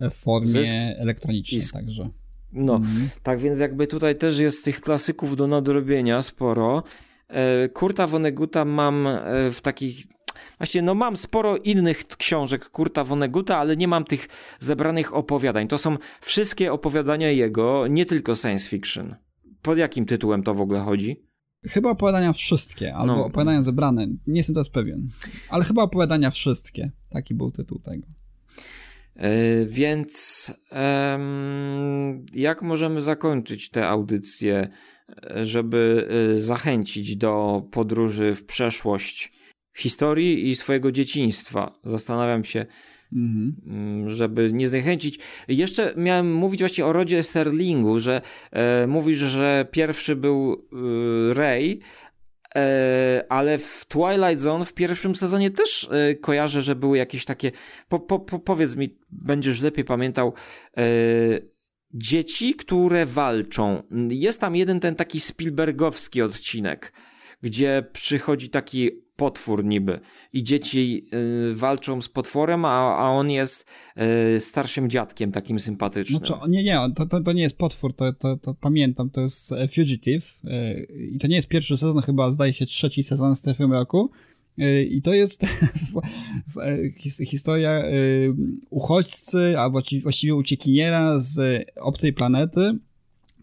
[0.00, 2.08] w formie Zysk elektronicznej, także.
[2.52, 3.08] No, mhm.
[3.22, 6.82] tak więc jakby tutaj też jest tych klasyków do nadrobienia sporo.
[7.28, 10.06] E, Kurta Woneguta mam e, w takich
[10.58, 14.28] Właśnie, no mam sporo innych książek Kurta Woneguta, ale nie mam tych
[14.60, 15.68] zebranych opowiadań.
[15.68, 19.16] To są wszystkie opowiadania jego, nie tylko science fiction.
[19.62, 21.30] Pod jakim tytułem to w ogóle chodzi?
[21.66, 23.24] Chyba opowiadania wszystkie, albo no.
[23.24, 24.06] opowiadania zebrane.
[24.26, 25.08] Nie jestem teraz pewien.
[25.48, 26.90] Ale chyba opowiadania wszystkie.
[27.10, 28.06] Taki był tytuł tego.
[29.16, 30.78] Yy, więc yy,
[32.40, 34.68] jak możemy zakończyć tę audycję,
[35.42, 39.39] żeby yy, zachęcić do podróży w przeszłość
[39.80, 41.72] historii i swojego dzieciństwa.
[41.84, 42.66] Zastanawiam się,
[43.12, 44.10] mhm.
[44.10, 45.18] żeby nie zniechęcić.
[45.48, 48.20] Jeszcze miałem mówić właśnie o rodzie Serlingu, że
[48.52, 51.80] e, mówisz, że pierwszy był e, Rey,
[52.56, 57.52] e, ale w Twilight Zone w pierwszym sezonie też e, kojarzę, że były jakieś takie.
[57.88, 60.32] Po, po, po, powiedz mi, będziesz lepiej pamiętał.
[60.76, 60.82] E,
[61.94, 63.82] dzieci, które walczą.
[64.08, 66.92] Jest tam jeden ten taki Spielbergowski odcinek,
[67.42, 68.90] gdzie przychodzi taki
[69.20, 70.00] potwór niby
[70.32, 71.06] i dzieci
[71.50, 73.66] y, walczą z potworem, a, a on jest
[74.36, 76.20] y, starszym dziadkiem takim sympatycznym.
[76.40, 79.52] No nie, nie, to, to, to nie jest potwór, to, to, to pamiętam, to jest
[79.52, 83.42] e, Fugitive y, i to nie jest pierwszy sezon, chyba zdaje się trzeci sezon z
[83.42, 84.10] tym roku.
[84.58, 85.44] Y, I to jest
[87.24, 87.82] e, historia
[88.70, 92.78] uchodźcy, albo właściwie uciekiniera z obcej planety,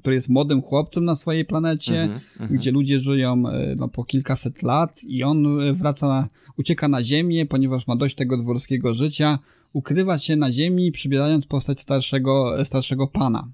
[0.08, 4.04] który jest młodym chłopcem na swojej planecie, mm -hmm, gdzie ludzie żyją e, no, po
[4.04, 6.28] kilkaset lat i on e, wraca,
[6.58, 9.40] ucieka na ziemię, ponieważ ma dość tego dworskiego życia,
[9.74, 13.48] ukrywa się na ziemi, przybierając postać starszego, starszego pana.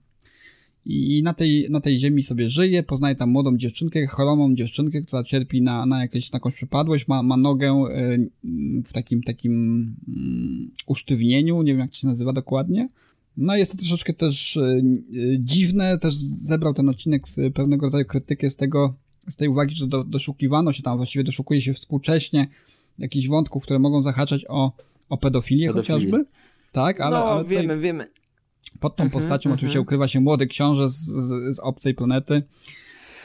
[0.85, 5.23] I na tej, na tej ziemi sobie żyje, poznaje tam młodą dziewczynkę, choromą dziewczynkę, która
[5.23, 8.17] cierpi na, na, jakieś, na jakąś przypadłość, ma, ma nogę e,
[8.83, 9.53] w takim takim
[10.07, 12.89] um, usztywnieniu, nie wiem jak to się nazywa dokładnie.
[13.37, 14.81] No jest to troszeczkę też e, e,
[15.39, 17.23] dziwne, też zebrał ten odcinek
[17.53, 18.93] pewnego rodzaju krytykę z tego,
[19.27, 22.47] z tej uwagi, że do, doszukiwano się tam, właściwie doszukuje się współcześnie
[22.99, 24.71] jakichś wątków, które mogą zahaczać o,
[25.09, 25.95] o pedofilię, pedofilię.
[25.95, 26.25] chociażby.
[26.71, 28.07] Tak, ale, no, ale wiemy, wiemy.
[28.79, 29.59] Pod tą mhm, postacią mm -hmm.
[29.59, 32.43] oczywiście ukrywa się młody książę z, z, z obcej planety.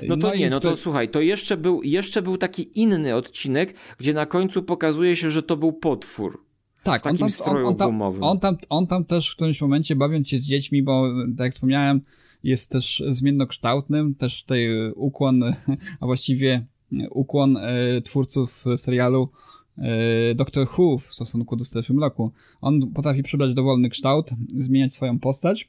[0.09, 3.75] No to no nie, no to słuchaj, to jeszcze był, jeszcze był taki inny odcinek,
[3.99, 6.48] gdzie na końcu pokazuje się, że to był potwór.
[6.83, 10.29] Tak, on tam, on, on, tam, on, tam, on tam też w którymś momencie bawiąc
[10.29, 12.01] się z dziećmi, bo tak jak wspomniałem,
[12.45, 15.43] jest też zmiennokształtnym, też tutaj ukłon,
[16.01, 16.65] a właściwie
[17.11, 19.29] ukłon e, twórców serialu
[19.79, 22.33] e, Doctor Who w stosunku do Stephen Locku.
[22.61, 25.69] On potrafi przybrać dowolny kształt, zmieniać swoją postać,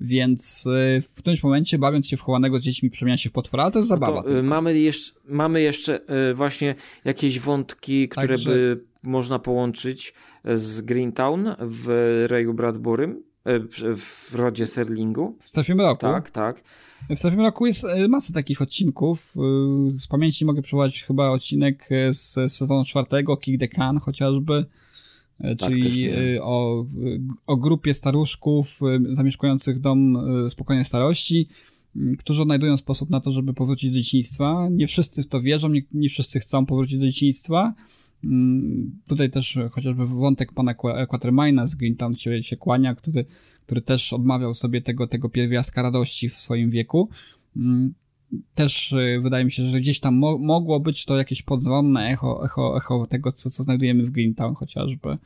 [0.00, 3.62] więc e, w którymś momencie, bawiąc się w chowanego z dziećmi, przemienia się w potwora,
[3.62, 4.22] ale to jest zabawa.
[4.26, 6.00] No to, mamy, jeszcze, mamy jeszcze
[6.34, 6.74] właśnie
[7.04, 8.50] jakieś wątki, które Także...
[8.50, 10.14] by można połączyć
[10.44, 13.60] z Greentown w Rayu Bradburym, e,
[13.96, 15.38] w rodzie Serlingu.
[15.40, 16.00] W Strefie Mroku?
[16.00, 16.62] Tak, tak.
[17.10, 19.34] W Strefie Mroku jest e, masa takich odcinków.
[19.36, 19.40] E,
[19.98, 24.64] z pamięci mogę przywołać chyba odcinek z sezonu czwartego, Kick the Can chociażby,
[25.38, 26.10] tak, czyli
[26.40, 26.86] o,
[27.46, 28.80] o grupie staruszków
[29.14, 30.18] zamieszkujących dom
[30.50, 31.48] spokojnej starości,
[32.18, 34.68] którzy odnajdują sposób na to, żeby powrócić do dzieciństwa.
[34.70, 37.74] Nie wszyscy w to wierzą, nie, nie wszyscy chcą powrócić do dzieciństwa,
[39.06, 40.74] tutaj też chociażby wątek pana
[41.08, 43.24] Quatermaina z Greentown się, się kłania, który,
[43.66, 47.08] który też odmawiał sobie tego, tego pierwiastka radości w swoim wieku.
[47.56, 47.94] Mm,
[48.54, 52.44] też y, wydaje mi się, że gdzieś tam mo mogło być to jakieś podzwonne echo,
[52.44, 55.16] echo, echo tego, co, co znajdujemy w Greentown chociażby.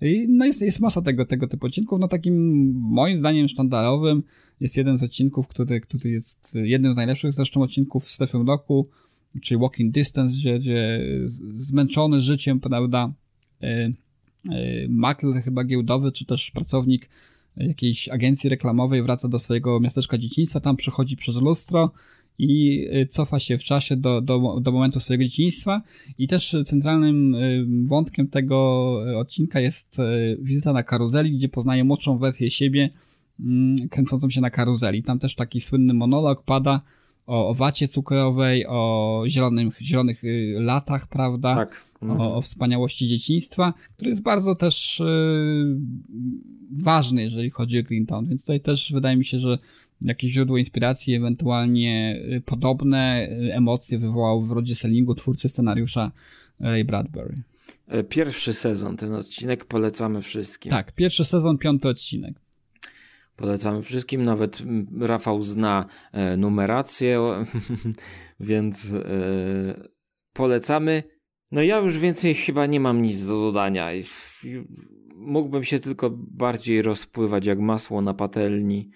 [0.00, 2.00] I no jest, jest masa tego, tego typu odcinków.
[2.00, 2.34] No takim
[2.80, 4.22] moim zdaniem sztandarowym
[4.60, 8.88] jest jeden z odcinków, który, który jest jednym z najlepszych zresztą odcinków w Stephen Locku,
[9.42, 11.00] czyli Walking Distance, gdzie, gdzie
[11.56, 13.12] zmęczony życiem, prawda,
[13.62, 13.92] e, e,
[14.88, 17.08] makler chyba giełdowy, czy też pracownik
[17.56, 21.90] jakiejś agencji reklamowej wraca do swojego miasteczka dzieciństwa, tam przechodzi przez lustro
[22.38, 25.82] i e, cofa się w czasie do, do, do momentu swojego dzieciństwa
[26.18, 27.36] i też centralnym
[27.86, 29.96] wątkiem tego odcinka jest
[30.42, 32.90] wizyta na karuzeli, gdzie poznaje młodszą wersję siebie
[33.40, 35.02] mm, kręcącą się na karuzeli.
[35.02, 36.80] Tam też taki słynny monolog pada,
[37.28, 39.22] o, o wacie cukrowej, o
[39.80, 41.54] zielonych y, latach, prawda?
[41.54, 41.88] Tak.
[42.02, 42.20] Mhm.
[42.20, 45.76] O, o, wspaniałości dzieciństwa, który jest bardzo też yy,
[46.70, 48.26] ważny, jeżeli chodzi o Greentown.
[48.26, 49.58] Więc tutaj też wydaje mi się, że
[50.00, 56.12] jakieś źródło inspiracji, ewentualnie y, podobne y, emocje wywołał w Rodzie Sellingu twórcy scenariusza
[56.60, 57.42] Ray Bradbury.
[57.88, 60.70] E, pierwszy sezon, ten odcinek polecamy wszystkim.
[60.70, 62.34] Tak, pierwszy sezon, piąty odcinek.
[63.38, 64.62] Polecamy wszystkim, nawet
[65.00, 67.20] Rafał zna e, numerację,
[68.40, 69.88] więc e,
[70.32, 71.02] polecamy.
[71.52, 73.88] No ja już więcej chyba nie mam nic do dodania.
[75.16, 78.90] Mógłbym się tylko bardziej rozpływać jak masło na patelni.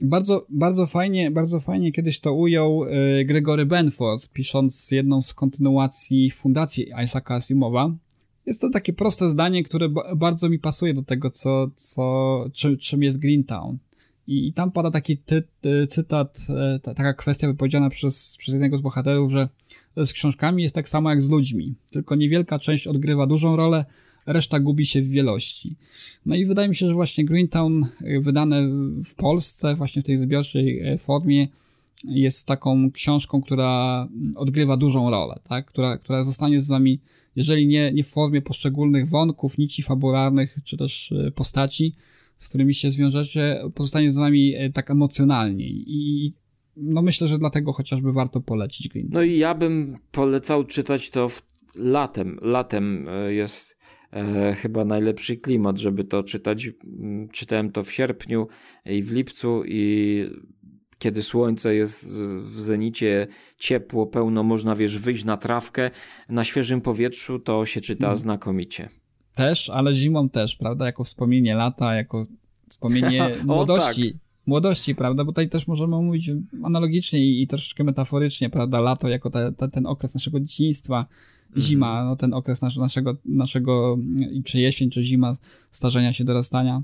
[0.00, 6.30] Bardzo, bardzo fajnie, bardzo fajnie kiedyś to ujął e, Gregory Benford, pisząc jedną z kontynuacji
[6.30, 7.96] fundacji Isaaca Asimowa.
[8.46, 13.02] Jest to takie proste zdanie, które bardzo mi pasuje do tego, co, co, czym, czym
[13.02, 13.78] jest Greentown.
[14.26, 18.78] I, tam pada taki ty, ty, cytat, e, ta, taka kwestia wypowiedziana przez, przez jednego
[18.78, 19.48] z bohaterów, że
[19.96, 21.74] z książkami jest tak samo jak z ludźmi.
[21.90, 23.84] Tylko niewielka część odgrywa dużą rolę,
[24.26, 25.76] reszta gubi się w wielości.
[26.26, 28.68] No i wydaje mi się, że właśnie Greentown e, wydane
[29.04, 31.48] w Polsce, właśnie w tej zbiorczej e, formie,
[32.04, 35.66] jest taką książką, która odgrywa dużą rolę, tak?
[35.66, 37.00] która, która zostanie z wami,
[37.36, 41.94] jeżeli nie, nie w formie poszczególnych wątków, nici fabularnych, czy też e, postaci,
[42.38, 45.66] z którymi się zwiążecie, pozostanie z wami tak emocjonalnie.
[45.68, 46.32] I
[46.76, 48.88] no myślę, że dlatego chociażby warto polecić.
[49.08, 51.42] No i ja bym polecał czytać to w
[51.74, 52.38] latem.
[52.42, 53.76] Latem jest
[54.12, 56.70] e, chyba najlepszy klimat, żeby to czytać.
[57.32, 58.46] Czytałem to w sierpniu
[58.86, 60.24] i w lipcu i
[60.98, 62.06] kiedy słońce jest
[62.42, 63.26] w zenicie,
[63.58, 65.90] ciepło, pełno, można wiesz, wyjść na trawkę
[66.28, 68.16] na świeżym powietrzu, to się czyta hmm.
[68.16, 68.88] znakomicie.
[69.34, 70.86] Też, ale zimą też, prawda?
[70.86, 72.26] Jako wspomnienie lata, jako
[72.68, 74.12] wspomnienie młodości.
[74.12, 74.20] Tak.
[74.46, 75.24] Młodości, prawda?
[75.24, 76.30] Bo tutaj też możemy mówić
[76.62, 78.80] analogicznie i, i troszeczkę metaforycznie, prawda?
[78.80, 81.06] Lato jako te, te, ten okres naszego dzieciństwa,
[81.56, 82.06] zima, mhm.
[82.06, 83.98] no ten okres nasz, naszego, naszego,
[84.44, 85.36] czy jesień, czy zima
[85.70, 86.82] starzenia się, dorastania.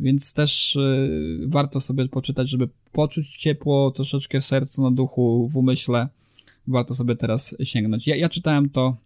[0.00, 5.56] Więc też y, warto sobie poczytać, żeby poczuć ciepło troszeczkę w sercu, na duchu, w
[5.56, 6.08] umyśle.
[6.66, 8.06] Warto sobie teraz sięgnąć.
[8.06, 8.96] Ja, ja czytałem to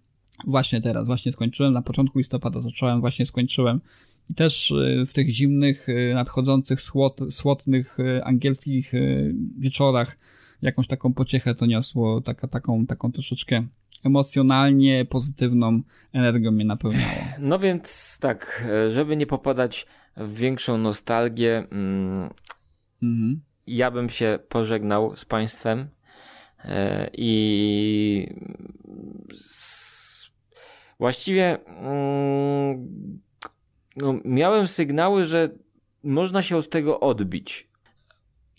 [0.47, 1.73] właśnie teraz, właśnie skończyłem.
[1.73, 3.81] Na początku listopada zacząłem, właśnie skończyłem.
[4.31, 8.93] I też y, w tych zimnych, y, nadchodzących, słod, słodnych angielskich
[9.59, 10.17] wieczorach
[10.63, 13.67] jakąś taką pociechę to niosło, taka, taką, taką troszeczkę
[14.05, 15.81] emocjonalnie pozytywną
[16.13, 17.21] energią mnie napełniało.
[17.39, 22.31] No więc tak, żeby nie popadać większą nostalgię, mm,
[23.03, 23.41] mhm.
[23.67, 25.89] ja bym się pożegnał z Państwem
[26.65, 28.35] e, i
[30.99, 32.89] właściwie mm,
[33.97, 35.49] no, miałem sygnały, że
[36.05, 37.69] można się od tego odbić.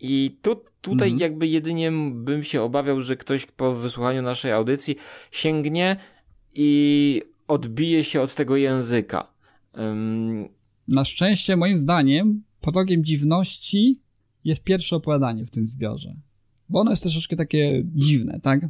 [0.02, 1.20] I tu, tutaj mhm.
[1.20, 4.96] jakby jedynie bym się obawiał, że ktoś po wysłuchaniu naszej audycji
[5.32, 5.96] sięgnie
[6.54, 9.28] i odbije się od tego języka.
[10.88, 14.00] Na szczęście, moim zdaniem, progiem dziwności
[14.44, 16.16] jest pierwsze opowiadanie w tym zbiorze.
[16.70, 18.68] Bo ono jest troszeczkę takie dziwne, tak?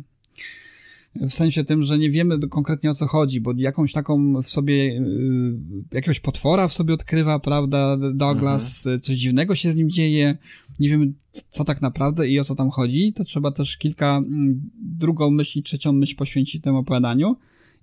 [1.15, 4.73] w sensie tym, że nie wiemy konkretnie o co chodzi, bo jakąś taką w sobie,
[4.73, 5.57] y,
[5.91, 9.01] jakiegoś potwora w sobie odkrywa, prawda, Douglas, mhm.
[9.01, 10.37] coś dziwnego się z nim dzieje,
[10.79, 11.13] nie wiemy
[11.49, 15.59] co tak naprawdę i o co tam chodzi, to trzeba też kilka, mm, drugą myśl
[15.59, 17.35] i trzecią myśl poświęcić temu opowiadaniu.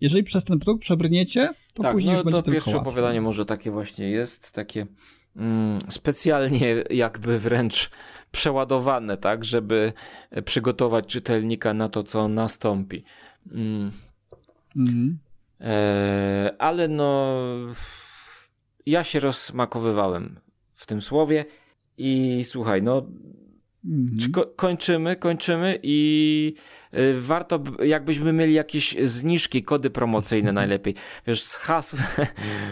[0.03, 2.81] Jeżeli przez ten próg przebrniecie, to tak, później no, już będzie to pierwsze łatwiej.
[2.81, 4.87] opowiadanie może takie właśnie jest, takie
[5.37, 7.91] mm, specjalnie jakby wręcz
[8.33, 9.93] przeładowane, tak, żeby
[10.45, 13.05] przygotować czytelnika na to, co nastąpi.
[13.53, 13.91] Mm.
[14.77, 15.19] Mm.
[15.61, 17.37] E, ale no,
[18.87, 20.41] ja się rozmakowywałem
[20.75, 21.45] w tym słowie
[21.99, 23.07] i słuchaj, no
[23.85, 24.33] Mhm.
[24.33, 26.55] Ko kończymy, kończymy i
[27.21, 30.95] warto, jakbyśmy mieli jakieś zniżki, kody promocyjne najlepiej.
[31.27, 31.97] Wiesz, z, hasł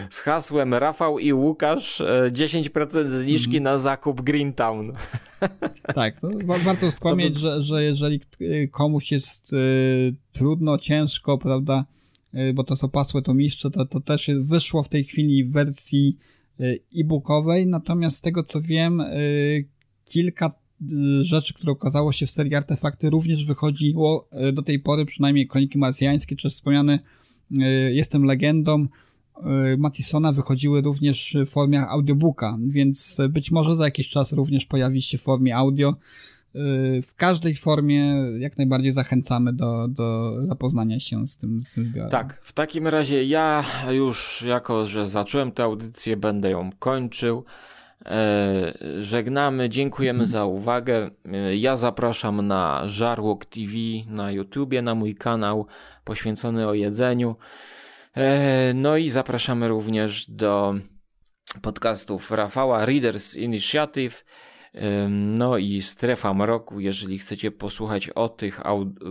[0.09, 3.63] z hasłem Rafał i Łukasz 10% y, zniżki mhm.
[3.63, 4.91] na zakup Greentown.
[5.95, 6.29] Tak, to
[6.65, 11.85] warto wspomnieć, że, że jeżeli y, komuś jest y, trudno, ciężko, prawda,
[12.35, 15.51] y, bo to są pasłe to mistrze, to, to też wyszło w tej chwili w
[15.51, 16.17] wersji
[16.95, 19.03] e-bookowej, natomiast z tego co wiem,
[20.05, 20.51] kilka
[21.21, 26.35] rzeczy, które okazało się w serii Artefakty również wychodziło do tej pory, przynajmniej Kroniki Marsjańskie,
[26.35, 26.99] czy wspomniany
[27.91, 28.87] Jestem Legendą,
[29.77, 35.17] Matisona wychodziły również w formie audiobooka, więc być może za jakiś czas również pojawi się
[35.17, 35.95] w formie audio.
[37.03, 42.11] W każdej formie jak najbardziej zachęcamy do, do zapoznania się z tym, z tym zbiorem.
[42.11, 47.43] Tak, w takim razie ja już jako, że zacząłem tę audycję, będę ją kończył.
[48.05, 51.09] E, żegnamy, dziękujemy za uwagę.
[51.33, 53.73] E, ja zapraszam na Żarłok TV
[54.07, 55.67] na YouTubie, na mój kanał
[56.03, 57.35] poświęcony o jedzeniu.
[58.17, 60.75] E, no i zapraszamy również do
[61.61, 64.25] podcastów Rafała Readers Initiative
[65.09, 68.61] No i Strefa Mroku, jeżeli chcecie posłuchać o tych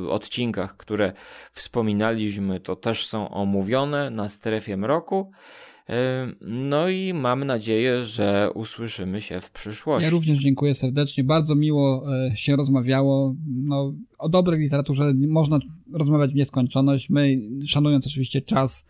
[0.09, 1.13] odcinkach, które
[1.53, 5.33] wspominaliśmy, to też są omówione na Strefie Mroku.
[6.41, 10.05] No i mam nadzieję, że usłyszymy się w przyszłości.
[10.05, 11.25] Ja również dziękuję serdecznie.
[11.25, 13.35] Bardzo miło e, się rozmawiało.
[13.47, 15.59] No, o dobrej literaturze można
[15.93, 17.11] rozmawiać w nieskończoność.
[17.11, 18.85] My, szanując oczywiście czas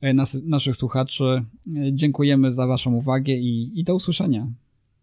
[0.00, 1.44] e, nas, naszych słuchaczy, e,
[1.92, 4.46] dziękujemy za Waszą uwagę i, i do usłyszenia.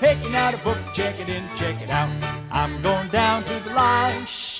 [0.00, 2.10] Picking out a book, check it in, check it out.
[2.50, 4.26] I'm going down to the line.
[4.26, 4.53] Shh.